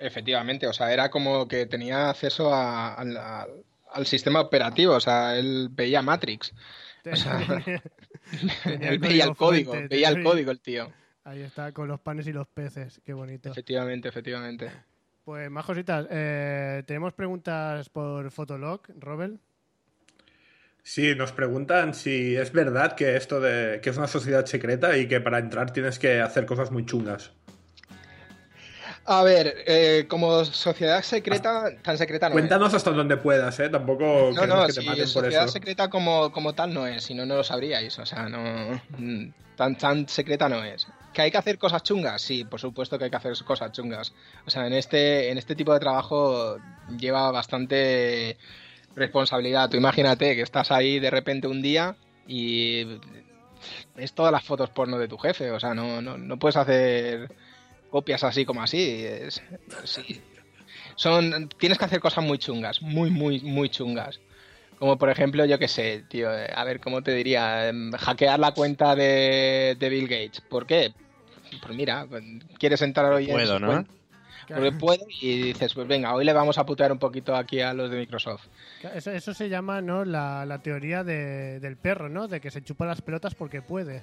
[0.00, 5.68] Efectivamente, o sea, era como que tenía acceso a- al- sistema operativo, o sea, él
[5.70, 6.52] veía Matrix.
[7.10, 7.82] O sea, Tenía
[8.92, 10.90] él veía el código, fuente, veía el código el tío.
[11.24, 13.50] Ahí está, con los panes y los peces, qué bonito.
[13.50, 14.70] Efectivamente, efectivamente.
[15.24, 16.06] Pues más cositas.
[16.10, 19.34] Eh, tenemos preguntas por Fotolog, Robert.
[20.82, 25.06] Sí, nos preguntan si es verdad que esto de que es una sociedad secreta y
[25.08, 27.32] que para entrar tienes que hacer cosas muy chungas.
[29.12, 32.42] A ver, eh, como sociedad secreta, tan secreta no es.
[32.42, 33.68] Cuéntanos hasta donde puedas, ¿eh?
[33.68, 37.02] Tampoco No, no, que te si maten por sociedad secreta como, como tal no es,
[37.02, 37.98] si no, no lo sabríais.
[37.98, 38.80] O sea, no.
[39.56, 40.86] Tan, tan secreta no es.
[41.12, 42.22] ¿Que hay que hacer cosas chungas?
[42.22, 44.12] Sí, por supuesto que hay que hacer cosas chungas.
[44.46, 46.58] O sea, en este, en este tipo de trabajo
[46.96, 48.38] lleva bastante
[48.94, 49.68] responsabilidad.
[49.70, 51.96] Tú imagínate que estás ahí de repente un día
[52.28, 52.86] y
[53.96, 55.50] es todas las fotos porno de tu jefe.
[55.50, 57.28] O sea, no, no, no puedes hacer
[57.90, 59.04] copias así como así.
[59.04, 59.42] Es,
[59.84, 60.20] sí.
[60.96, 64.20] Son, tienes que hacer cosas muy chungas, muy, muy, muy chungas.
[64.78, 67.68] Como por ejemplo, yo qué sé, tío, eh, a ver, ¿cómo te diría?
[67.68, 70.40] Em, Hackear la cuenta de, de Bill Gates.
[70.40, 70.92] ¿Por qué?
[71.62, 72.22] Pues mira, pues,
[72.58, 73.66] quieres entrar hoy en Puedo, su ¿no?
[73.72, 73.90] cuenta.
[74.48, 77.72] Porque puedo y dices, pues venga, hoy le vamos a putear un poquito aquí a
[77.72, 78.46] los de Microsoft.
[78.94, 80.04] Eso, eso se llama ¿no?
[80.04, 82.26] la, la teoría de- del perro, ¿no?
[82.26, 84.02] De que se chupa las pelotas porque puede.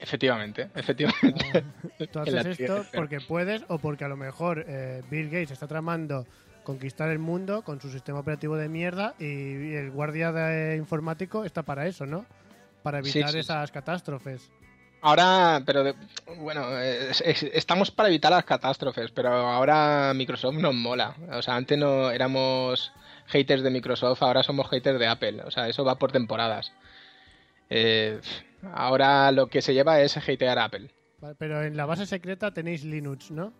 [0.00, 1.64] Efectivamente, efectivamente.
[2.12, 6.26] Tú haces esto porque puedes o porque a lo mejor eh, Bill Gates está tramando
[6.62, 11.62] conquistar el mundo con su sistema operativo de mierda y el guardia de informático está
[11.62, 12.24] para eso, ¿no?
[12.82, 13.38] Para evitar sí, sí.
[13.40, 14.50] esas catástrofes.
[15.02, 15.94] Ahora, pero de-
[16.38, 21.14] bueno, es- es- estamos para evitar las catástrofes, pero ahora Microsoft nos mola.
[21.32, 22.92] O sea, antes no éramos
[23.26, 25.42] haters de Microsoft, ahora somos haters de Apple.
[25.44, 26.72] O sea, eso va por temporadas.
[27.70, 28.20] Eh,
[28.72, 30.90] ahora lo que se lleva es hatear a Apple.
[31.20, 33.52] Vale, Pero en la base secreta tenéis Linux, ¿no?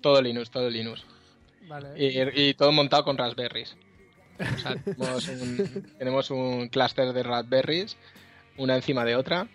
[0.00, 1.04] Todo Linux, todo Linux.
[1.68, 1.88] Vale.
[1.96, 3.76] Y, y todo montado con Raspberries.
[4.40, 7.96] O sea, tenemos un, tenemos un clúster de Raspberries,
[8.56, 9.46] una encima de otra.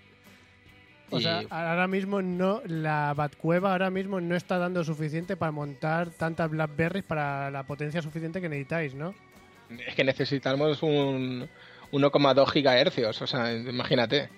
[1.10, 5.52] O y- sea, ahora mismo no, la Batcueva ahora mismo no está dando suficiente para
[5.52, 9.14] montar tantas Blackberries para la potencia suficiente que necesitáis, ¿no?
[9.86, 11.50] Es que necesitamos un
[11.92, 14.30] 1,2 gigahercios, o sea, imagínate.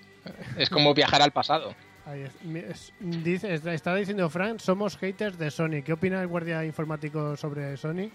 [0.56, 1.74] Es como viajar al pasado.
[2.06, 2.92] Ahí es.
[3.00, 5.82] Dice, está- está diciendo Frank, somos haters de Sony.
[5.84, 8.10] ¿Qué opina el guardia informático sobre Sony?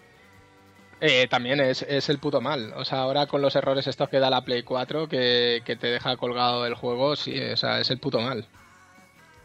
[1.02, 2.74] Eh, también es, es el puto mal.
[2.76, 5.88] O sea, ahora con los errores estos que da la Play 4, que, que te
[5.88, 8.48] deja colgado el juego, sí, o sea, es el puto mal.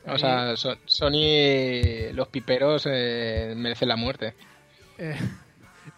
[0.06, 4.34] O sea, So- Sony, los piperos eh, merecen la muerte.
[4.96, 5.16] Eh,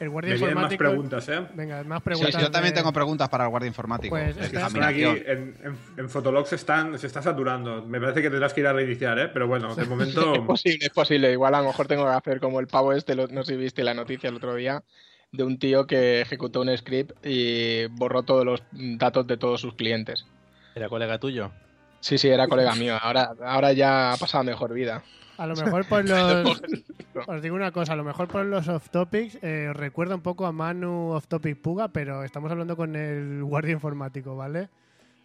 [0.02, 0.90] el guardia Me vienen más informático.
[0.90, 1.46] preguntas, ¿eh?
[1.54, 2.42] Venga, más Sí, preguntas.
[2.42, 4.14] yo también de- tengo preguntas para el guardia informático.
[4.14, 7.84] Pues está- Están aquí en, en, en Fotolog se, están, se está saturando.
[7.86, 9.28] Me parece que tendrás que ir a reiniciar, ¿eh?
[9.28, 10.44] Pero bueno, de Es momento.
[10.46, 11.32] posible, es posible.
[11.32, 13.58] Igual a lo mejor tengo que hacer como el pavo este, lo- no sé si
[13.58, 14.82] viste la noticia el otro día,
[15.30, 19.74] de un tío que ejecutó un script y borró todos los datos de todos sus
[19.74, 20.26] clientes.
[20.74, 21.50] ¿Era colega tuyo?
[22.00, 22.96] Sí, sí, era colega mío.
[23.00, 25.02] Ahora, ahora ya ha pasado mejor vida.
[25.38, 26.62] A lo mejor por los.
[27.26, 30.22] os digo una cosa, a lo mejor por los off topics eh, os recuerda un
[30.22, 34.68] poco a Manu off topic Puga, pero estamos hablando con el guardia informático, ¿vale?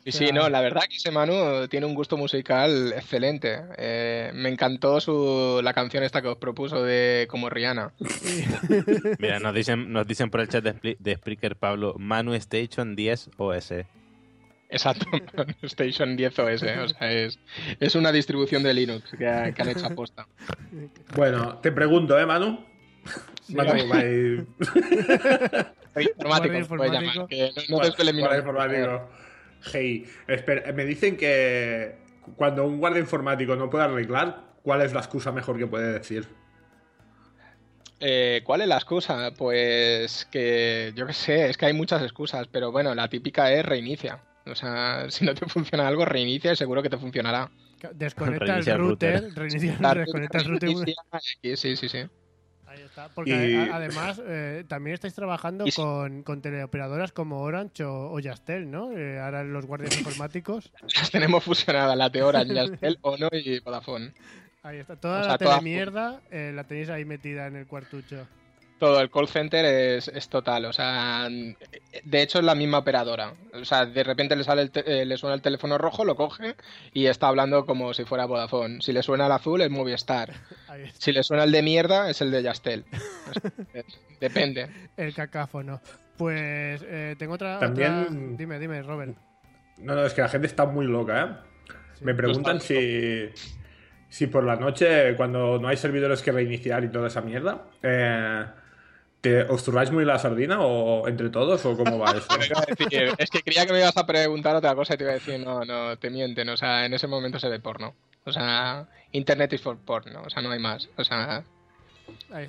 [0.06, 3.60] Sí, sí, no, la verdad que ese Manu tiene un gusto musical excelente.
[3.78, 7.92] Eh, me encantó su, la canción esta que os propuso de como Rihanna.
[9.20, 13.32] Mira, nos dicen, nos dicen por el chat de, de Spreaker, Pablo, Manu Station 10
[13.36, 13.74] OS.
[14.70, 15.06] Exacto,
[15.64, 16.64] Station 10 OS.
[16.64, 17.40] O sea, es,
[17.80, 20.28] es una distribución de Linux que, ha- que han hecho aposta.
[21.16, 22.66] Bueno, te pregunto, ¿eh, Manu?
[23.50, 24.46] Manu, bye.
[26.04, 27.28] Informático, puede llamar, informático.
[27.28, 29.10] que no, no desvele mi informático.
[29.74, 31.96] Hey, espera, me dicen que
[32.36, 36.28] cuando un guardia informático no puede arreglar, ¿cuál es la excusa mejor que puede decir?
[38.00, 39.32] Eh, ¿Cuál es la excusa?
[39.36, 43.66] Pues que yo qué sé, es que hay muchas excusas, pero bueno, la típica es
[43.66, 44.20] reinicia.
[44.50, 47.50] O sea, si no te funciona algo, reinicia y seguro que te funcionará.
[47.94, 49.36] Desconecta el Reinicia el router, router.
[49.38, 50.70] reinicia, Claro, desconecta el router.
[50.70, 52.00] reinicia Sí, sí, sí.
[53.16, 55.72] Porque Y- a- además eh, también estáis trabajando sí.
[55.72, 58.92] con, con teleoperadoras como Orange o, o Yastel, ¿no?
[58.98, 60.72] Eh, ahora los guardias informáticos.
[60.96, 64.14] Las tenemos fusionadas, la de Orange, Yastel, Ono y Vodafone.
[64.64, 64.96] Ahí está.
[64.96, 68.28] Toda O sea, la toda- telemierda eh, la tenéis ahí metida en el cuartucho.
[68.80, 73.34] Todo el call center es, es total, o sea, de hecho es la misma operadora.
[73.54, 76.16] O sea, de repente le sale el te- eh, le suena el teléfono rojo, lo
[76.16, 76.56] coge
[76.94, 78.80] y está hablando como si fuera Vodafone.
[78.82, 80.32] Si le suena el azul es Movistar.
[81.00, 82.86] Si le suena el de mierda es el de Yastel.
[84.20, 84.68] Depende.
[84.96, 85.82] El cacáfono.
[86.18, 89.16] Pues eh, tengo otra, También- otra- Dime, dime, Robert.
[89.80, 91.48] No, no, es que la gente está muy loca, ¿eh?
[92.02, 93.30] Me preguntan Está si,
[94.10, 98.46] si por la noche, cuando no hay servidores que reiniciar y toda esa mierda, eh,
[99.22, 102.28] ¿te os muy la sardina o entre todos o cómo va eso?
[102.78, 105.16] Decir, es que creía que me ibas a preguntar otra cosa y te iba a
[105.16, 106.50] decir, no, no, te mienten.
[106.50, 107.96] O sea, en ese momento se ve porno.
[108.26, 110.22] O sea, Internet is for porno.
[110.26, 110.90] O sea, no hay más.
[110.98, 111.44] O sea.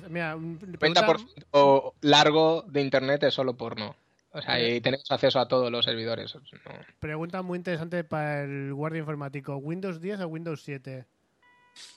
[0.09, 0.37] Mira,
[0.79, 3.95] pregunta- 90% largo de Internet es solo porno.
[4.31, 6.35] O sea, y tenemos acceso a todos los servidores.
[6.35, 6.71] No.
[6.99, 9.57] pregunta muy interesante para el guardia informático.
[9.57, 11.05] ¿Windows 10 o Windows 7?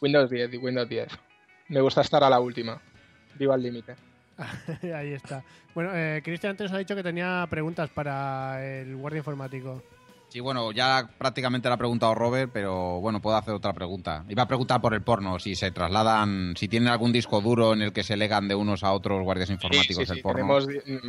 [0.00, 1.08] Windows 10 y Windows 10.
[1.68, 2.80] Me gusta estar a la última.
[3.38, 3.96] Viva al límite.
[4.94, 5.42] Ahí está.
[5.74, 9.82] Bueno, eh, Cristian antes ha dicho que tenía preguntas para el guardia informático.
[10.28, 14.24] Sí, bueno, ya prácticamente la ha preguntado Robert, pero bueno, puedo hacer otra pregunta.
[14.30, 17.82] Iba a preguntar por el porno, si se trasladan, si tienen algún disco duro en
[17.82, 20.58] el que se legan de unos a otros guardias informáticos Sí, sí, el sí, porno.
[20.58, 20.68] Tenemos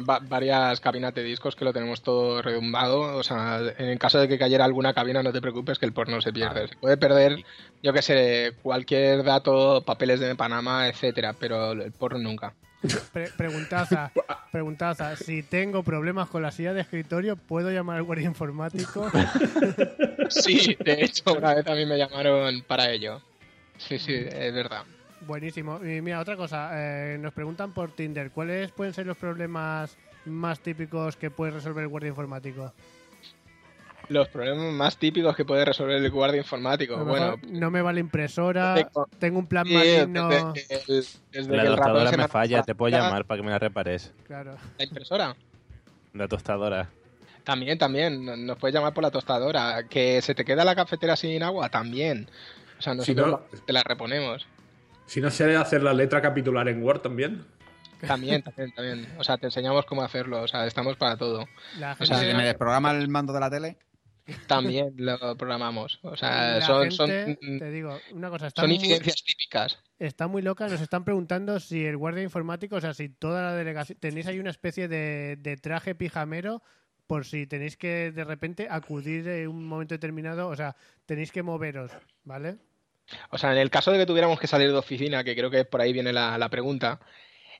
[0.09, 3.15] va- varias cabinas de discos que lo tenemos todo redumbado.
[3.15, 6.19] O sea, en caso de que cayera alguna cabina, no te preocupes que el porno
[6.19, 6.67] se pierde.
[6.67, 7.45] Se puede perder,
[7.81, 12.55] yo que sé, cualquier dato, papeles de Panamá, etcétera, pero el porno nunca.
[13.11, 14.11] Pre- preguntaza,
[14.51, 15.15] preguntaza.
[15.15, 19.09] Si tengo problemas con la silla de escritorio, ¿puedo llamar al guardia informático?
[20.29, 23.21] Sí, de hecho, una vez a mí me llamaron para ello.
[23.77, 24.83] Sí, sí, es verdad.
[25.21, 25.79] Buenísimo.
[25.85, 26.71] Y mira, otra cosa.
[26.73, 28.31] eh, nos preguntan por Tinder.
[28.31, 29.95] ¿Cuáles pueden ser los problemas
[30.25, 32.73] más típicos que puede resolver el guardia informático?
[34.13, 36.95] Los problemas más típicos que puede resolver el guardia informático.
[36.95, 40.29] A lo Bueno, mejor no me va la impresora, Tengo- tengo un plan sí, maligno.
[40.29, 43.03] desde el- desde La que el ratón tostadora se me me falla, te puedo la-
[43.03, 44.13] llamar para que me la repares.
[44.27, 44.55] Claro.
[44.77, 45.35] ¿La impresora?
[46.13, 46.89] La tostadora.
[47.43, 48.45] También, también.
[48.45, 49.87] Nos puedes llamar por la tostadora.
[49.89, 52.29] Que se te queda la cafetera sin agua, también.
[52.79, 54.47] O sea, nosotros no- la- te la reponemos.
[55.07, 57.43] Si no sé hacer la letra capitular en Word también.
[58.07, 59.07] También, también, también.
[59.17, 60.41] O sea, te enseñamos cómo hacerlo.
[60.41, 61.45] O sea, estamos para todo.
[61.79, 63.77] La O sea, ¿Se me desprograma el mando de la tele?
[64.47, 65.99] También lo programamos.
[66.03, 69.79] O sea, son, te digo, una cosa, está son muy, incidencias típicas.
[69.99, 70.67] está muy loca.
[70.67, 74.39] Nos están preguntando si el guardia informático, o sea, si toda la delegación, tenéis ahí
[74.39, 76.61] una especie de, de traje pijamero
[77.07, 80.75] por si tenéis que de repente acudir en un momento determinado, o sea,
[81.05, 81.91] tenéis que moveros,
[82.23, 82.57] ¿vale?
[83.29, 85.65] O sea, en el caso de que tuviéramos que salir de oficina, que creo que
[85.65, 87.01] por ahí viene la, la pregunta,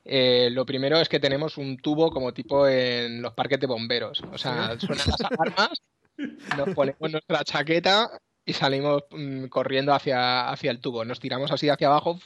[0.05, 4.21] eh, lo primero es que tenemos un tubo como tipo en los parques de bomberos.
[4.31, 5.81] O sea, suenan las alarmas,
[6.57, 8.09] nos ponemos nuestra chaqueta
[8.45, 11.05] y salimos mm, corriendo hacia, hacia el tubo.
[11.05, 12.19] Nos tiramos así hacia abajo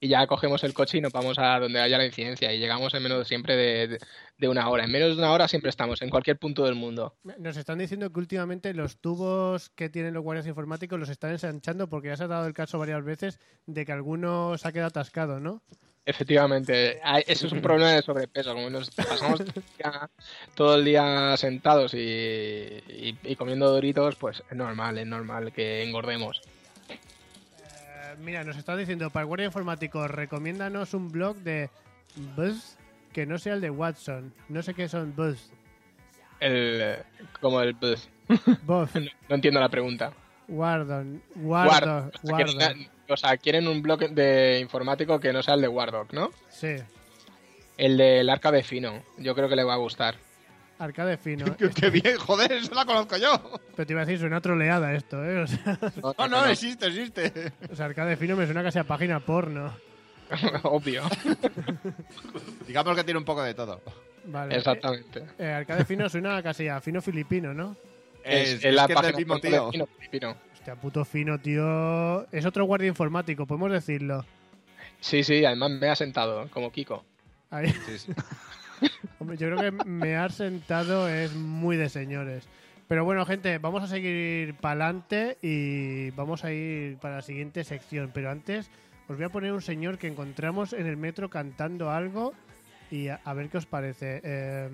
[0.00, 2.52] y ya cogemos el coche y nos vamos a donde haya la incidencia.
[2.52, 3.98] Y llegamos en menos siempre de, de-
[4.36, 4.84] de una hora.
[4.84, 7.16] En menos de una hora siempre estamos, en cualquier punto del mundo.
[7.38, 11.88] Nos están diciendo que últimamente los tubos que tienen los guardias informáticos los están ensanchando
[11.88, 14.88] porque ya se ha dado el caso varias veces de que alguno se ha quedado
[14.88, 15.62] atascado, ¿no?
[16.08, 18.54] Efectivamente, eso es un problema de sobrepeso.
[18.54, 20.10] Como nos pasamos todo el día-
[20.54, 25.82] todo el día sentados y, y- y comiendo doritos, pues es normal, es normal que
[25.82, 26.40] engordemos.
[26.88, 31.70] Eh, mira, nos está diciendo, para el guardia informático, recomiéndanos un blog de
[32.36, 32.76] Buzz
[33.12, 34.32] que no sea el de Watson.
[34.48, 35.50] No sé qué son Buzz.
[36.38, 36.98] El,
[37.40, 38.08] como el buzz.
[38.62, 38.90] Buzz.
[38.94, 40.12] No, no entiendo la pregunta.
[40.48, 41.20] Wardon.
[41.34, 42.12] Wardon.
[42.22, 42.88] Wardon.
[43.08, 46.30] O sea, quieren un blog de informático que no sea el de Wardock, ¿no?
[46.48, 46.76] Sí.
[47.76, 49.02] El del arca de fino.
[49.18, 50.16] Yo creo que le va a gustar.
[50.78, 51.46] Arcade fino.
[51.74, 52.52] ¡Qué bien, joder!
[52.52, 53.60] Eso la conozco yo.
[53.74, 55.40] Pero te iba a decir, suena troleada esto, ¿eh?
[55.40, 55.78] O sea,
[56.18, 57.52] No, no, existe, existe.
[57.70, 59.74] o sea, arcade fino me suena casi a página porno.
[60.64, 61.04] Obvio.
[62.66, 63.80] Digamos que tiene un poco de todo.
[64.24, 64.56] Vale.
[64.56, 65.20] Exactamente.
[65.20, 67.76] Eh, eh, arcade fino suena casi a fino filipino, ¿no?
[68.24, 69.70] Es, es la que es página del mismo tío.
[69.70, 70.36] Fino Filipino.
[70.66, 72.26] Hostia, puto fino, tío.
[72.32, 74.24] Es otro guardia informático, podemos decirlo.
[74.98, 77.04] Sí, sí, además me ha sentado, como Kiko.
[77.50, 77.72] Ahí.
[79.20, 82.48] Hombre, yo creo que me ha sentado es muy de señores.
[82.88, 87.62] Pero bueno, gente, vamos a seguir para adelante y vamos a ir para la siguiente
[87.62, 88.10] sección.
[88.12, 88.68] Pero antes
[89.06, 92.32] os voy a poner un señor que encontramos en el metro cantando algo
[92.90, 94.20] y a, a ver qué os parece.
[94.24, 94.68] Eh,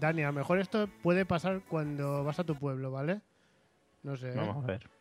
[0.00, 3.20] Dani, a lo mejor esto puede pasar cuando vas a tu pueblo, ¿vale?
[4.02, 4.30] No sé.
[4.30, 4.34] ¿eh?
[4.34, 4.95] Vamos a ver.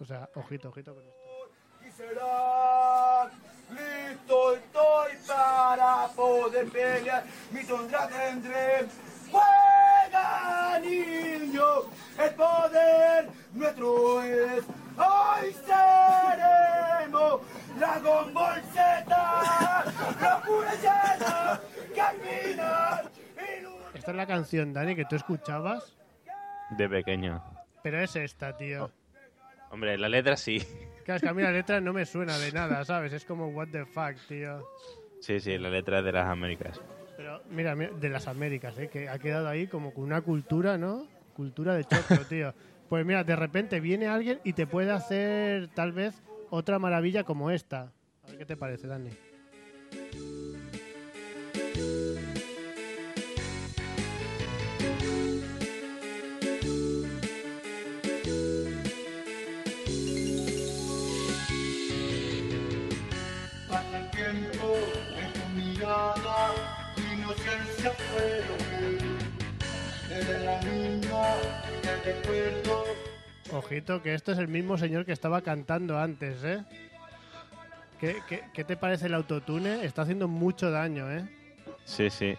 [0.00, 1.20] O sea, ojito, ojito con esto.
[1.86, 3.30] Y será
[3.68, 7.24] listo estoy para poder pelear.
[7.50, 8.86] Mi tondra tendré.
[9.30, 11.64] Juega, niño.
[12.18, 14.64] El poder nuestro es.
[14.96, 17.42] Hoy seremos
[17.78, 19.84] Dragon Ball Z.
[20.18, 21.60] Locura llena.
[21.94, 23.10] Caminar.
[23.92, 25.94] Esta es la canción, Dani, que tú escuchabas.
[26.70, 27.44] De pequeño.
[27.82, 28.84] Pero es esta, tío.
[28.86, 28.99] Oh.
[29.70, 30.60] Hombre, la letra sí.
[31.04, 33.12] Claro, es que a mí la letra no me suena de nada, ¿sabes?
[33.12, 34.66] Es como what the fuck, tío.
[35.20, 36.80] Sí, sí, la letra de las Américas.
[37.16, 38.88] Pero mira, de las Américas, ¿eh?
[38.88, 41.06] Que ha quedado ahí como con una cultura, ¿no?
[41.34, 42.54] Cultura de choclo, tío.
[42.88, 46.20] Pues mira, de repente viene alguien y te puede hacer tal vez
[46.50, 47.92] otra maravilla como esta.
[48.24, 49.10] A ver qué te parece, Dani.
[67.82, 67.92] La
[72.04, 72.84] recuerdo.
[73.52, 76.64] Ojito, que este es el mismo señor que estaba cantando antes, ¿eh?
[77.98, 79.84] ¿Qué, qué, qué te parece el autotune?
[79.84, 81.28] Está haciendo mucho daño, ¿eh?
[81.84, 82.36] Sí, sí.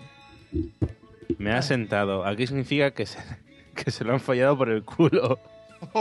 [1.37, 2.25] Me ha sentado.
[2.25, 3.19] Aquí significa que se,
[3.75, 5.39] que se lo han follado por el culo.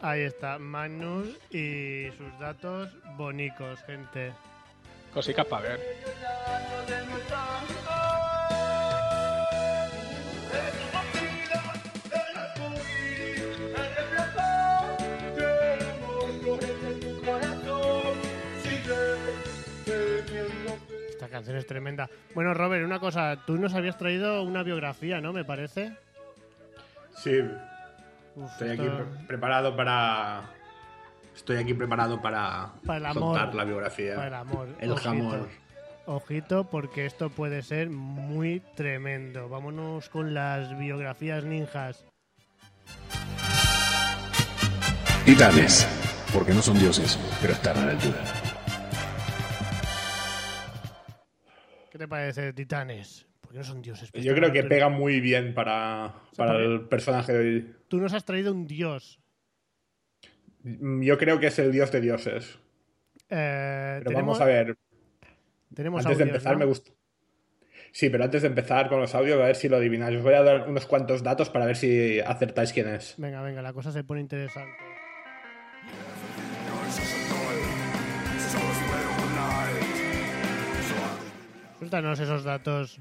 [0.00, 4.32] Ahí está, Magnus y sus datos bonicos, gente.
[5.16, 5.80] Cositas para ver.
[21.10, 22.08] Esta canción es tremenda.
[22.34, 25.32] Bueno, Robert, una cosa, tú nos habías traído una biografía, ¿no?
[25.32, 25.92] Me parece.
[27.16, 27.40] Sí.
[28.36, 30.42] Uf, Estoy esto- aquí pre- preparado para.
[31.36, 33.22] Estoy aquí preparado para, Para el amor.
[33.38, 34.16] contar la biografía.
[34.16, 34.68] Para el amor.
[34.80, 35.08] El Ojito.
[35.08, 35.48] jamón.
[36.06, 39.48] Ojito, porque esto puede ser muy tremendo.
[39.48, 42.04] Vámonos con las biografías ninjas.
[45.24, 45.86] Titanes,
[46.32, 48.24] porque no son dioses, pero están a la altura.
[51.90, 53.26] ¿Qué te parece, Titanes?
[53.40, 54.10] Porque no son dioses.
[54.12, 57.76] pero Yo creo que pega muy bien para, para el personaje de hoy.
[57.88, 59.18] Tú nos has traído un dios.
[60.66, 62.58] Mm, Yo creo que es el dios de dioses.
[63.30, 64.76] Eh, Pero tenemos, vamos a ver.
[65.74, 66.58] Tenemos antes de empezar, ¿no?
[66.58, 66.90] me gusta.
[67.92, 70.16] Sí, pero antes de empezar con los audios, a ver si lo adivináis.
[70.18, 73.14] Os voy a dar unos cuantos datos para ver si acertáis quién es.
[73.16, 74.76] Venga, venga, la cosa se pone interesante.
[81.78, 83.00] Suéltanos esos datos.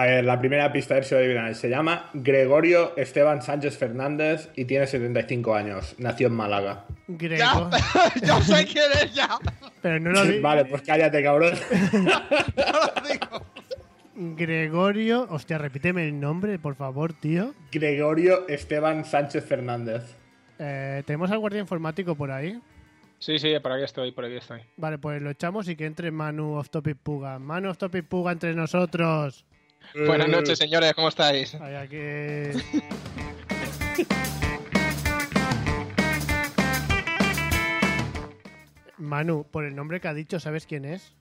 [0.00, 1.56] A ver, la primera pista, a ver si lo adivináis.
[1.58, 5.96] Se llama Gregorio Esteban Sánchez Fernández y tiene 75 años.
[5.98, 6.84] Nació en Málaga.
[7.08, 7.68] Grego.
[8.24, 9.28] Yo sé quién es ya.
[9.82, 11.52] Pero no lo di- Vale, pues cállate, cabrón.
[14.14, 15.26] Gregorio.
[15.30, 17.54] Hostia, repíteme el nombre, por favor, tío.
[17.72, 20.02] Gregorio Esteban Sánchez Fernández.
[20.58, 22.60] Eh, ¿Tenemos al guardia informático por ahí?
[23.20, 24.60] Sí, sí, por aquí estoy, por aquí estoy.
[24.76, 27.38] Vale, pues lo echamos y que entre Manu of Topic Puga.
[27.38, 29.44] Manu of Topic Puga entre nosotros.
[29.94, 31.54] Buenas noches, señores, ¿cómo estáis?
[31.60, 32.58] Ay, aquí...
[38.98, 41.12] Manu, por el nombre que ha dicho, ¿sabes quién es?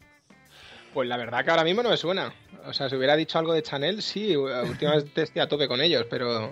[0.94, 2.34] Pues la verdad que ahora mismo no me suena.
[2.65, 6.06] O sea, si hubiera dicho algo de Chanel, sí, últimamente estoy a tope con ellos,
[6.10, 6.52] pero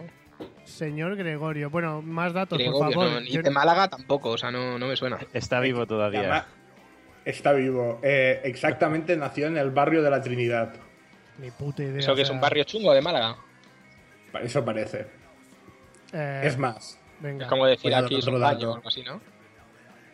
[0.66, 1.70] Señor Gregorio.
[1.70, 3.12] Bueno, más datos, por Gregorio, favor.
[3.12, 5.18] no, ni Yo- de Málaga tampoco, o sea, no, no me suena.
[5.34, 6.46] Está vivo todavía.
[7.24, 8.00] Está vivo.
[8.04, 10.74] Eh, exactamente nació en el barrio de la Trinidad.
[11.40, 12.00] Ni puta idea.
[12.00, 13.36] Eso o que es un barrio chungo de Málaga.
[14.42, 15.08] Eso parece.
[16.14, 17.46] eh, Es más, Venga.
[17.46, 19.22] Es como decir Cuidado aquí es un baño o algo así, ¿no?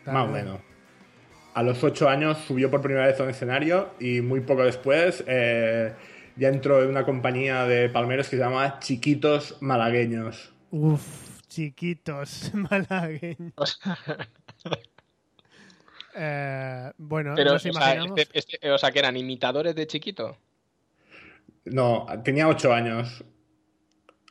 [0.06, 0.60] más o menos.
[1.54, 5.22] A los ocho años subió por primera vez a un escenario y muy poco después
[5.26, 5.92] eh,
[6.36, 10.52] ya entró en una compañía de palmeros que se llama Chiquitos Malagueños.
[10.70, 13.80] Uf, chiquitos malagueños.
[16.14, 20.36] Eh, bueno, Pero, o sea, este- este- o sea, que eran imitadores de chiquito.
[21.64, 23.24] No, tenía ocho años.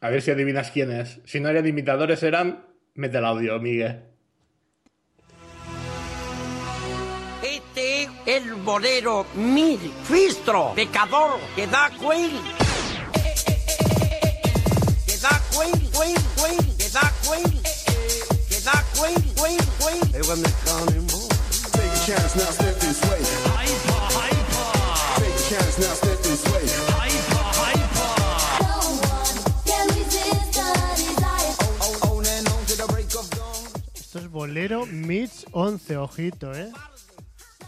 [0.01, 1.19] A ver si adivinas quién es.
[1.25, 2.65] Si no eran imitadores, eran.
[2.95, 4.03] Mete el audio, Miguel.
[7.43, 12.31] Este es el bolero mil fistro, pecador, que da cuel.
[15.05, 17.61] Que da cuel, cuel, cuel, que da cuel.
[18.49, 20.11] Que da cuel, cuel, cuel.
[20.11, 21.07] They want me coming.
[21.07, 23.21] Take a chance now, step this way.
[23.55, 25.21] Hyper, hyper.
[25.21, 26.10] Take a chance now, step
[34.31, 36.69] bolero Mix 11, ojito, ¿eh?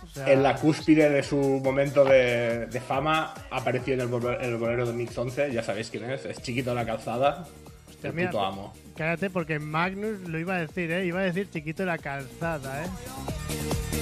[0.04, 4.38] O sea, En la cúspide de su momento de, de fama apareció en el, bol-
[4.40, 5.52] en el bolero de Mix 11.
[5.54, 6.26] Ya sabéis quién es.
[6.26, 7.48] Es chiquito la calzada.
[7.90, 8.74] hostia, el mira, puto amo.
[8.96, 11.06] Cállate porque Magnus lo iba a decir, ¿eh?
[11.06, 12.88] Iba a decir chiquito la calzada, ¿eh?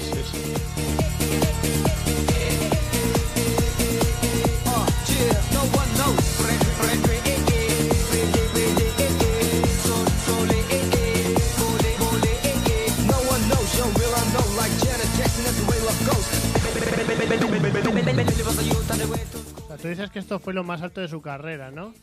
[0.04, 1.41] Uh, yeah.
[19.81, 21.93] Tú dices que esto fue lo más alto de su carrera, ¿no?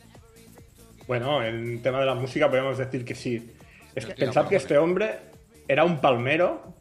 [1.07, 3.51] Bueno, en tema de la música podemos decir que sí.
[3.95, 5.17] Es- Que- pensad que este hombre
[5.67, 6.73] era un palmero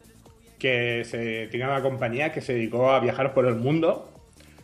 [0.59, 4.11] que se, tenía una compañía que se dedicó a viajar por el mundo.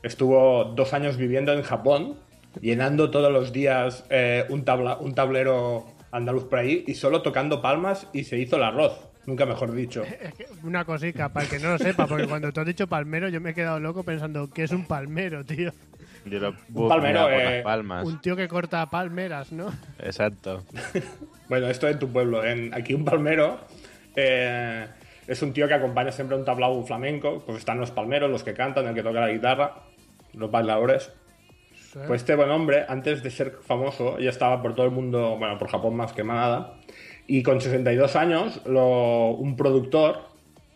[0.03, 2.19] Estuvo dos años viviendo en Japón,
[2.61, 7.63] llenando todos los días eh, un, tabla, un tablero andaluz por ahí y solo tocando
[7.63, 8.99] palmas y se hizo el arroz.
[9.27, 10.03] Nunca mejor dicho.
[10.37, 13.29] Que una cosica, para el que no lo sepa, porque cuando tú has dicho palmero
[13.29, 15.73] yo me he quedado loco pensando, ¿qué es un palmero, tío?
[16.25, 18.07] Yo lo Un palmero, eh, las palmas.
[18.07, 19.73] Un tío que corta palmeras, ¿no?
[19.99, 20.65] Exacto.
[21.47, 22.43] Bueno, esto en tu pueblo.
[22.43, 23.61] En, aquí un palmero
[24.17, 24.87] eh,
[25.27, 27.43] es un tío que acompaña siempre a un tablao flamenco.
[27.45, 29.75] Pues están los palmeros, los que cantan, el que toca la guitarra,
[30.33, 31.13] los bailadores.
[32.07, 35.59] Pues este buen hombre, antes de ser famoso, ya estaba por todo el mundo, bueno,
[35.59, 36.75] por Japón más que nada.
[37.27, 40.23] Y con 62 años, lo- un productor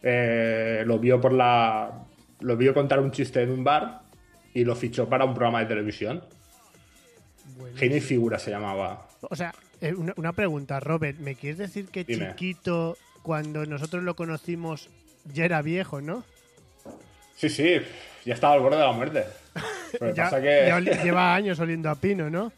[0.03, 2.05] eh, lo vio por la.
[2.41, 4.03] Lo vio contar un chiste en un bar
[4.55, 6.23] y lo fichó para un programa de televisión.
[7.77, 9.09] Genio y figura se llamaba.
[9.23, 12.29] O sea, eh, una, una pregunta, Robert, ¿me quieres decir que Dime.
[12.31, 14.89] chiquito, cuando nosotros lo conocimos,
[15.35, 16.25] ya era viejo, no?
[17.37, 17.77] Sí, sí,
[18.25, 19.25] ya estaba al borde de la muerte.
[19.99, 20.65] Pero Ya, pasa que.
[20.69, 22.53] ya oli- lleva años oliendo a pino, ¿no?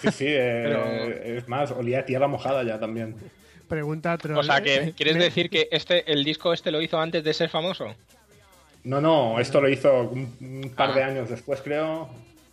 [0.00, 3.14] Sí, sí, eh, Pero- es más, olía a tierra mojada ya también.
[3.68, 4.38] Pregunta Troll.
[4.38, 4.94] O sea, que ¿eh?
[4.96, 7.94] ¿quieres decir que este el disco este lo hizo antes de ser famoso?
[8.84, 10.94] No, no, esto lo hizo un, un par Ah.
[10.94, 12.08] de años después, creo,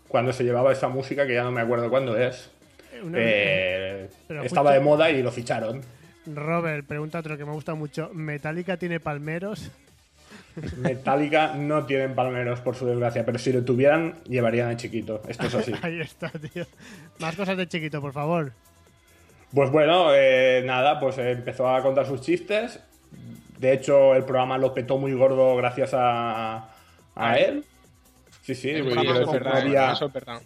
[0.07, 2.49] cuando se llevaba esa música, que ya no me acuerdo cuándo es.
[3.13, 5.81] Eh, estaba justo- de moda y lo ficharon.
[6.25, 8.09] Robert, pregunta otro que me gusta mucho.
[8.13, 9.69] ¿Metallica tiene palmeros?
[10.77, 15.21] Metallica no tienen palmeros, por su desgracia, pero si lo tuvieran, llevarían a chiquito.
[15.27, 15.73] Esto es así.
[15.81, 16.65] Ahí está, tío.
[17.19, 18.53] Más cosas de chiquito, por favor.
[19.53, 22.79] Pues bueno, eh, nada, pues empezó a contar sus chistes.
[23.57, 26.69] De hecho, el programa lo petó muy gordo gracias a, a
[27.15, 27.63] Ah, él.
[28.41, 30.41] Sí, sí, es verdad, había, eso es verdad.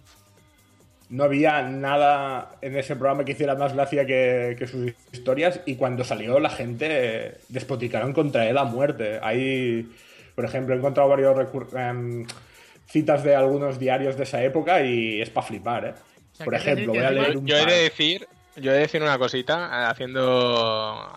[1.10, 5.62] No había nada en ese programa que hiciera más gracia que, que sus historias.
[5.66, 9.20] Y cuando salió, la gente despoticaron contra él a muerte.
[9.22, 9.90] Hay,
[10.36, 11.38] por ejemplo, he encontrado varios
[11.76, 12.26] em,
[12.88, 15.94] citas de algunos diarios de esa época y es para flipar, ¿eh?
[16.36, 18.28] sea, Por ejemplo, voy a leer yo, un yo he de decir,
[18.58, 20.24] yo he de decir una cosita, eh, haciendo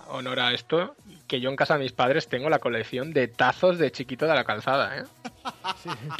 [0.08, 0.94] honor a esto,
[1.26, 4.34] que yo en casa de mis padres tengo la colección de tazos de chiquito de
[4.34, 5.04] la calzada, ¿eh?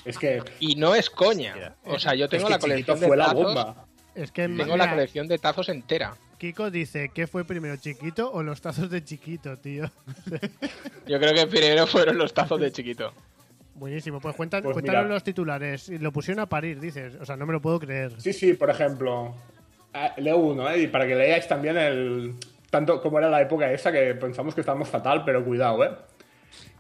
[0.05, 1.75] Es que Y no es coña.
[1.85, 3.43] O sea, yo tengo Es que la colección Chiquito de fue la tazos.
[3.45, 3.85] bomba.
[4.15, 6.15] Es que Tengo mira, la colección de tazos entera.
[6.39, 9.91] Kiko dice, ¿qué fue primero, chiquito o los tazos de chiquito, tío?
[11.07, 13.13] Yo creo que primero fueron los tazos de chiquito.
[13.75, 15.15] Buenísimo, pues, cuentan, Pues cuéntanos mira.
[15.15, 15.89] los titulares.
[15.89, 17.15] Y Lo pusieron a parir, dices.
[17.21, 18.21] O sea, no me lo puedo creer.
[18.21, 19.35] Sí, sí, por ejemplo,
[20.17, 20.83] leo uno, ¿eh?
[20.83, 22.35] Y para que leáis también el.
[22.71, 25.91] Tanto como era la época esa que pensamos que estábamos fatal, pero cuidado, ¿eh?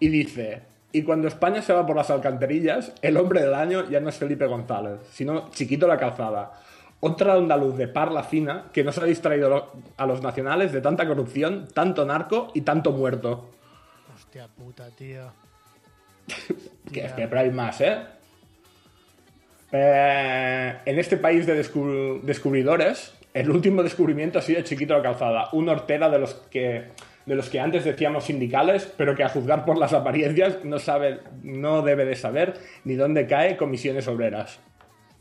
[0.01, 0.63] Y dice:
[0.93, 4.17] Y cuando España se va por las alcantarillas, el hombre del año ya no es
[4.17, 6.53] Felipe González, sino Chiquito la Calzada.
[7.01, 11.69] Otra andaluz de parla fina que nos ha distraído a los nacionales de tanta corrupción,
[11.73, 13.49] tanto narco y tanto muerto.
[14.15, 15.31] Hostia puta, tío.
[16.93, 17.99] Que, que- pero hay más, ¿eh?
[19.73, 25.49] Eh, en este país de descub- descubridores, el último descubrimiento ha sido Chiquito la Calzada,
[25.53, 26.87] un hortera de los que
[27.27, 31.21] de los que antes decíamos sindicales, pero que a juzgar por las apariencias no sabe,
[31.43, 32.55] no debe de saber
[32.85, 34.59] ni dónde cae comisiones obreras.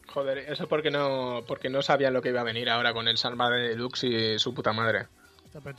[0.07, 3.18] Joder, eso porque no, porque no sabían lo que iba a venir ahora con el
[3.18, 5.07] Salva de Lux y su puta madre.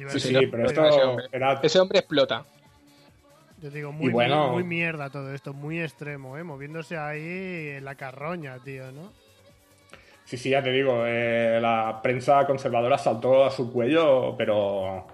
[0.09, 2.45] Sí, sí, pero ese, esto hombre, era ese hombre explota.
[3.61, 6.45] Yo digo, muy, bueno- muy, muy mierda todo esto, muy extremo, ¿eh?
[6.45, 9.13] Moviéndose ahí en la carroña, tío, ¿no?
[10.25, 15.07] Sí, sí, ya te digo, eh, la prensa conservadora saltó a su cuello, pero,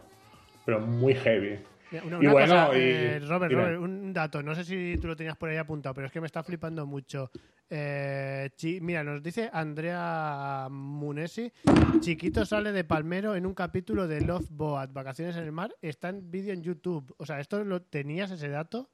[0.65, 1.59] pero muy heavy.
[1.93, 3.53] Una, y una bueno, cosa, y- eh, Robert.
[3.53, 6.21] Robert, un dato, no sé si tú lo tenías por ahí apuntado, pero es que
[6.21, 7.31] me está flipando mucho.
[7.71, 11.53] Eh, chi- mira, nos dice Andrea Munesi,
[12.01, 16.09] Chiquito sale de Palmero en un capítulo de Love Boat, Vacaciones en el Mar, está
[16.09, 17.15] en vídeo en YouTube.
[17.19, 18.91] O sea, ¿esto lo tenías ese dato?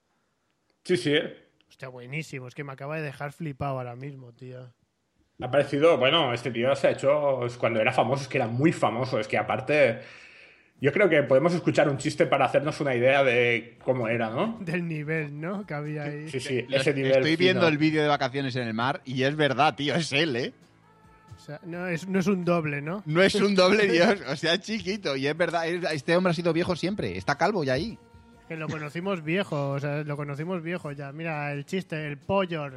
[0.85, 1.15] Sí, sí.
[1.69, 4.73] Hostia, buenísimo, es que me acaba de dejar flipado ahora mismo, tío.
[5.43, 8.73] Ha parecido, bueno, este tío se ha hecho, cuando era famoso, es que era muy
[8.73, 10.01] famoso, es que aparte,
[10.81, 14.59] yo creo que podemos escuchar un chiste para hacernos una idea de cómo era, ¿no?
[14.61, 15.67] Del nivel, ¿no?
[15.67, 16.29] Que había ahí.
[16.29, 17.13] Sí, sí, ese nivel.
[17.19, 17.69] Estoy viendo fino.
[17.73, 20.53] el vídeo de vacaciones en el mar y es verdad, tío, es él, ¿eh?
[21.37, 23.03] O sea, no es, no es un doble, ¿no?
[23.07, 25.17] No es un doble dios, o sea, es chiquito.
[25.17, 27.17] Y es verdad, es- este hombre ha sido viejo siempre.
[27.17, 27.99] Está calvo ya ahí.
[28.49, 31.13] Que lo conocimos viejo, o sea, lo conocimos viejo ya.
[31.13, 32.69] Mira, el chiste, el pollo.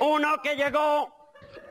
[0.00, 1.19] Uno que llegó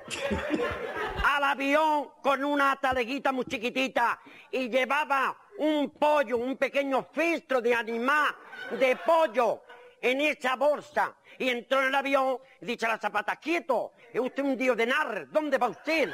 [1.24, 4.20] al avión con una taleguita muy chiquitita
[4.52, 8.36] y llevaba un pollo, un pequeño filtro de animal
[8.80, 9.64] de pollo
[10.02, 11.16] en esa bolsa.
[11.38, 14.86] Y entró en el avión y a la zapata, quieto, es usted un dios de
[14.86, 16.10] nar, ¿dónde va usted?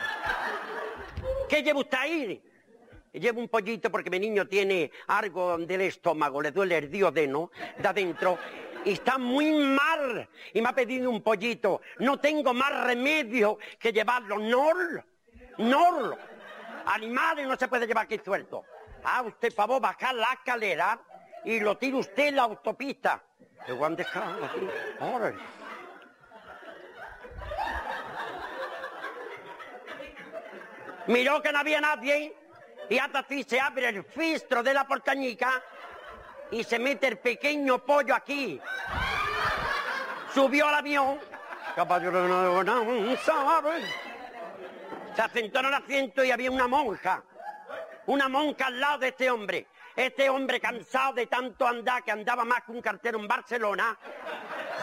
[1.50, 2.44] ¿Qué lleva usted ahí?
[3.14, 7.88] Llevo un pollito porque mi niño tiene algo del estómago, le duele el diodeno de
[7.88, 8.38] adentro
[8.86, 11.82] y está muy mal y me ha pedido un pollito.
[12.00, 14.38] No tengo más remedio que llevarlo.
[14.38, 15.04] ¡Nol!
[15.58, 16.18] ¡Nol!
[16.86, 18.64] Animales no se puede llevar aquí suelto.
[19.04, 21.00] Ah, usted, favor, bajar la escalera
[21.44, 23.24] y lo tira usted en la autopista.
[23.68, 24.38] ¿De dónde está?
[25.00, 25.38] Órale.
[31.08, 32.36] Miró que no había nadie
[32.90, 35.64] y hasta así se abre el filtro de la portañica
[36.52, 38.60] y se mete el pequeño pollo aquí.
[40.34, 41.20] Subió al avión.
[45.16, 47.24] Se sentó en el asiento y había una monja.
[48.08, 49.68] Una monja al lado de este hombre.
[49.96, 53.98] Este hombre cansado de tanto andar, que andaba más que un cartero en Barcelona,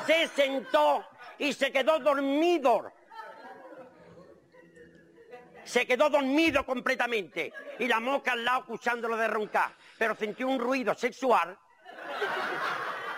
[0.06, 1.04] se sentó
[1.38, 2.90] y se quedó dormido.
[5.64, 7.52] Se quedó dormido completamente.
[7.78, 9.72] Y la mosca al lado escuchándolo de roncar.
[9.98, 11.56] Pero sintió un ruido sexual.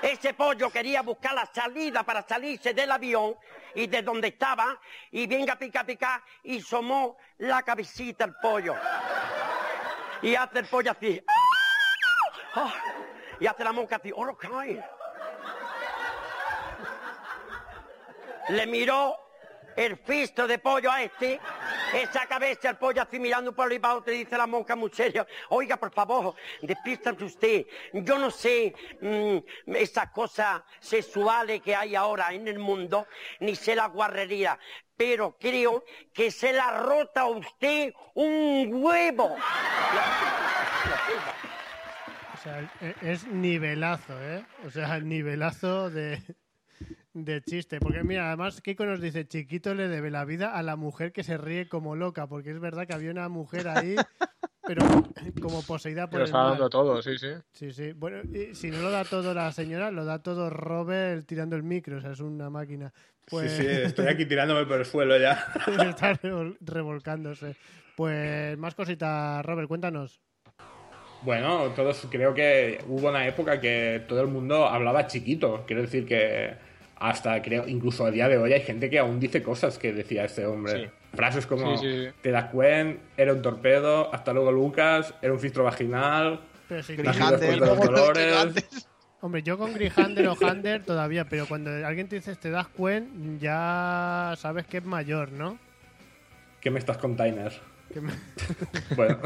[0.03, 3.37] Ese pollo quería buscar la salida para salirse del avión
[3.75, 4.79] y de donde estaba.
[5.11, 8.75] Y venga pica pica y somó la cabecita el pollo.
[10.21, 11.25] Y hace el pollo así.
[12.55, 12.73] ¡Ah!
[13.41, 14.13] Y hace la mosca así.
[14.15, 14.85] ¡Oh, cae!
[18.51, 19.24] Le miró
[19.77, 21.41] el fisto de pollo a este,
[21.95, 25.27] esa cabeza el pollo así mirando por ahí para otro dice la monja muy seria,
[25.51, 32.33] oiga por favor, despístase usted, yo no sé mm, esas cosas sexuales que hay ahora
[32.33, 33.07] en el mundo,
[33.41, 34.59] ni sé la guarrería,
[34.97, 39.37] pero creo que se la rota a usted un huevo.
[42.35, 42.71] O sea,
[43.03, 44.45] es nivelazo, ¿eh?
[44.67, 46.23] O sea, nivelazo de,
[47.15, 47.79] de chiste.
[47.81, 51.23] Porque mira, además Kiko nos dice, chiquito le debe la vida a la mujer que
[51.25, 53.97] se ríe como loca, porque es verdad que había una mujer ahí,
[54.67, 54.85] pero
[55.41, 57.29] como poseída por lo el está dando todo, sí, sí.
[57.53, 57.93] Sí, sí.
[57.93, 61.63] Bueno, y si no lo da todo la señora, lo da todo Robert tirando el
[61.63, 62.93] micro, o sea, es una máquina.
[63.31, 63.53] Pues...
[63.53, 65.47] Sí, sí, estoy aquí tirándome por el suelo ya.
[65.89, 67.57] Está revol- revolcándose.
[67.97, 70.21] Pues más cositas, Robert, cuéntanos.
[71.23, 75.65] Bueno, todos creo que hubo una época que todo el mundo hablaba chiquito.
[75.67, 76.55] Quiero decir que
[77.11, 80.25] hasta creo, incluso a día de hoy hay gente que aún dice cosas que decía
[80.25, 80.85] este hombre.
[80.87, 80.91] Sí.
[81.17, 82.13] Frases como Sí, sí, sí.
[82.23, 86.97] te das cuen, era un torpedo, hasta luego Lucas, era un filtro vaginal, Pero si
[86.97, 88.89] los dolores.
[89.21, 93.39] Hombre, yo con Grihander o Hander todavía, pero cuando alguien te dice te das cuen,
[93.41, 95.59] ya sabes que es mayor, ¿no?
[96.61, 97.53] ¿Qué me estás container?
[97.93, 98.13] Que me-
[98.97, 99.19] Bueno,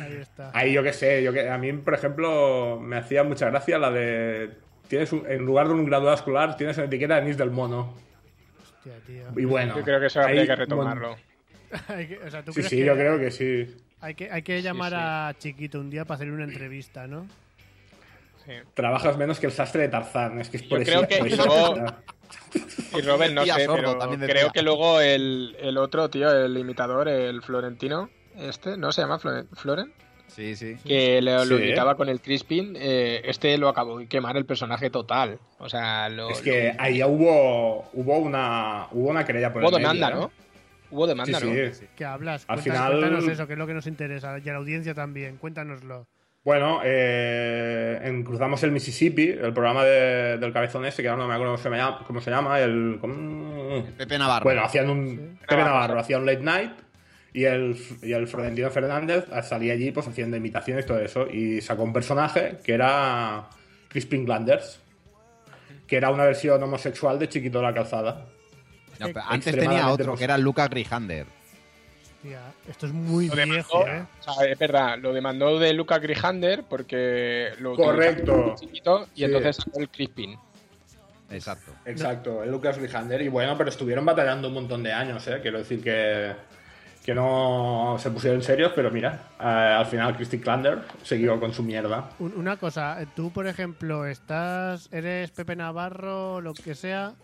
[0.00, 0.50] Ahí está.
[0.54, 3.90] ahí yo qué sé, yo que, a mí, por ejemplo, me hacía mucha gracia la
[3.90, 4.56] de.
[4.88, 7.94] Tienes un- en lugar de un graduado escolar, tienes en etiqueta Anís del mono.
[8.62, 9.24] Hostia, tío.
[9.36, 11.16] Y bueno, Yo creo que eso habría que retomarlo.
[11.88, 13.76] Hay que- o sea, ¿tú Sí, crees sí, que yo creo que sí.
[14.00, 17.26] Hay que, hay que llamar a Chiquito un día para hacerle una entrevista, ¿no?
[18.74, 20.38] Trabajas menos que el sastre de Tarzán.
[20.38, 21.44] Es que es por Yo creo que eso.
[21.46, 21.84] luego-
[22.96, 27.08] Y Robert, no sé, sordo pero creo que luego el, el otro tío, el imitador,
[27.08, 29.92] el florentino, este, ¿no se llama Floren?
[30.28, 30.76] Sí, sí.
[30.84, 31.54] Que lo Sí.
[31.54, 35.38] imitaba con el Crispin, eh, este lo acabó de quemar el personaje total.
[35.58, 39.68] O sea, lo, Es que ahí ya hubo, hubo una hubo una querella por Hubo
[39.70, 40.20] el medio, demanda, ¿eh?
[40.20, 40.30] ¿no?
[40.90, 41.74] Hubo demanda, Sí, ¿no?
[41.74, 41.86] sí.
[41.96, 42.44] ¿Qué hablas?
[42.48, 44.38] Al Cuéntanos, final- cuéntanos eso, que es lo que nos interesa.
[44.44, 46.06] Y a la audiencia también, cuéntanoslo.
[46.44, 51.28] Bueno, eh, en Cruzamos el Mississippi, el programa de- del cabezón ese, que ahora no
[51.28, 52.98] me acuerdo cómo se llama, cómo se llama el...
[53.00, 53.84] ¿cómo?
[53.96, 54.44] Pepe Navarro.
[54.44, 55.38] Bueno, hacían un...
[55.40, 56.70] Pepe Navarro hacía un late night
[57.36, 61.60] y el, y el Florentino Fernández salía allí pues haciendo imitaciones y todo eso y
[61.60, 63.46] sacó un personaje que era
[63.88, 64.80] Crispin Glanders,
[65.86, 68.24] que era una versión homosexual de Chiquito de la Calzada.
[68.98, 71.26] No, pero antes tenía otro, que era Lucas Grijander.
[72.14, 74.06] Hostia, esto es muy Lo viejo, demandó, ¿eh?
[74.18, 78.54] o sea, es verdad, lo demandó de Luca Grijander porque lo Correcto.
[78.58, 79.24] chiquito y Sí.
[79.24, 80.38] entonces sacó el Crispin.
[81.30, 81.72] Exacto.
[81.84, 83.20] Exacto, el Lucas Lijander.
[83.20, 85.38] Y bueno, pero estuvieron batallando un montón de años, ¿eh?
[85.42, 86.32] Quiero decir que,
[87.06, 91.62] que no se pusieron serios, pero mira, eh, al final Christy Klander siguió con su
[91.62, 92.10] mierda.
[92.18, 97.14] Un- Una cosa, tú por ejemplo, estás, eres Pepe Navarro, lo que sea,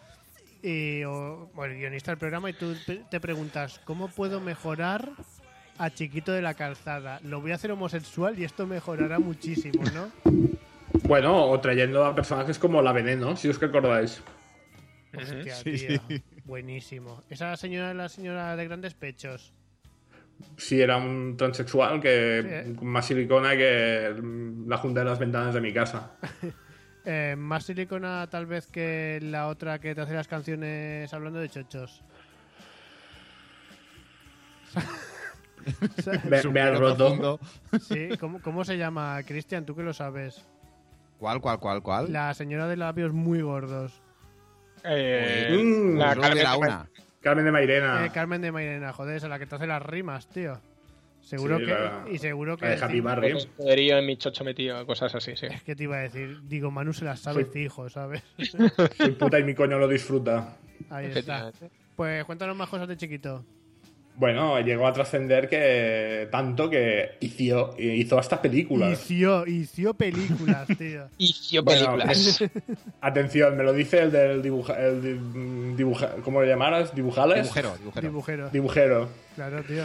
[0.62, 2.76] y, o, el guionista del programa, y tú
[3.10, 5.08] te preguntas, ¿cómo puedo mejorar
[5.78, 7.18] a Chiquito de la Calzada?
[7.24, 10.10] Lo voy a hacer homosexual y esto mejorará muchísimo, ¿no?
[11.08, 14.22] Bueno, o trayendo a personajes como la Veneno, si os que acordáis.
[15.16, 16.00] Hostia, Sí, tío.
[16.08, 16.22] sí.
[16.44, 17.24] Buenísimo.
[17.28, 19.52] Esa señora es la señora de grandes pechos.
[20.56, 22.76] Sí, era un transexual que Sí, ¿eh?
[22.82, 24.14] más silicona que
[24.66, 26.12] la junta de las ventanas de mi casa.
[27.04, 31.48] Eh, más silicona tal vez que la otra que te hace las canciones hablando de
[31.48, 32.00] chochos.
[36.28, 37.40] Me- me has roto.
[37.80, 39.20] Sí, ¿cómo, cómo se llama?
[39.26, 40.44] Cristian, tú que lo sabes.
[41.18, 42.12] ¿Cuál, cuál, cuál, cuál?
[42.12, 44.00] La señora de labios muy gordos.
[44.84, 46.88] Eh, Mm, la hubiera Carmen- una.
[47.22, 48.04] Carmen de Mairena.
[48.04, 50.60] Eh, Carmen de Mairena, joder, esa la que te hace las rimas, tío.
[51.20, 51.70] Seguro Sí, que.
[51.72, 52.66] la- y seguro que.
[52.66, 53.34] Happy Barrio.
[53.34, 55.46] Pues, poderío en mi chocho metido, cosas así, sí.
[55.46, 58.22] Es que te iba a decir, digo, Manu se las sabe Soy- fijo, ¿sabes?
[58.98, 60.56] Soy puta y mi coño lo disfruta.
[60.90, 61.52] Ahí está.
[61.94, 63.44] Pues cuéntanos más cosas de chiquito.
[64.14, 69.10] Bueno, llegó a trascender que tanto que hizo, hizo hasta películas.
[69.10, 71.08] Hizo, hizo películas, tío.
[71.18, 72.44] Hizo Bueno, películas.
[73.00, 76.94] Atención, me lo dice el del dibuja, el di- dibuja- ¿cómo le llamaras?
[76.94, 77.42] ¿Dibujales?
[77.44, 78.08] Dibujero, dibujero.
[78.08, 78.50] Dibujero.
[78.50, 79.08] Dibujero.
[79.34, 79.84] Claro, tío.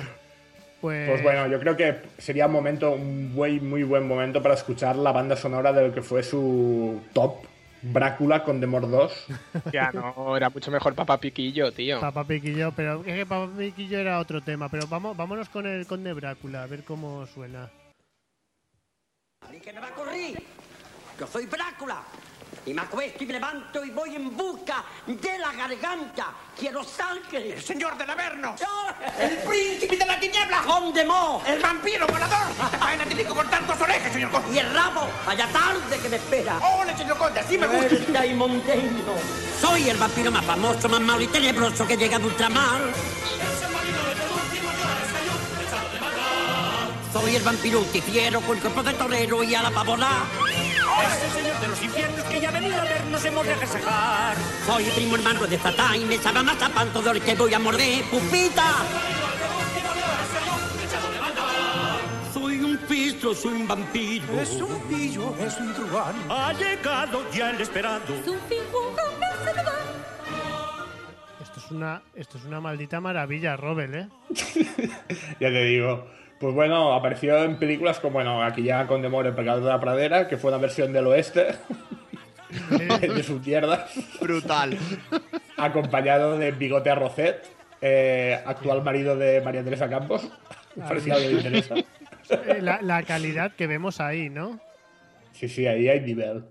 [0.82, 4.54] Pues, Pues bueno, yo creo que sería un momento, un muy, muy buen momento para
[4.54, 7.38] escuchar la banda sonora del que fue su top,
[7.82, 9.28] Brácula con Demor 2.
[9.74, 12.00] Ya no, era mucho mejor Papá Piquillo, tío.
[12.00, 14.70] Papá Piquillo, pero es que Papá Piquillo era otro tema.
[14.70, 17.70] Pero vamos, vámonos con el Conde Brácula, a ver cómo suena.
[19.54, 20.42] ¿Y que me va a correr?
[21.20, 22.04] Yo soy Brácula.
[22.68, 26.34] Y me acuesto y me levanto y voy en busca de la garganta.
[26.60, 27.54] Quiero sangre.
[27.54, 28.56] El señor del Averno.
[29.18, 30.64] El príncipe de la tiniebla.
[30.64, 31.42] Condemó.
[31.48, 32.48] El vampiro volador.
[32.82, 34.54] Vaina tiene que cortar dos orejas, señor conde.
[34.54, 35.08] Y el rabo.
[35.26, 36.60] Vaya tarde que me espera.
[36.78, 37.40] ¡Ole, señor conde!
[37.40, 38.26] Así me gusta.
[38.26, 39.14] y monteño.
[39.62, 42.82] Soy el vampiro más famoso, más malo y tenebroso que llega de ultramar.
[47.14, 50.26] Soy el vampiro ultifiero con cuerpo de torero y a la pavona.
[51.04, 54.36] Ese señor de los infiernos que ya ha venido a vernos hemos de agasajar.
[54.66, 57.60] Soy primo hermano de Satán y me sabe más a panto de que voy a
[57.60, 58.76] morder, pupita.
[62.34, 64.40] Soy un pistro, soy un vampiro.
[64.40, 66.16] Es un pillo, es un truán.
[66.30, 68.14] Ha llegado ya el esperado.
[71.42, 74.08] Esto es una, esto es una maldita maravilla, Robel, ¿eh?
[75.40, 76.08] ya te digo.
[76.40, 79.80] Pues bueno, apareció en películas como, bueno, aquí ya con Demor, El pecado de la
[79.80, 81.48] pradera, que fue una versión del oeste
[83.02, 83.92] de sus tierras.
[84.22, 84.78] Brutal.
[85.58, 87.44] Acompañado de Bigote Arrocet,
[87.82, 90.30] eh, actual marido de María Teresa Campos.
[90.88, 91.76] Parecía algo de interesa.
[92.30, 94.60] Eh, La, la calidad que vemos ahí, ¿no?
[95.32, 96.44] Sí, sí, ahí hay nivel.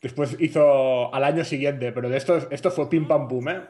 [0.00, 3.60] Después hizo al año siguiente, pero de esto, esto fue pim pam pum, ¿eh?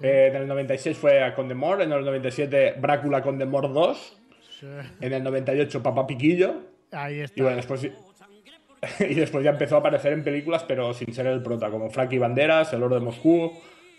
[0.00, 4.16] Eh, en el 96 fue a Condemor, en el 97 Brácula Condemor 2,
[4.60, 4.66] Sí.
[5.00, 6.54] en el 98 Papá Piquillo,
[6.92, 7.38] Ahí está.
[7.38, 7.82] y bueno, después,
[9.00, 12.18] y después ya empezó a aparecer en películas, pero sin ser el prota, como Frankie
[12.18, 13.52] Banderas, El Oro de Moscú,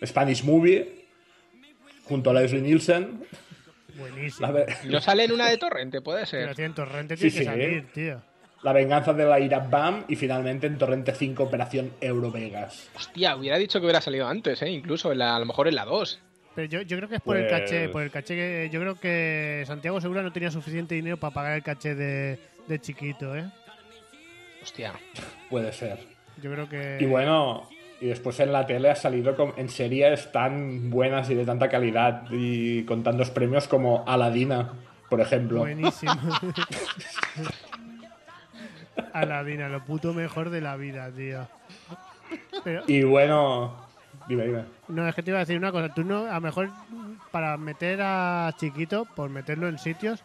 [0.05, 1.05] Spanish Movie,
[2.05, 3.23] junto a Leslie Nielsen.
[3.97, 4.51] Buenísimo.
[4.53, 6.49] Ve- No sale en una de Torrente, puede Pero ser.
[6.49, 7.45] así en Torrente Sí, tiene que sí.
[7.45, 8.21] salir, tío.
[8.63, 12.89] La venganza de la ira Bam y finalmente en Torrente 5 Operación Eurovegas.
[12.95, 14.69] Hostia, hubiera dicho que hubiera salido antes, ¿eh?
[14.69, 16.19] Incluso en la- a lo mejor en la 2.
[16.55, 18.97] Pero yo, yo creo que es por el caché, por el caché que yo creo
[18.99, 23.45] que Santiago Segura no tenía suficiente dinero para pagar el caché de, de chiquito, ¿eh?
[24.63, 24.93] Hostia.
[25.49, 25.99] Puede ser.
[26.41, 27.67] Yo creo que Y bueno,
[28.01, 31.67] y después en la tele ha salido con- en series tan buenas y de tanta
[31.69, 34.71] calidad y con tantos premios como Aladina,
[35.09, 35.59] por ejemplo.
[35.59, 36.13] buenísimo.
[39.13, 41.47] Aladina, lo puto mejor de la vida, tío.
[42.63, 43.84] Pero Y bueno,
[44.27, 44.65] dime, dime.
[44.87, 46.69] no, es que te iba a decir una cosa, tú no, a lo mejor
[47.31, 50.23] para meter a Chiquito, por meterlo en sitios,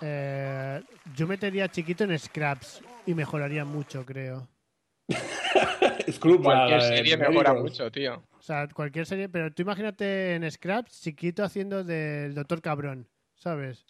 [0.00, 0.82] eh,
[1.14, 4.48] yo metería a Chiquito en Scraps y mejoraría mucho, creo.
[6.10, 7.70] Scrooge, Cualquier la serie mejora médicos.
[7.70, 8.22] mucho, tío.
[8.38, 13.06] O sea, cualquier serie, pero tú imagínate en Scraps, chiquito haciendo del Doctor Cabrón,
[13.36, 13.84] ¿sabes?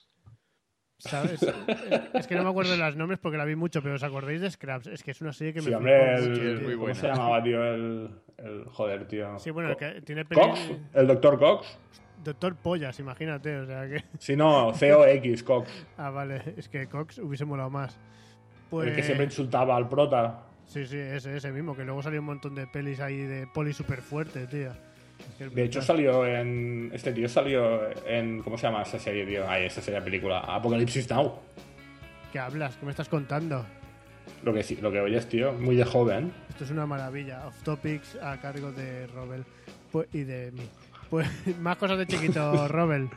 [1.08, 1.42] ¿Sabes?
[2.14, 4.40] es que no me acuerdo de los nombres porque la vi mucho, pero ¿os acordáis
[4.40, 4.86] de Scraps?
[4.86, 6.78] Es que es una serie que me Sí, hombre, mucho, el, tío.
[6.78, 7.64] ¿cómo se llamaba, tío?
[7.64, 9.38] El, el- joder, tío.
[9.38, 11.78] Sí, bueno, el que tiene Cox, peli- el doctor Cox.
[12.22, 14.04] Doctor Pollas, imagínate, o sea que...
[14.18, 15.86] Si no, COX, Cox.
[15.98, 17.98] Ah, vale, es que Cox hubiese molado más.
[18.70, 18.88] Pues...
[18.88, 20.44] El que siempre insultaba al prota.
[20.66, 23.72] Sí, sí, ese, ese mismo, que luego salió un montón de pelis ahí de poli
[23.72, 24.72] super fuerte, tío.
[25.39, 26.90] De hecho, salió en.
[26.93, 28.43] Este tío salió en.
[28.43, 29.49] ¿Cómo se llama esa serie, tío?
[29.49, 30.40] Ay, esa serie película.
[30.40, 31.39] Apocalipsis Now.
[32.32, 32.77] ¿Qué hablas?
[32.77, 33.65] ¿Qué me estás contando?
[34.43, 35.53] Lo que sí, lo que oyes, tío.
[35.53, 36.32] Muy de joven.
[36.49, 37.47] Esto es una maravilla.
[37.47, 39.44] Off topics a cargo de Robel
[39.90, 40.69] pues, y de mí.
[41.11, 41.28] Pues
[41.61, 43.09] más cosas de chiquito, Robel.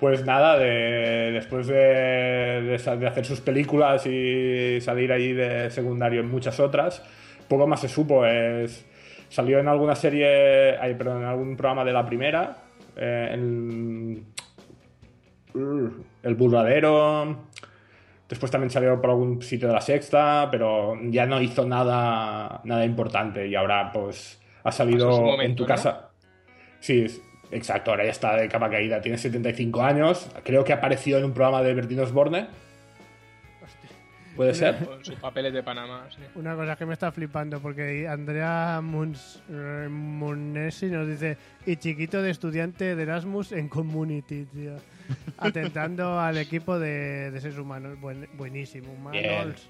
[0.00, 6.20] Pues nada, de, después de, de de hacer sus películas y salir ahí de secundario
[6.20, 7.02] en muchas otras,
[7.48, 8.26] poco más se supo.
[8.26, 8.84] Es,
[9.34, 12.56] salió en alguna serie, ay, perdón, en algún programa de la primera,
[12.96, 14.26] eh, en-
[16.22, 17.36] El Burladero.
[18.28, 22.84] Después también salió por algún sitio de la sexta, pero ya no hizo nada, nada
[22.84, 23.46] importante.
[23.48, 25.66] Y ahora, pues, ha salido en tu ¿no?
[25.66, 26.10] casa.
[26.78, 27.04] Sí,
[27.50, 29.00] exacto, ahora ya está de capa caída.
[29.00, 30.30] Tiene 75 años.
[30.44, 32.46] Creo que apareció en un programa de Bertino Osborne.
[34.36, 34.76] ¿Puede ser?
[34.84, 36.22] Con sus papeles de Panamá, sí.
[36.34, 41.36] Una cosa que me está flipando, porque Andrea Muns, eh, Munesi nos dice,
[41.66, 44.72] y chiquito de estudiante de Erasmus en Community, tío.
[45.38, 48.00] Atentando al equipo de, de seres humanos.
[48.00, 49.68] Buen- buenísimo, Manols.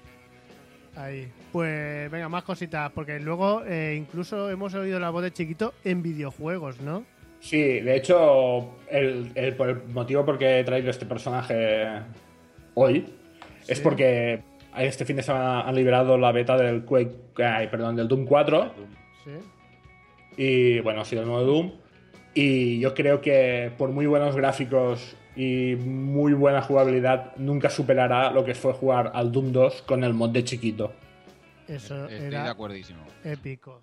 [0.95, 1.27] Ahí.
[1.51, 6.01] Pues venga, más cositas, porque luego eh, incluso hemos oído la voz de chiquito en
[6.01, 7.03] videojuegos, ¿no?
[7.41, 11.85] Sí, de hecho, el, el- por el motivo por qué he traído este personaje
[12.75, 13.13] hoy
[13.67, 14.41] es porque
[14.77, 18.73] este fin de semana han liberado la beta del Quake, ay, perdón, del Doom 4
[19.23, 19.31] Sí.
[20.37, 21.71] y bueno, ha sido el nuevo Doom
[22.33, 28.43] y yo creo que por muy buenos gráficos y muy buena jugabilidad nunca superará lo
[28.45, 30.93] que fue jugar al Doom 2 con el mod de chiquito.
[31.67, 32.99] Eso Estoy era de acuerdísimo.
[33.23, 33.81] épico.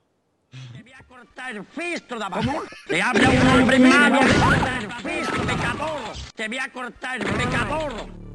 [1.50, 2.62] el fistro de abajo.
[2.86, 4.20] Te habla un hombre malo.
[4.20, 6.00] El fistro, pecador.
[6.36, 7.92] Te voy a cortar el pecador.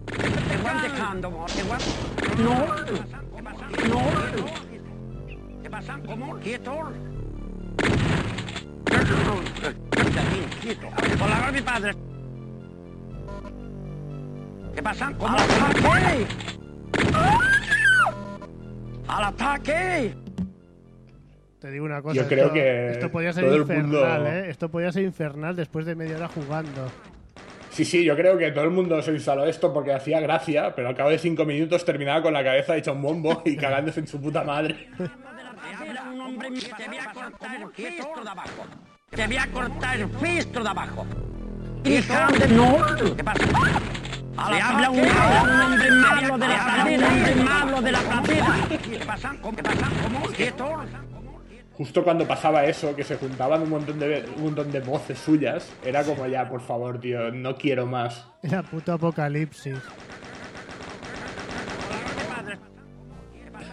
[0.68, 1.50] Te voy dejando, amor.
[1.52, 1.78] Te a...
[2.44, 2.66] No.
[3.90, 4.02] No.
[5.64, 6.00] ¿Qué pasa?
[6.06, 6.36] ¿Cómo?
[6.40, 6.92] ¿Quieto?
[10.62, 10.88] Quieto.
[11.20, 11.92] Por la mi padre.
[14.76, 15.12] ¿Qué pasa?
[15.18, 15.38] ¿Cómo?
[15.38, 16.28] ¡Al ataque!
[19.08, 20.16] ¡Al ataque!
[21.60, 22.16] Te digo una cosa.
[22.22, 24.50] Yo creo esto, que Esto podía ser todo el infernal, mundo- ¿eh?
[24.50, 26.92] Esto podía ser infernal después de media hora jugando.
[27.78, 30.88] Sí, sí, yo creo que todo el mundo se instaló esto porque hacía gracia, pero
[30.88, 34.08] al cabo de cinco minutos terminaba con la cabeza hecha un bombo y cagándose en
[34.08, 34.90] su puta madre.
[34.98, 38.66] un hombre te voy a cortar el fistro de abajo.
[39.12, 41.06] Te voy a cortar el fistro de abajo.
[41.86, 43.16] Hija de no.
[43.16, 43.46] ¿Qué pasa?
[44.50, 48.00] Le habla un, un hombre malo de la pradera, un hombre malo de la.
[48.70, 49.36] ¿Qué pasa?
[49.40, 49.56] ¿Cómo?
[49.56, 49.88] ¿Qué pasa?
[50.02, 50.26] ¿Cómo?
[50.34, 50.84] ¿Quieto?
[51.78, 55.72] Justo cuando pasaba eso, que se juntaban un montón de, un montón de voces suyas,
[55.86, 58.28] era como ya, por favor, tío, no quiero más.
[58.42, 59.78] Era puto apocalipsis.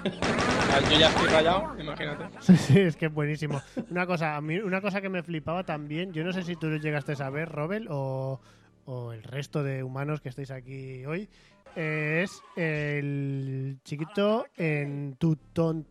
[0.04, 2.24] Ah, Yo ya estoy rayado, imagínate.
[2.40, 3.62] Sí, sí, es que es buenísimo.
[3.90, 6.66] Una cosa, a mí, una cosa que me flipaba también, yo no sé si tú
[6.68, 8.38] lo llegaste a saber, Robel, o,
[8.84, 11.30] o el resto de humanos que estáis aquí hoy,
[11.74, 15.84] eh, es el chiquito en tu Tom.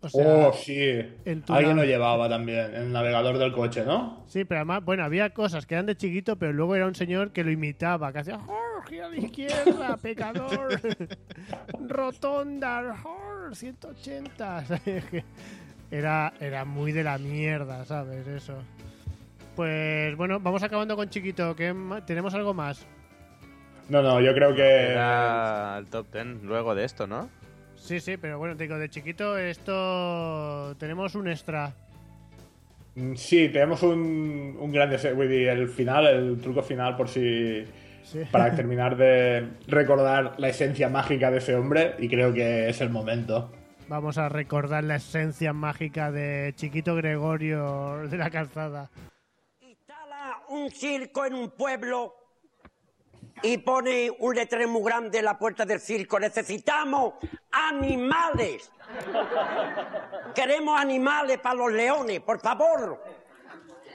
[0.00, 1.02] O sea, oh, sí.
[1.24, 4.22] en tu Alguien lo llevaba también, el navegador del coche, ¿no?
[4.28, 7.32] Sí, pero además, bueno, había cosas que eran de chiquito, pero luego era un señor
[7.32, 10.80] que lo imitaba, que hacía Jorge a la izquierda, pecador,
[11.88, 14.64] rotonda, Jorge, 180.
[14.66, 15.04] ¿sabes?
[15.10, 15.24] Que
[15.90, 18.26] Era, era muy de la mierda, ¿sabes?
[18.26, 18.54] Eso.
[19.56, 21.56] Pues bueno, vamos acabando con chiquito.
[21.56, 22.86] ¿Qué ma- ¿Tenemos algo más?
[23.88, 24.90] No, no, yo creo que...
[24.92, 27.30] Era el top 10 luego de esto, ¿no?
[27.80, 31.74] Sí, sí, pero bueno, te digo, de chiquito esto tenemos un extra.
[32.94, 37.64] Mm, Sí, tenemos un, un gran deseo, el final, el truco final, por si...
[38.02, 38.20] Sí.
[38.30, 42.90] Para terminar de recordar la esencia mágica de ese hombre, y creo que es el
[42.90, 43.52] momento.
[43.88, 48.90] Vamos a recordar la esencia mágica de Chiquito Gregorio de la calzada.
[50.50, 52.17] un circo en un pueblo
[53.42, 56.18] y pone un letrero muy grande en la puerta del circo.
[56.18, 57.14] Necesitamos
[57.50, 58.70] animales.
[60.34, 63.02] Queremos animales para los leones, por favor.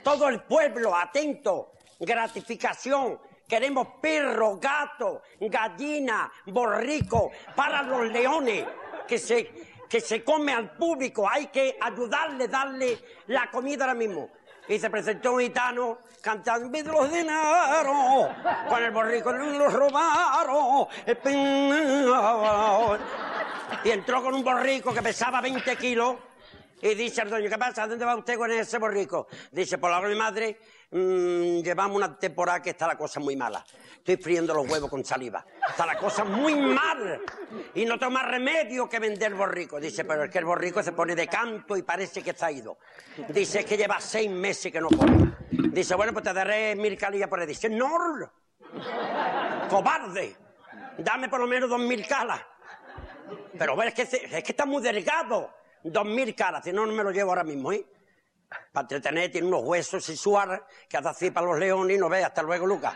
[0.04, 1.74] Todo el pueblo, atento.
[2.00, 3.20] Gratificación.
[3.48, 8.66] Queremos perros, gatos, gallinas, borricos para los leones.
[9.08, 9.52] Que se,
[9.90, 11.28] que se come al público.
[11.30, 14.30] Hay que ayudarle, darle la comida ahora mismo.
[14.68, 16.84] Y se presentó un gitano cantando de
[17.18, 18.30] dinero.
[18.70, 20.88] Con el borrico nos lo robaron.
[23.84, 26.16] Y entró con un borrico que pesaba 20 kilos.
[26.82, 27.88] Y dice al dueño, ¿qué pasa?
[27.88, 29.28] ¿Dónde va usted con ese borrico?
[29.52, 30.60] Dice, por la de madre,
[30.92, 33.64] mm, llevamos una temporada que está la cosa muy mala.
[34.06, 35.46] Estoy friendo los huevos con saliva.
[35.70, 37.22] Está la cosa muy mal.
[37.74, 39.80] Y no toma remedio que vender borrico.
[39.80, 42.80] Dice, pero es que el borrico se pone de canto y parece que está ido.
[43.30, 45.38] Dice, es que lleva seis meses que no come.
[45.50, 47.48] Dice, bueno, pues te daré mil calillas por él.
[47.48, 47.90] Dice, no,
[49.70, 50.36] cobarde.
[50.98, 52.42] Dame por lo menos dos mil calas.
[53.58, 55.50] Pero ves que es que está muy delgado.
[55.82, 57.86] Dos mil caras, si no, no me lo llevo ahora mismo, ¿eh?
[58.72, 62.10] Para entretener, tiene unos huesos y suar que hace así para los leones y no
[62.10, 62.24] ve.
[62.24, 62.96] Hasta luego, Lucas.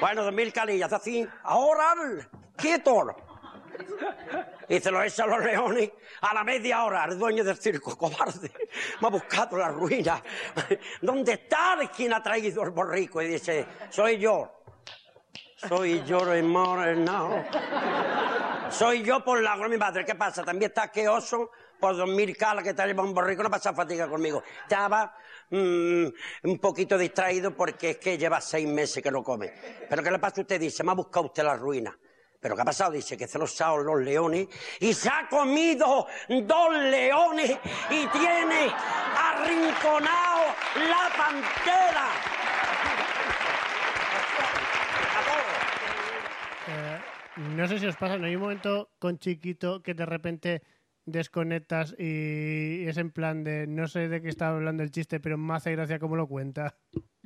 [0.00, 1.28] Bueno, dos mil calillas, hace así.
[1.44, 1.94] Ahora,
[2.56, 3.14] quieto.
[4.68, 5.90] Y se lo echa a los leones
[6.20, 7.04] a la media hora.
[7.04, 8.50] El dueño del circo, cobarde,
[9.00, 10.22] me ha buscado la ruina.
[11.02, 13.20] ¿Dónde está quien ha traído el borrico?
[13.20, 14.50] Y dice, soy yo.
[15.68, 17.44] Soy yo moreno.
[18.70, 20.04] Soy yo por la mi padre.
[20.04, 20.42] ¿Qué pasa?
[20.44, 24.42] También está asqueoso por dormir cala que te lleva un borrico, no pasa fatiga conmigo.
[24.62, 25.16] Estaba
[25.50, 26.06] mm,
[26.44, 29.52] un poquito distraído porque es que lleva seis meses que no come.
[29.88, 30.60] Pero ¿qué le pasa a usted?
[30.60, 31.96] Dice, me ha buscado usted la ruina.
[32.44, 32.92] ¿Pero qué ha pasado?
[32.92, 34.48] Dice que se los ha los leones
[34.78, 38.70] y se ha comido dos leones y tiene
[39.16, 42.08] arrinconado la pantera.
[46.68, 46.98] Eh,
[47.36, 50.62] no sé si os pasa, ¿no hay un momento con chiquito que de repente
[51.06, 55.36] desconectas y es en plan de no sé de qué está hablando el chiste, pero
[55.36, 56.76] me hace gracia cómo lo cuenta.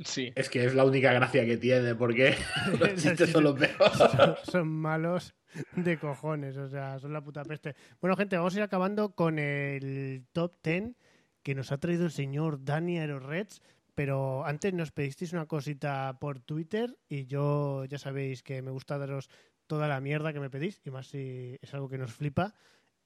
[0.05, 0.33] Sí.
[0.37, 2.37] Es que es la única gracia que tiene, porque
[2.79, 3.97] los chistes son los peores.
[3.97, 5.35] Son, son malos
[5.75, 7.75] de cojones, o sea, son la puta peste.
[8.01, 10.95] Bueno, gente, vamos a ir acabando con el top 10
[11.43, 13.63] que nos ha traído el señor Dani Aeroreds.
[13.95, 18.97] Pero antes nos pedisteis una cosita por Twitter y yo ya sabéis que me gusta
[18.97, 19.29] daros
[19.67, 22.55] toda la mierda que me pedís y más si es algo que nos flipa.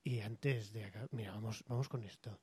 [0.04, 2.38] Y antes de acá, mira, vamos, vamos con esto.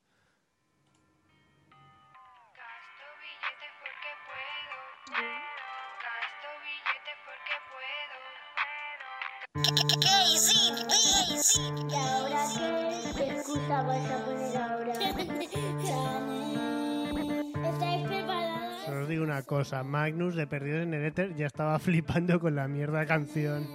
[11.59, 14.93] ¿Y ahora qué, qué excusa vas a poner ahora?
[17.69, 18.85] ¿Estáis preparados?
[18.85, 22.55] Solo os digo una cosa, Magnus de Perdidos en el Éter ya estaba flipando con
[22.55, 23.67] la mierda canción.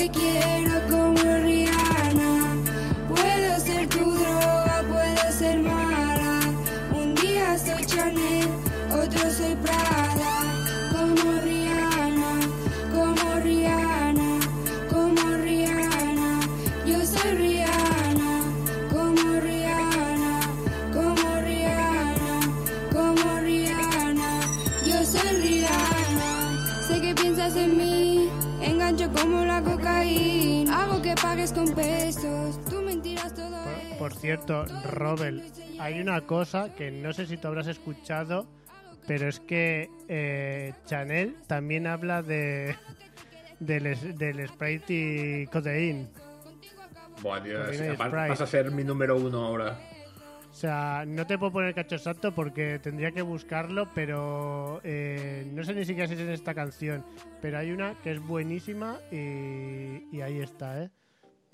[0.00, 0.59] Hago lo
[31.48, 33.56] con pesos, tú mentiras todo.
[33.98, 35.42] Por cierto, Robel,
[35.78, 38.46] hay una cosa que no sé si tú habrás escuchado,
[39.06, 42.76] pero es que eh, Chanel también habla de
[43.58, 46.08] del, del Sprite y Codeine.
[47.22, 48.28] Buah, tío, Codeine Sprite.
[48.28, 49.80] vas a ser mi número uno ahora.
[50.50, 55.50] O sea, no te puedo poner el cacho exacto porque tendría que buscarlo, pero eh,
[55.54, 57.02] no sé ni siquiera si es en esta canción.
[57.40, 60.90] Pero hay una que es buenísima y, y ahí está, ¿eh?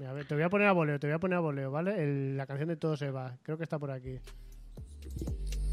[0.05, 2.03] A ver, te voy a poner a voleo, te voy a poner a voleo, ¿vale?
[2.03, 3.39] El- la canción de Todo se va.
[3.43, 4.19] Creo que está por aquí.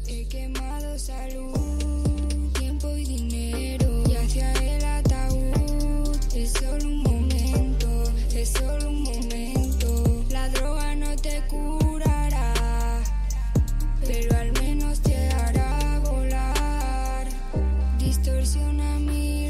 [0.06, 4.02] He quemado salud, tiempo y dinero.
[4.08, 10.24] Y hacia el ataúd es solo un momento, es solo un momento.
[10.30, 12.54] La droga no te curará,
[14.06, 17.26] pero al menos te hará volar.
[17.98, 19.43] Distorsiona mi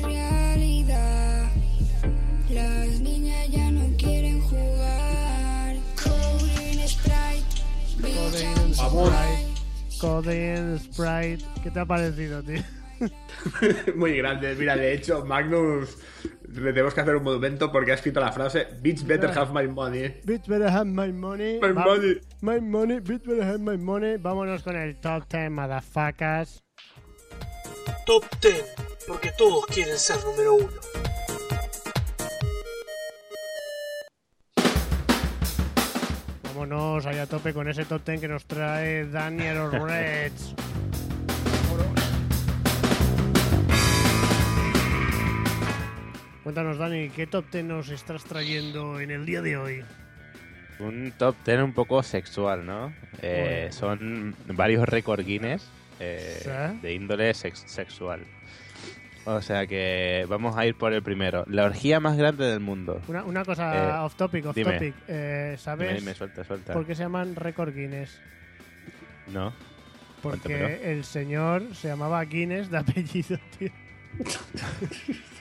[8.84, 9.10] Vamos.
[9.98, 11.42] Codeine Sprite.
[11.62, 12.62] ¿Qué te ha parecido, tío?
[13.96, 14.54] Muy grande.
[14.56, 15.96] Mira, de hecho, Magnus,
[16.48, 19.66] le tenemos que hacer un monumento porque ha escrito la frase Bitch better have my
[19.66, 20.20] money.
[20.24, 21.58] Bitch better have my money.
[21.62, 22.20] My Va- money.
[22.42, 23.00] My money.
[23.00, 24.16] Bitch better have my money.
[24.18, 26.62] Vámonos con el top 10, motherfuckers.
[28.04, 28.74] Top 10,
[29.08, 30.68] porque todos quieren ser número uno.
[36.54, 40.54] Vámonos allá a tope con ese top 10 que nos trae Daniel Reds.
[46.42, 49.82] Cuéntanos, Dani, ¿qué top 10 nos estás trayendo en el día de hoy?
[50.78, 52.92] Un top 10 un poco sexual, ¿no?
[53.22, 55.66] Eh, son varios récord Guinness
[56.00, 58.20] eh, de índole sex- sexual.
[59.26, 61.44] O sea que vamos a ir por el primero.
[61.48, 63.00] La orgía más grande del mundo.
[63.08, 64.72] Una, una cosa Eh, off topic, off dime.
[64.72, 64.94] topic.
[65.08, 66.72] Eh, ¿Sabes Dime, dime, suelta, suelta.
[66.74, 68.20] por qué se llaman récord Guinness?
[69.32, 69.52] No.
[70.22, 70.82] Porque Cuéntamelo.
[70.84, 73.70] el señor se llamaba Guinness de apellido, tío.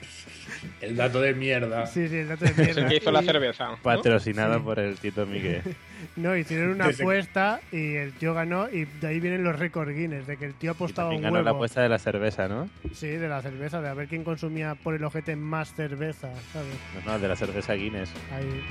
[0.80, 1.86] El dato de mierda.
[1.86, 2.80] Sí, sí, el dato de mierda.
[2.82, 3.68] el que hizo la Y- cerveza.
[3.70, 3.76] ¿no?
[3.78, 4.60] Patrocinado Sí.
[4.64, 5.62] por el Tito Miguel.
[6.16, 10.26] No, hicieron una apuesta y el tío ganó y de ahí vienen los récord Guinness,
[10.26, 12.68] de que el tío apostaba También un ganó la apuesta de la cerveza, ¿no?
[12.92, 16.74] Sí, de la cerveza, de a ver quién consumía por el ojete más cerveza, ¿sabes?
[17.06, 18.12] No, no, de la cerveza Guinness.
[18.32, 18.62] Ahí.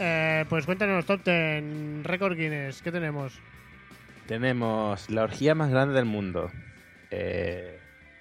[0.00, 3.38] Eh, pues cuéntanos, Top Ten, Record Guinness, ¿qué tenemos?
[4.26, 6.50] Tenemos la orgía más grande del mundo.
[7.10, 7.77] Eh,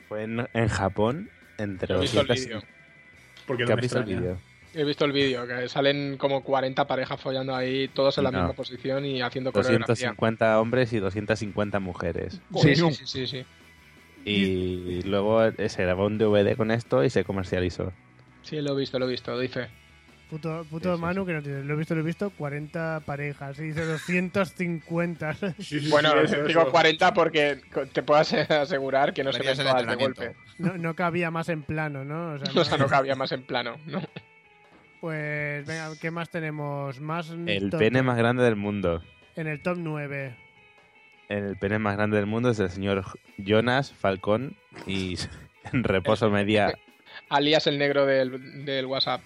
[0.08, 2.70] fue en, en Japón, entre He visto el 200 vídeo.
[3.46, 4.38] Porque ¿Qué no has visto el vídeo?
[4.74, 8.40] He visto el vídeo, que salen como 40 parejas follando ahí, todos en la No.
[8.40, 9.88] misma posición y haciendo coreografía.
[9.88, 12.42] 250 hombres y 250 mujeres.
[12.56, 13.46] Sí, sí, sí, sí, sí.
[14.26, 17.94] Y luego eh, se grabó un DVD con esto y se comercializó.
[18.44, 19.50] Sí, lo he visto, lo he visto, doy
[20.30, 21.64] Puto, puto Manu que no tiene.
[21.64, 23.58] Lo he visto, lo he visto, 40 parejas.
[23.60, 25.36] Y dice 250.
[25.90, 26.14] Bueno,
[26.46, 27.62] digo 40 porque
[27.94, 30.36] te puedo ase- asegurar que no se ven todas de golpe.
[30.58, 32.34] No, no cabía más en plano, ¿no?
[32.34, 34.02] O sea, O sea, no cabía más en plano, ¿no?
[35.00, 37.00] Pues venga, ¿qué más tenemos?
[37.00, 39.02] Más El top- pene más grande del mundo.
[39.36, 40.36] En el top 9.
[41.30, 43.04] El pene más grande del mundo es el señor
[43.38, 45.18] Jonas Falcón y
[45.72, 46.74] en reposo media
[47.30, 49.22] Alias el negro del, del WhatsApp.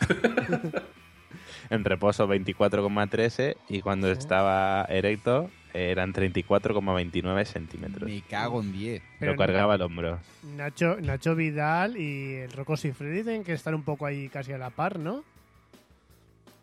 [1.70, 8.10] en reposo 24,13 y cuando estaba erecto eran 34,29 centímetros.
[8.10, 9.02] Me cago en 10.
[9.18, 10.18] Pero Lo cargaba al hombro.
[10.56, 14.58] Nacho, Nacho Vidal y el Rocco Siffredi tienen que estar un poco ahí casi a
[14.58, 15.24] la par, ¿no?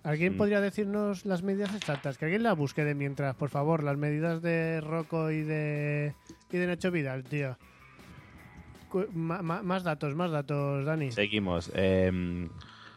[0.03, 0.38] ¿Alguien Mm.
[0.38, 2.18] podría decirnos las medidas exactas?
[2.18, 6.14] Que alguien la busque de mientras, por favor, las medidas de Rocco y de,
[6.51, 7.57] y de Nacho Vidal, tío.
[8.89, 11.11] Cu- ma- ma- más datos, más datos, Dani.
[11.11, 11.72] Seguimos.
[11.76, 12.47] Em,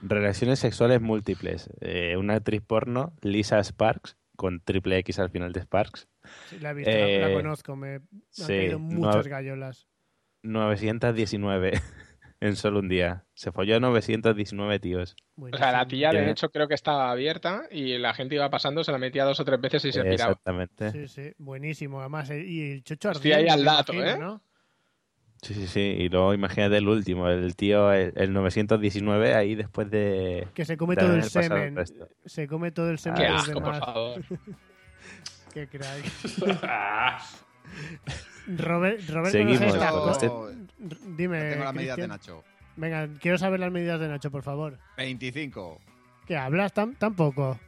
[0.03, 1.71] relaciones sexuales múltiples.
[1.81, 6.09] Eh, una actriz porno, Lisa Sparks, con triple X al final de Sparks.
[6.51, 9.87] Sí, la he visto, la- la, Eh, conozco, me han sí, caído muchas gallolas.
[10.43, 11.73] 919
[12.41, 13.25] en solo un día.
[13.35, 15.15] Se folló a 919 tíos.
[15.37, 18.83] O sea, la tía de hecho creo que estaba abierta y la gente iba pasando,
[18.85, 20.33] se la metía dos o tres veces y se piraba.
[20.33, 20.91] Exactamente.
[20.91, 22.01] Sí, sí, buenísimo.
[22.01, 24.19] Además, eh, y el chocho Estoy ardiente, ahí al dato, imagino, ¿eh?
[24.19, 24.43] ¿no?
[25.43, 25.81] Sí, sí, sí.
[25.81, 30.47] Y luego imagínate el último, el tío, el, el 919, ahí después de.
[30.55, 31.77] Que se come todo el semen.
[32.25, 34.23] Se come todo el semen Qué asco, por favor.
[35.53, 36.05] Qué crack.
[38.57, 40.31] Robert, Robert Seguimos, ¿conoces esta con co- este-
[41.17, 41.51] Dime.
[41.51, 42.09] Tengo las medidas de.
[42.09, 42.45] Nacho.
[42.77, 44.79] Venga, quiero saber las medidas de Nacho, por favor.
[44.97, 45.79] 25.
[46.27, 46.73] ¿Qué hablas?
[46.75, 47.59] Tam- tampoco.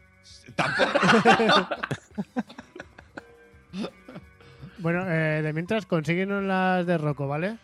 [4.85, 7.57] bueno, eh, de mientras consíguenos las de Rocco, ¿vale?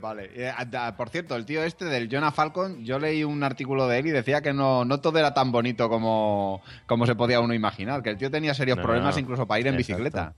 [0.00, 0.30] Vale.
[0.34, 3.86] Eh, a- a- por cierto, el tío este del Jonah Falcon, yo leí un artículo
[3.88, 7.40] de él y decía que no, no todo era tan bonito como, como se podía
[7.40, 9.20] uno imaginar, que el tío tenía serios No, problemas no.
[9.22, 9.92] incluso para ir en Exacto.
[10.02, 10.34] bicicleta.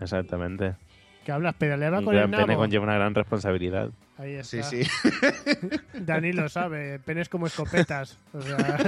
[0.00, 0.74] Exactamente.
[1.24, 1.54] ¿Qué hablas?
[1.54, 2.58] Pedaleaba Un con el gran pene nabo.
[2.60, 3.88] conlleva una gran responsabilidad.
[4.18, 4.62] Ahí está.
[4.64, 4.90] Sí, sí.
[5.94, 8.18] Dani lo sabe, penes como escopetas.
[8.34, 8.56] O sea...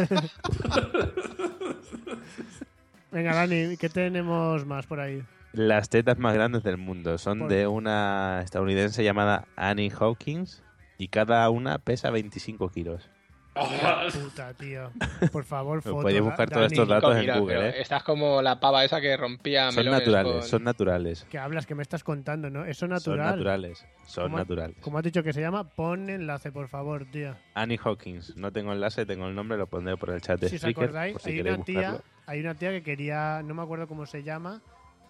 [3.12, 5.22] Venga, Dani, ¿qué tenemos más por ahí?
[5.56, 10.62] Las tetas más grandes del mundo son de una estadounidense llamada Annie Hawkins
[10.98, 13.08] y cada una pesa 25 kilos.
[14.12, 14.90] Puta, tío.
[15.32, 16.02] Por favor, Lo fotos.
[16.02, 17.74] podéis buscar todos estos datos en Google, ¿eh?
[17.80, 21.26] Estás como la pava esa que rompía Son melones naturales, con- son naturales.
[21.30, 21.64] ¿Qué hablas?
[21.64, 22.66] que me estás contando, no?
[22.66, 23.30] Eso Son natural.
[23.30, 24.76] naturales, son ¿Cómo- naturales.
[24.82, 25.64] ¿Cómo has dicho que se llama?
[25.70, 27.34] Pon enlace, por favor, tío.
[27.54, 30.56] Annie Hawkins, no tengo enlace, tengo el nombre, lo pondré por el chat de Si
[30.56, 33.88] os acordáis, por si hay, una tía, hay una tía que quería, no me acuerdo
[33.88, 34.60] cómo se llama,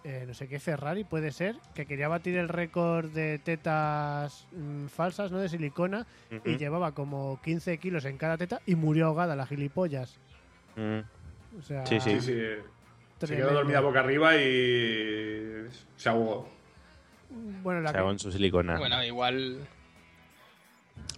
[0.09, 4.85] eh, no sé qué, Ferrari puede ser, que quería batir el récord de tetas mm,
[4.87, 5.39] falsas, ¿no?
[5.39, 6.07] De silicona,
[6.45, 10.17] y llevaba como 15 kilos en cada teta y murió ahogada la gilipollas.
[10.77, 10.99] Mm.
[11.59, 12.19] O sea, Sí, sí.
[12.21, 15.65] Se quedó dormida boca arriba y
[15.97, 16.47] se ahogó.
[17.63, 18.77] Bueno, la Se hago en su silicona.
[18.77, 19.67] Bueno, igual.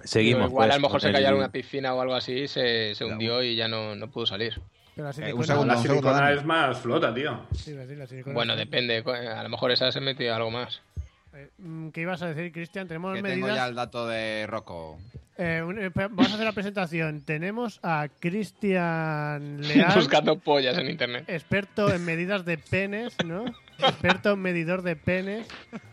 [0.04, 0.46] Seguimos.
[0.46, 2.16] digo, igual pues, a lo mejor con se cayó el- en una piscina o algo
[2.16, 4.60] así, se, se hundió y ya no, no pudo salir.
[5.00, 6.38] Pero la Eh, silicona, un segundo, La un segundo, silicona Dani.
[6.40, 7.40] es más flota, tío.
[7.54, 9.02] Sí, la Bueno, depende.
[9.04, 10.82] co- A lo mejor esa se metió algo más.
[11.34, 12.88] Eh, mm, ¿Qué ibas a decir, Cristian?
[12.88, 13.46] Tenemos Que medidas.
[13.48, 14.98] tengo ya el dato de Rocco.
[15.38, 17.22] Eh, eh, vamos a hacer la presentación.
[17.22, 21.24] Tenemos a Cristian Leal, Buscando pollas en internet.
[21.28, 23.46] experto en medidas de penes, ¿no?
[23.80, 25.48] Experto en medidor de penes.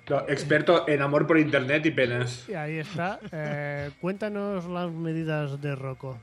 [0.09, 2.49] No, experto en amor por internet y penes.
[2.49, 3.21] Y ahí está.
[3.31, 6.19] Eh, cuéntanos las medidas de Rocco.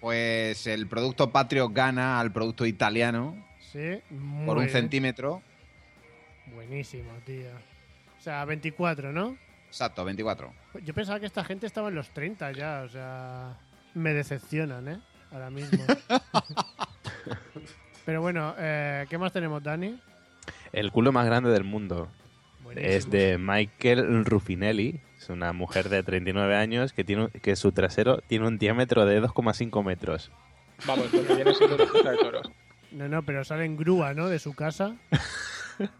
[0.00, 4.72] Pues el producto patrio gana al producto italiano Sí, muy por un bien.
[4.72, 5.42] centímetro.
[6.54, 7.50] Buenísimo, tío.
[8.18, 9.36] O sea, 24, ¿no?
[9.66, 10.52] Exacto, 24.
[10.84, 13.58] Yo pensaba que esta gente estaba en los 30 ya, o sea...
[13.94, 15.00] Me decepcionan, ¿eh?
[15.30, 15.84] Ahora mismo.
[18.06, 20.00] Pero bueno, eh, ¿qué más tenemos, Dani?
[20.72, 22.08] El culo más grande del mundo.
[22.62, 22.92] Buenísimo.
[22.94, 25.00] Es de Michael Ruffinelli.
[25.28, 29.20] Es una mujer de 39 años que tiene que su trasero tiene un diámetro de
[29.20, 30.30] 2,5 metros.
[30.86, 32.50] Vamos, porque viene siendo una de toros.
[32.92, 34.28] No, no, pero sale en grúa, ¿no?
[34.28, 34.96] De su casa.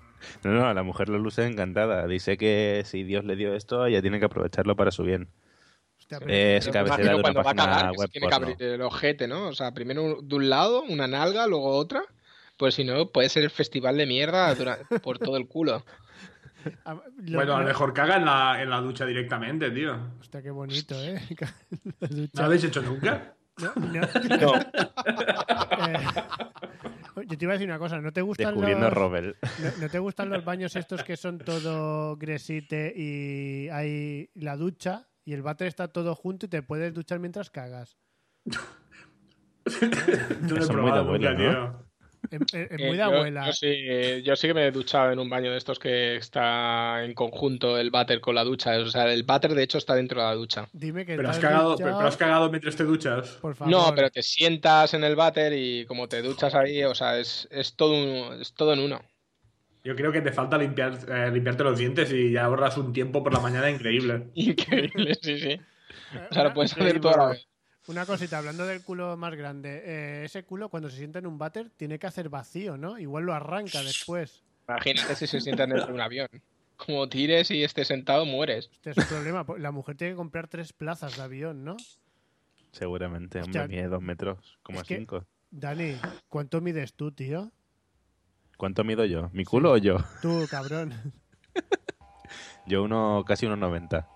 [0.42, 2.06] No, no, la mujer lo luce encantada.
[2.06, 5.28] Dice que si Dios le dio esto, ella tiene que aprovecharlo para su bien.
[6.26, 8.46] Eh, es cabecera de una cuando va a página cagar, que web tiene que porno.
[8.48, 9.48] abrir el ojete, ¿no?
[9.48, 12.02] O sea, primero de un lado una nalga, luego otra.
[12.56, 14.54] Pues si no, puede ser el festival de mierda
[15.02, 15.84] por todo el culo.
[17.16, 19.96] Bueno, a lo mejor caga en la, en la ducha directamente, tío.
[20.20, 21.20] Hostia, qué bonito, ¿eh?
[22.00, 23.34] ¿No lo habéis hecho nunca?
[23.58, 24.00] No, no.
[24.40, 24.54] No.
[24.56, 26.06] Eh,
[27.26, 28.94] yo te iba a decir una cosa, ¿no te gustan Descubriendo los...
[28.94, 29.36] Robel.
[29.58, 35.08] ¿no, no te gustan los baños estos que son todo gresite y hay la ducha
[35.24, 37.98] y el váter está todo junto y te puedes duchar mientras cagas?
[38.46, 38.60] Yo
[40.56, 41.50] no he muy de probado abuelo, nunca, ¿no?
[41.50, 41.87] tío.
[42.30, 43.46] Es, es- es Eh, muy de abuela.
[43.46, 47.04] Yo, sí, yo sí que me he duchado en un baño de estos que está
[47.04, 48.78] en conjunto el váter con la ducha.
[48.78, 50.68] O sea, el váter de hecho está dentro de la ducha.
[50.72, 53.30] Dime que Pero has cagado, pero has cagado mientras te duchas.
[53.40, 53.72] Por favor.
[53.72, 57.48] No, pero te sientas en el váter y como te duchas ahí, o sea, es,
[57.50, 59.00] es, todo, un- es todo en uno.
[59.84, 63.22] Yo creo que te falta limpiar, eh, limpiarte los dientes y ya ahorras un tiempo
[63.22, 64.26] por la mañana increíble.
[64.34, 65.60] Increíble, sí, sí.
[66.30, 67.47] O sea, lo puedes hacer toda la vez.
[67.88, 71.38] Una cosita, hablando del culo más grande, eh, ese culo cuando se sienta en un
[71.38, 72.98] váter tiene que hacer vacío, ¿no?
[72.98, 74.42] Igual lo arranca después.
[74.68, 76.28] Imagínate si se sientan dentro de un avión.
[76.76, 78.68] Como tires y estés sentado, mueres.
[78.74, 79.44] Este es un problema.
[79.58, 81.76] La mujer tiene que comprar tres plazas de avión, ¿no?
[82.72, 85.24] Seguramente, Hostia, hombre, mide dos metros, como es que- cinco.
[85.50, 85.96] Dani,
[86.28, 87.50] ¿cuánto mides tú, tío?
[88.58, 89.30] ¿Cuánto mido yo?
[89.32, 89.96] ¿Mi culo o yo?
[90.20, 90.92] Tú, cabrón.
[92.66, 94.06] Yo uno, casi unos 90.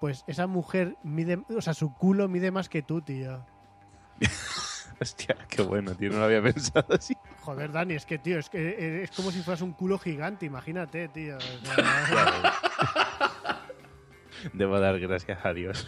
[0.00, 3.44] Pues esa mujer mide, o sea, su culo mide más que tú, tío.
[5.00, 7.16] Hostia, qué bueno, tío, no lo había pensado así.
[7.40, 10.46] Joder, Dani, es que, tío, es que eh, es como si fueras un culo gigante,
[10.46, 11.36] imagínate, tío.
[11.36, 12.52] O sea,
[14.52, 15.86] Debo dar gracias a Dios.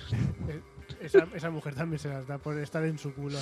[1.01, 3.39] esa, esa mujer también se las da por estar en su culo.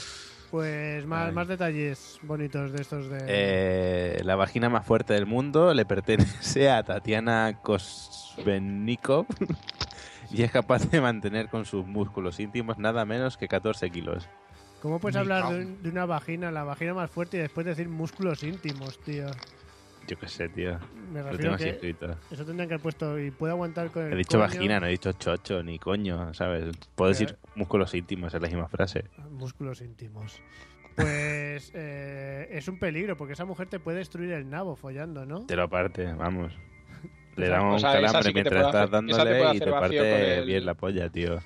[0.51, 1.35] Pues más, Ay.
[1.35, 3.19] más detalles bonitos de estos de...
[3.27, 9.27] Eh, la vagina más fuerte del mundo le pertenece a Tatiana Kosvennikov
[10.31, 14.29] y es capaz de mantener con sus músculos íntimos nada menos que 14 kilos.
[14.83, 17.67] ¿Cómo puedes Me hablar de, un- de una vagina, la vagina más fuerte y después
[17.67, 19.27] decir músculos íntimos, tío?
[20.07, 20.79] Yo qué sé, tío.
[21.13, 22.17] Me Lo refiero tengo así que escrito.
[22.31, 24.41] eso tendrían que haber puesto y puede aguantar con el He dicho coño.
[24.49, 26.75] vagina, no he dicho chocho ni coño, ¿sabes?
[26.95, 29.05] Puedo decir músculos íntimos, es la misma frase.
[29.31, 30.41] Músculos íntimos.
[30.97, 35.45] Pues eh, es un peligro porque esa mujer te puede destruir el nabo follando, ¿no?
[35.47, 36.55] Te lo parte, vamos.
[37.37, 40.45] Le damos un calambre sí que te mientras estás hacer- dándole y te parte el-
[40.47, 41.39] bien la polla, tío.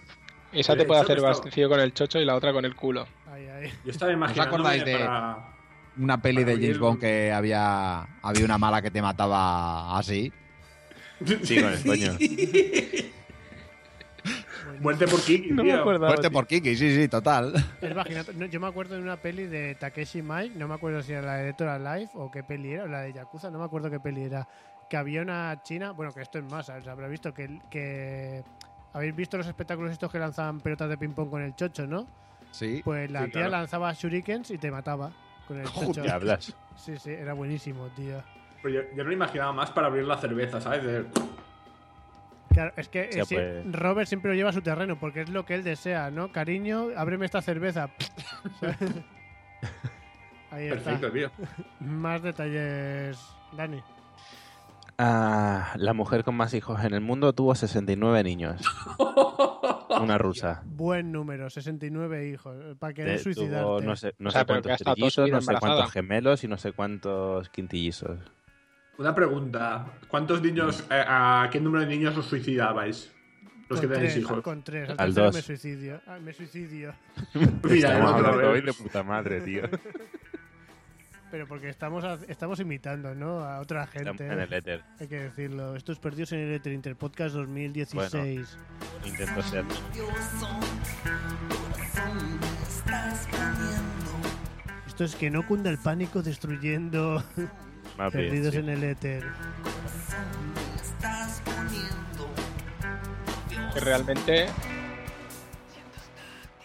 [0.53, 3.07] Esa te puede hacer vacío con el chocho y la otra con el culo.
[3.31, 3.73] Ay, ay.
[3.85, 5.49] Yo estaba ¿Os imaginando acordáis de para...
[5.99, 10.33] una peli de James Bond que había, había una mala que te mataba así?
[11.43, 12.13] Sí, con el coño.
[14.81, 15.85] Muerte por Kiki, tío.
[15.85, 17.53] Muerte por Kiki, sí, sí, total.
[18.37, 21.23] No, yo me acuerdo de una peli de Takeshi Mike, no me acuerdo si era
[21.23, 23.65] la de Dead or Alive o qué peli era, o la de Yakuza, no me
[23.65, 24.49] acuerdo qué peli era.
[24.89, 26.87] Que había una china, bueno, que esto es más, ¿sabes?
[26.87, 28.43] habrá visto que, que.
[28.93, 32.07] ¿Habéis visto los espectáculos estos que lanzaban pelotas de ping-pong con el chocho, no?
[32.53, 32.81] Sí.
[32.85, 33.51] Pues la Sí, tía claro.
[33.51, 35.11] lanzaba shurikens y te mataba
[35.49, 36.03] con el chocho.
[36.03, 36.55] ¿Qué hablas?
[36.77, 38.23] Sí, sí, era buenísimo, tío.
[38.63, 40.85] Pero yo, yo me lo imaginaba más para abrir la cerveza, ¿sabes?
[40.85, 41.05] De-
[42.51, 43.73] Claro, es que sí, pues.
[43.73, 46.31] Robert siempre lo lleva a su terreno porque es lo que él desea, ¿no?
[46.31, 47.89] Cariño, ábreme esta cerveza.
[50.53, 51.13] Ahí Perfecto, está.
[51.13, 51.31] tío.
[51.81, 53.19] Más detalles,
[53.57, 53.83] Dani.
[54.99, 58.61] Ah, la mujer con más hijos en el mundo tuvo 69 niños.
[60.01, 60.63] Una rusa.
[60.67, 62.57] Buen número, 69 hijos.
[62.79, 63.61] Para querer Eh, suicidarte.
[63.63, 66.49] tuvo no sé, no O sea, sé que cuántos trillizos, no sé cuántos gemelos y
[66.49, 68.19] no sé cuántos quintillizos.
[68.99, 69.87] Una pregunta.
[70.09, 73.11] ¿Cuántos niños, eh, a qué número de niños os suicidabais?
[73.69, 74.43] Los que con tenéis tres, hijos.
[74.43, 74.91] Con tres.
[74.91, 75.35] Al, Al dos.
[75.35, 76.01] me suicidio.
[76.07, 76.93] Ah, me suicidio.
[77.65, 78.49] Mira, Estamos otra hablando vez.
[78.49, 79.63] hoy de puta madre, tío.
[81.35, 83.41] Pero porque estamos, ha- estamos imitando, ¿no?
[83.41, 84.25] A otra gente.
[84.25, 84.85] En el éter.
[85.01, 85.75] Hay que decirlo.
[85.75, 88.57] Estos perdidos en el Éter Interpodcast 2016.
[89.05, 89.65] Intento ser.
[94.87, 97.23] Esto es que no cunda el pánico destruyendo
[97.99, 98.61] Más bien, perdidos sí.
[98.61, 99.25] en el éter.
[103.73, 104.47] Que realmente,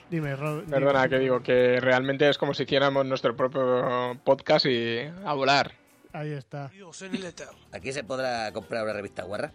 [0.09, 0.63] Dime, Rob.
[0.65, 1.09] perdona dime.
[1.09, 5.71] que digo, que realmente es como si hiciéramos nuestro propio podcast y a volar.
[6.13, 6.71] Ahí está.
[7.71, 9.51] ¿Aquí se podrá comprar una revista guarra?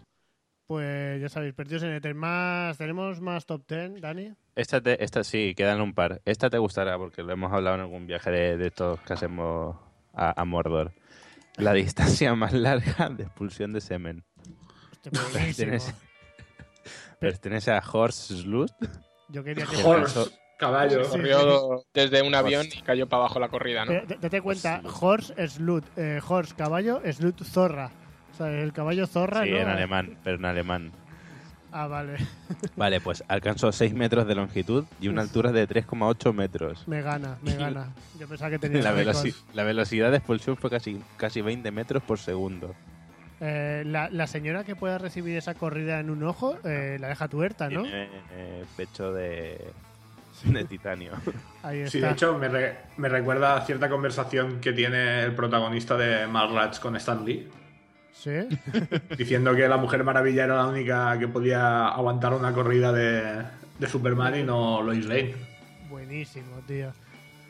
[0.67, 2.15] Pues ya sabéis, perdidos en el éter.
[2.15, 4.33] Más, ¿Tenemos más top 10, Dani?
[4.55, 6.21] Esta, te- esta sí, quedan un par.
[6.25, 9.75] Esta te gustará porque lo hemos hablado en algún viaje de, de estos que hacemos
[10.13, 10.93] a, a Mordor.
[11.57, 14.23] La distancia más larga de expulsión de semen.
[14.91, 15.71] Hostia, buenísimo.
[15.71, 15.93] Pertenece,
[17.19, 18.71] pertenece a Horst Slut.
[19.29, 19.83] Yo quería que...
[19.83, 21.03] Horse, caballo.
[21.05, 23.91] Sí, Corrió desde un avión y cayó para abajo la corrida, ¿no?
[23.91, 25.85] Pero date cuenta, horse, slut.
[25.97, 27.91] Eh, horse, caballo, slut, zorra.
[28.33, 29.57] O sea, el caballo zorra, Sí, ¿no?
[29.57, 30.91] en alemán, pero en alemán.
[31.71, 32.15] Ah, vale.
[32.77, 36.87] Vale, pues alcanzó 6 metros de longitud y una altura de 3,8 metros.
[36.87, 37.93] Me gana, me gana.
[38.17, 42.01] Yo pensaba que tenía La, veloci- la velocidad de expulsión fue casi, casi 20 metros
[42.01, 42.73] por segundo.
[43.41, 47.27] Eh, la, la señora que pueda recibir esa corrida en un ojo eh, la deja
[47.27, 47.81] tuerta, ¿no?
[47.81, 49.59] Tiene eh, pecho de,
[50.43, 51.13] de titanio.
[51.63, 51.91] Ahí está.
[51.91, 56.27] Sí, de hecho, me, re- me recuerda a cierta conversación que tiene el protagonista de
[56.27, 57.47] Mallrats con Stan Lee,
[58.13, 58.31] Sí.
[59.17, 63.43] diciendo que la Mujer Maravilla era la única que podía aguantar una corrida de,
[63.77, 65.35] de Superman y no Lois Lane.
[65.89, 66.91] Buenísimo, tío.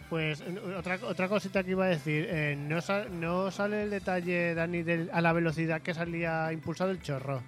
[0.09, 0.43] Pues
[0.77, 4.83] otra, otra cosita que iba a decir, eh, no, sa- no sale el detalle, Dani,
[4.83, 7.41] del- a la velocidad que salía impulsado el chorro.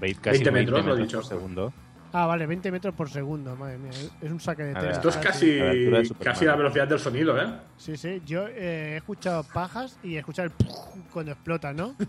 [0.00, 1.18] Veis casi 20 20 metros, lo he metros dicho.
[1.18, 1.72] por segundo.
[2.12, 4.90] Ah, vale, 20 metros por segundo, madre mía, es un saque de tela.
[4.90, 7.46] Esto es Ah, casi, la casi la velocidad del sonido, ¿eh?
[7.76, 10.66] Sí, sí, yo eh, he escuchado pajas y he escuchado el
[11.12, 11.94] cuando explota, ¿no?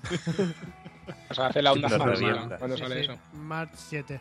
[1.29, 3.17] O sea, hace la onda cuando Sí, sale sí, eso.
[3.33, 4.19] March 7.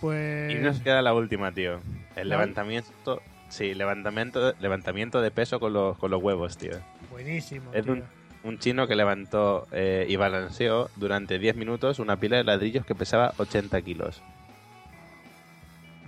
[0.00, 0.52] Pues...
[0.52, 1.80] Y nos queda la última, tío.
[2.16, 3.22] El ¿La levantamiento.
[3.48, 6.72] Sí, levantamiento, levantamiento de peso con los, con los huevos, tío.
[7.10, 7.92] Buenísimo, Es tío.
[7.92, 8.04] un,
[8.44, 12.94] un chino que levantó eh, y balanceó durante 10 minutos una pila de ladrillos que
[12.94, 14.20] pesaba 80 kilos.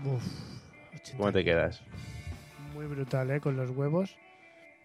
[0.05, 0.23] Uf,
[1.17, 1.83] ¿Cómo te quedas?
[2.75, 3.41] Muy brutal, ¿eh?
[3.41, 4.17] Con los huevos.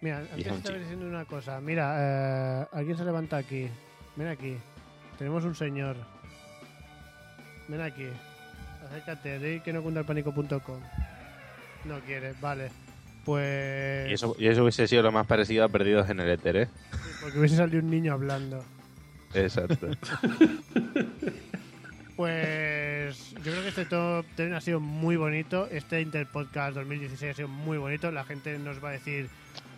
[0.01, 1.59] Mira, antes estaba diciendo una cosa.
[1.59, 3.67] Mira, eh, alguien se levanta aquí.
[4.15, 4.55] Ven aquí.
[5.17, 5.97] Tenemos un señor.
[7.67, 8.07] Ven aquí.
[8.85, 10.79] Acércate, di que no cunda el pánico.com.
[11.85, 12.69] No quieres, vale.
[13.25, 14.09] Pues...
[14.09, 16.67] Y eso, y eso hubiese sido lo más parecido a Perdidos en el Éter, ¿eh?
[17.21, 18.63] Porque hubiese salido un niño hablando.
[19.33, 19.89] Exacto.
[22.19, 25.69] Pues yo creo que este top 10 ha sido muy bonito.
[25.71, 28.11] Este Interpodcast 2016 ha sido muy bonito.
[28.11, 29.29] La gente nos va a decir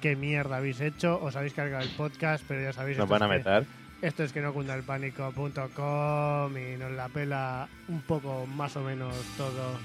[0.01, 1.21] qué mierda habéis hecho.
[1.21, 2.97] Os habéis cargado el podcast, pero ya sabéis.
[2.97, 3.67] Nos van a meter.
[4.01, 8.81] Esto es que no cunda el pánico.com y nos la pela un poco más o
[8.81, 9.77] menos todo.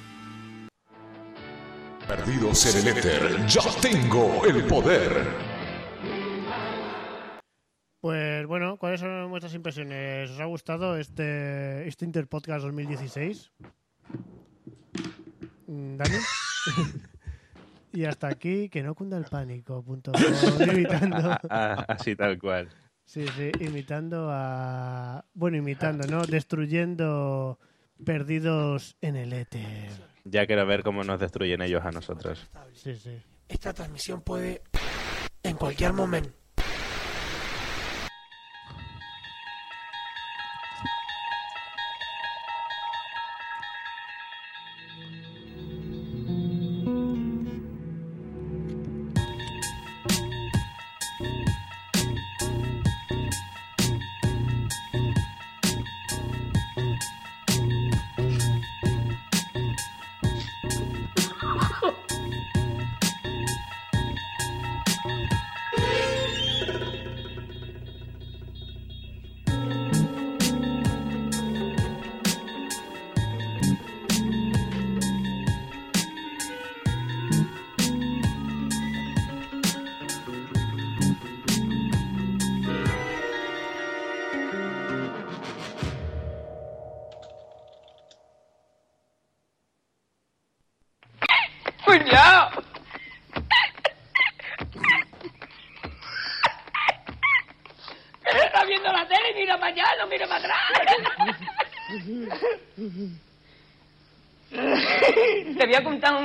[2.08, 5.26] Perdidos en el éter, ya tengo el poder.
[8.06, 10.30] Pues bueno, ¿cuáles son vuestras impresiones?
[10.30, 13.50] ¿Os ha gustado este, este Interpodcast 2016?
[15.66, 16.14] Mm, ¿Dani?
[17.92, 19.82] y hasta aquí, que no cunda el pánico.
[19.82, 20.12] Punto
[20.72, 21.16] imitando.
[21.16, 22.68] Ah, ah, así tal cual.
[23.04, 25.24] Sí, sí, imitando a.
[25.34, 26.24] Bueno, imitando, ¿no?
[26.26, 27.58] Destruyendo
[28.04, 29.90] perdidos en el éter.
[30.22, 32.46] Ya quiero ver cómo nos destruyen ellos a nosotros.
[32.72, 33.20] Sí, sí.
[33.48, 34.62] Esta transmisión puede
[35.42, 36.45] en cualquier momento.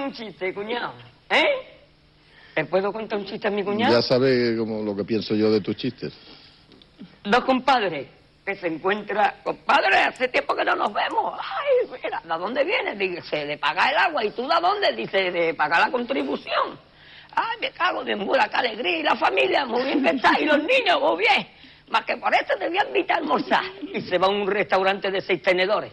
[0.02, 0.94] Un chiste, cuñado.
[1.30, 1.46] ¿Eh?
[2.54, 3.94] ¿Te puedo contar un chiste a mi cuñado?
[3.94, 6.14] Ya sabes como lo que pienso yo de tus chistes.
[7.24, 8.08] Dos compadres
[8.46, 9.36] que se encuentran.
[9.44, 11.40] Compadre, hace tiempo que no nos vemos.
[11.40, 12.98] Ay, mira, ¿de dónde vienes?
[12.98, 14.26] Dice, de pagar el agua.
[14.26, 14.92] ¿Y tú de dónde?
[14.94, 16.80] Dice, de pagar la contribución.
[17.34, 18.98] Ay, me cago de mula, qué alegría.
[18.98, 20.38] Y la familia, muy bien está.
[20.40, 21.48] Y los niños, muy bien.
[21.90, 23.64] Más que por eso te voy a invitar a almorzar.
[23.94, 25.92] Y se va a un restaurante de seis tenedores.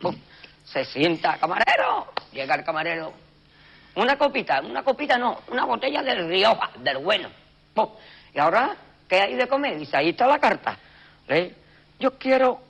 [0.00, 0.16] Pum.
[0.64, 2.12] Se sienta camarero.
[2.32, 3.12] Llega el camarero.
[3.94, 7.28] Una copita, una copita no, una botella del Rioja, del bueno.
[8.34, 8.76] Y ahora,
[9.08, 9.78] ¿qué hay de comer?
[9.78, 10.76] Dice, ahí está la carta.
[11.28, 11.54] ¿Eh?
[11.98, 12.60] Yo quiero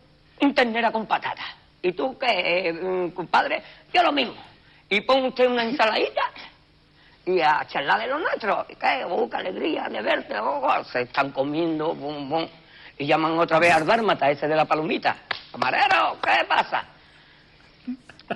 [0.40, 1.42] un ternera con patata.
[1.82, 3.62] ¿Y tú qué, eh, compadre?
[3.92, 4.34] Yo lo mismo.
[4.88, 6.22] Y pon usted una ensaladita
[7.26, 8.66] y a charlar de lo nuestro.
[8.68, 9.04] ¿Y ¿Qué?
[9.08, 10.38] Oh, qué alegría de verte.
[10.38, 10.84] Oh.
[10.84, 12.48] se están comiendo, bum, bum.
[12.98, 15.16] Y llaman otra vez al dármata, ese de la palomita.
[15.52, 16.84] Camarero, ¿qué pasa?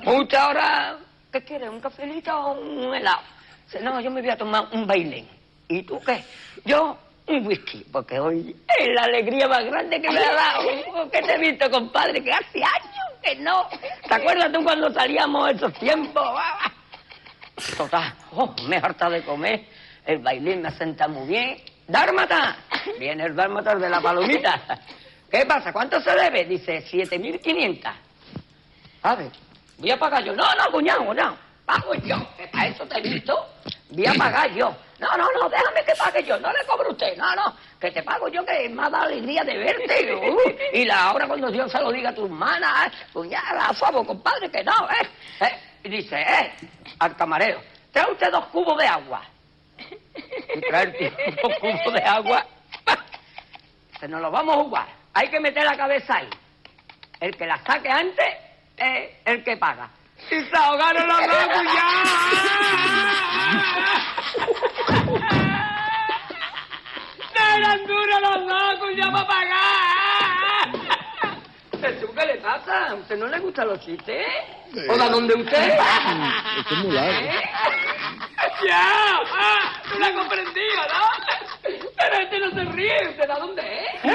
[0.07, 0.97] ¿Usted ahora
[1.35, 1.69] qué quiere?
[1.69, 3.23] ¿Un cafelito o un helado?
[3.65, 5.29] Dice, no, yo me voy a tomar un bailén.
[5.67, 6.23] ¿Y tú qué?
[6.65, 6.97] Yo
[7.27, 11.11] un whisky, porque hoy es la alegría más grande que me ha dado.
[11.11, 13.69] Que te he visto, compadre, que hace años que no.
[14.07, 16.25] ¿Te acuerdas tú cuando salíamos esos tiempos?
[17.77, 19.65] Total, oh, me he hartado de comer.
[20.07, 21.57] El bailín me senta muy bien.
[21.89, 22.57] ¡Dármata!
[22.99, 24.61] Viene el dármata de la palomita.
[25.31, 25.73] ¿Qué pasa?
[25.73, 26.45] ¿Cuánto se debe?
[26.45, 27.93] Dice, 7.500.
[29.03, 29.31] A ver,
[29.79, 30.35] voy a pagar yo.
[30.35, 31.37] No, no, cuñado, cuñado.
[31.65, 33.49] Pago yo, que para eso te he visto.
[33.91, 34.75] Voy a pagar yo.
[34.99, 36.39] No, no, no, déjame que pague yo.
[36.39, 37.17] No le cobro a usted.
[37.17, 40.71] No, no, que te pago yo, que me ha dado alegría de verte.
[40.73, 44.07] Y la hora cuando Dios se lo diga a tu hermana, eh, cuñada, a favor,
[44.07, 45.09] compadre, que no, ¿eh?
[45.41, 46.53] eh y dice, eh,
[46.99, 47.61] al camarero,
[47.93, 49.23] trae usted dos cubos de agua.
[50.55, 51.11] Y trae el tío
[51.43, 52.47] dos cubos de agua.
[54.01, 54.87] Se nos lo vamos a jugar.
[55.13, 56.29] Hay que meter la cabeza ahí.
[57.21, 58.44] El que la saque antes
[58.77, 59.89] es el que paga.
[60.31, 61.29] Y se ahogaron los dos,
[67.35, 70.69] ¡No eran duros los dos, cuñado, para pagar!
[71.81, 72.89] ¿Jesús, qué le pasa?
[72.91, 74.27] ¿A usted no le gustan los chistes?
[74.89, 75.69] ¿O de dónde usted?
[76.59, 77.29] Esto es muy largo.
[77.29, 77.33] ¿Eh?
[78.67, 79.21] ¡Ya!
[79.33, 81.05] Ah, ¡No lo ha comprendido, ¿no?
[81.63, 83.09] Pero este no se ríe.
[83.11, 84.03] ¿Usted de dónde es?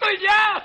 [0.00, 0.62] ¡Cuñado!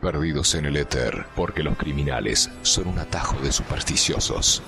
[0.00, 4.62] Perdidos en el éter, porque los criminales son un atajo de supersticiosos.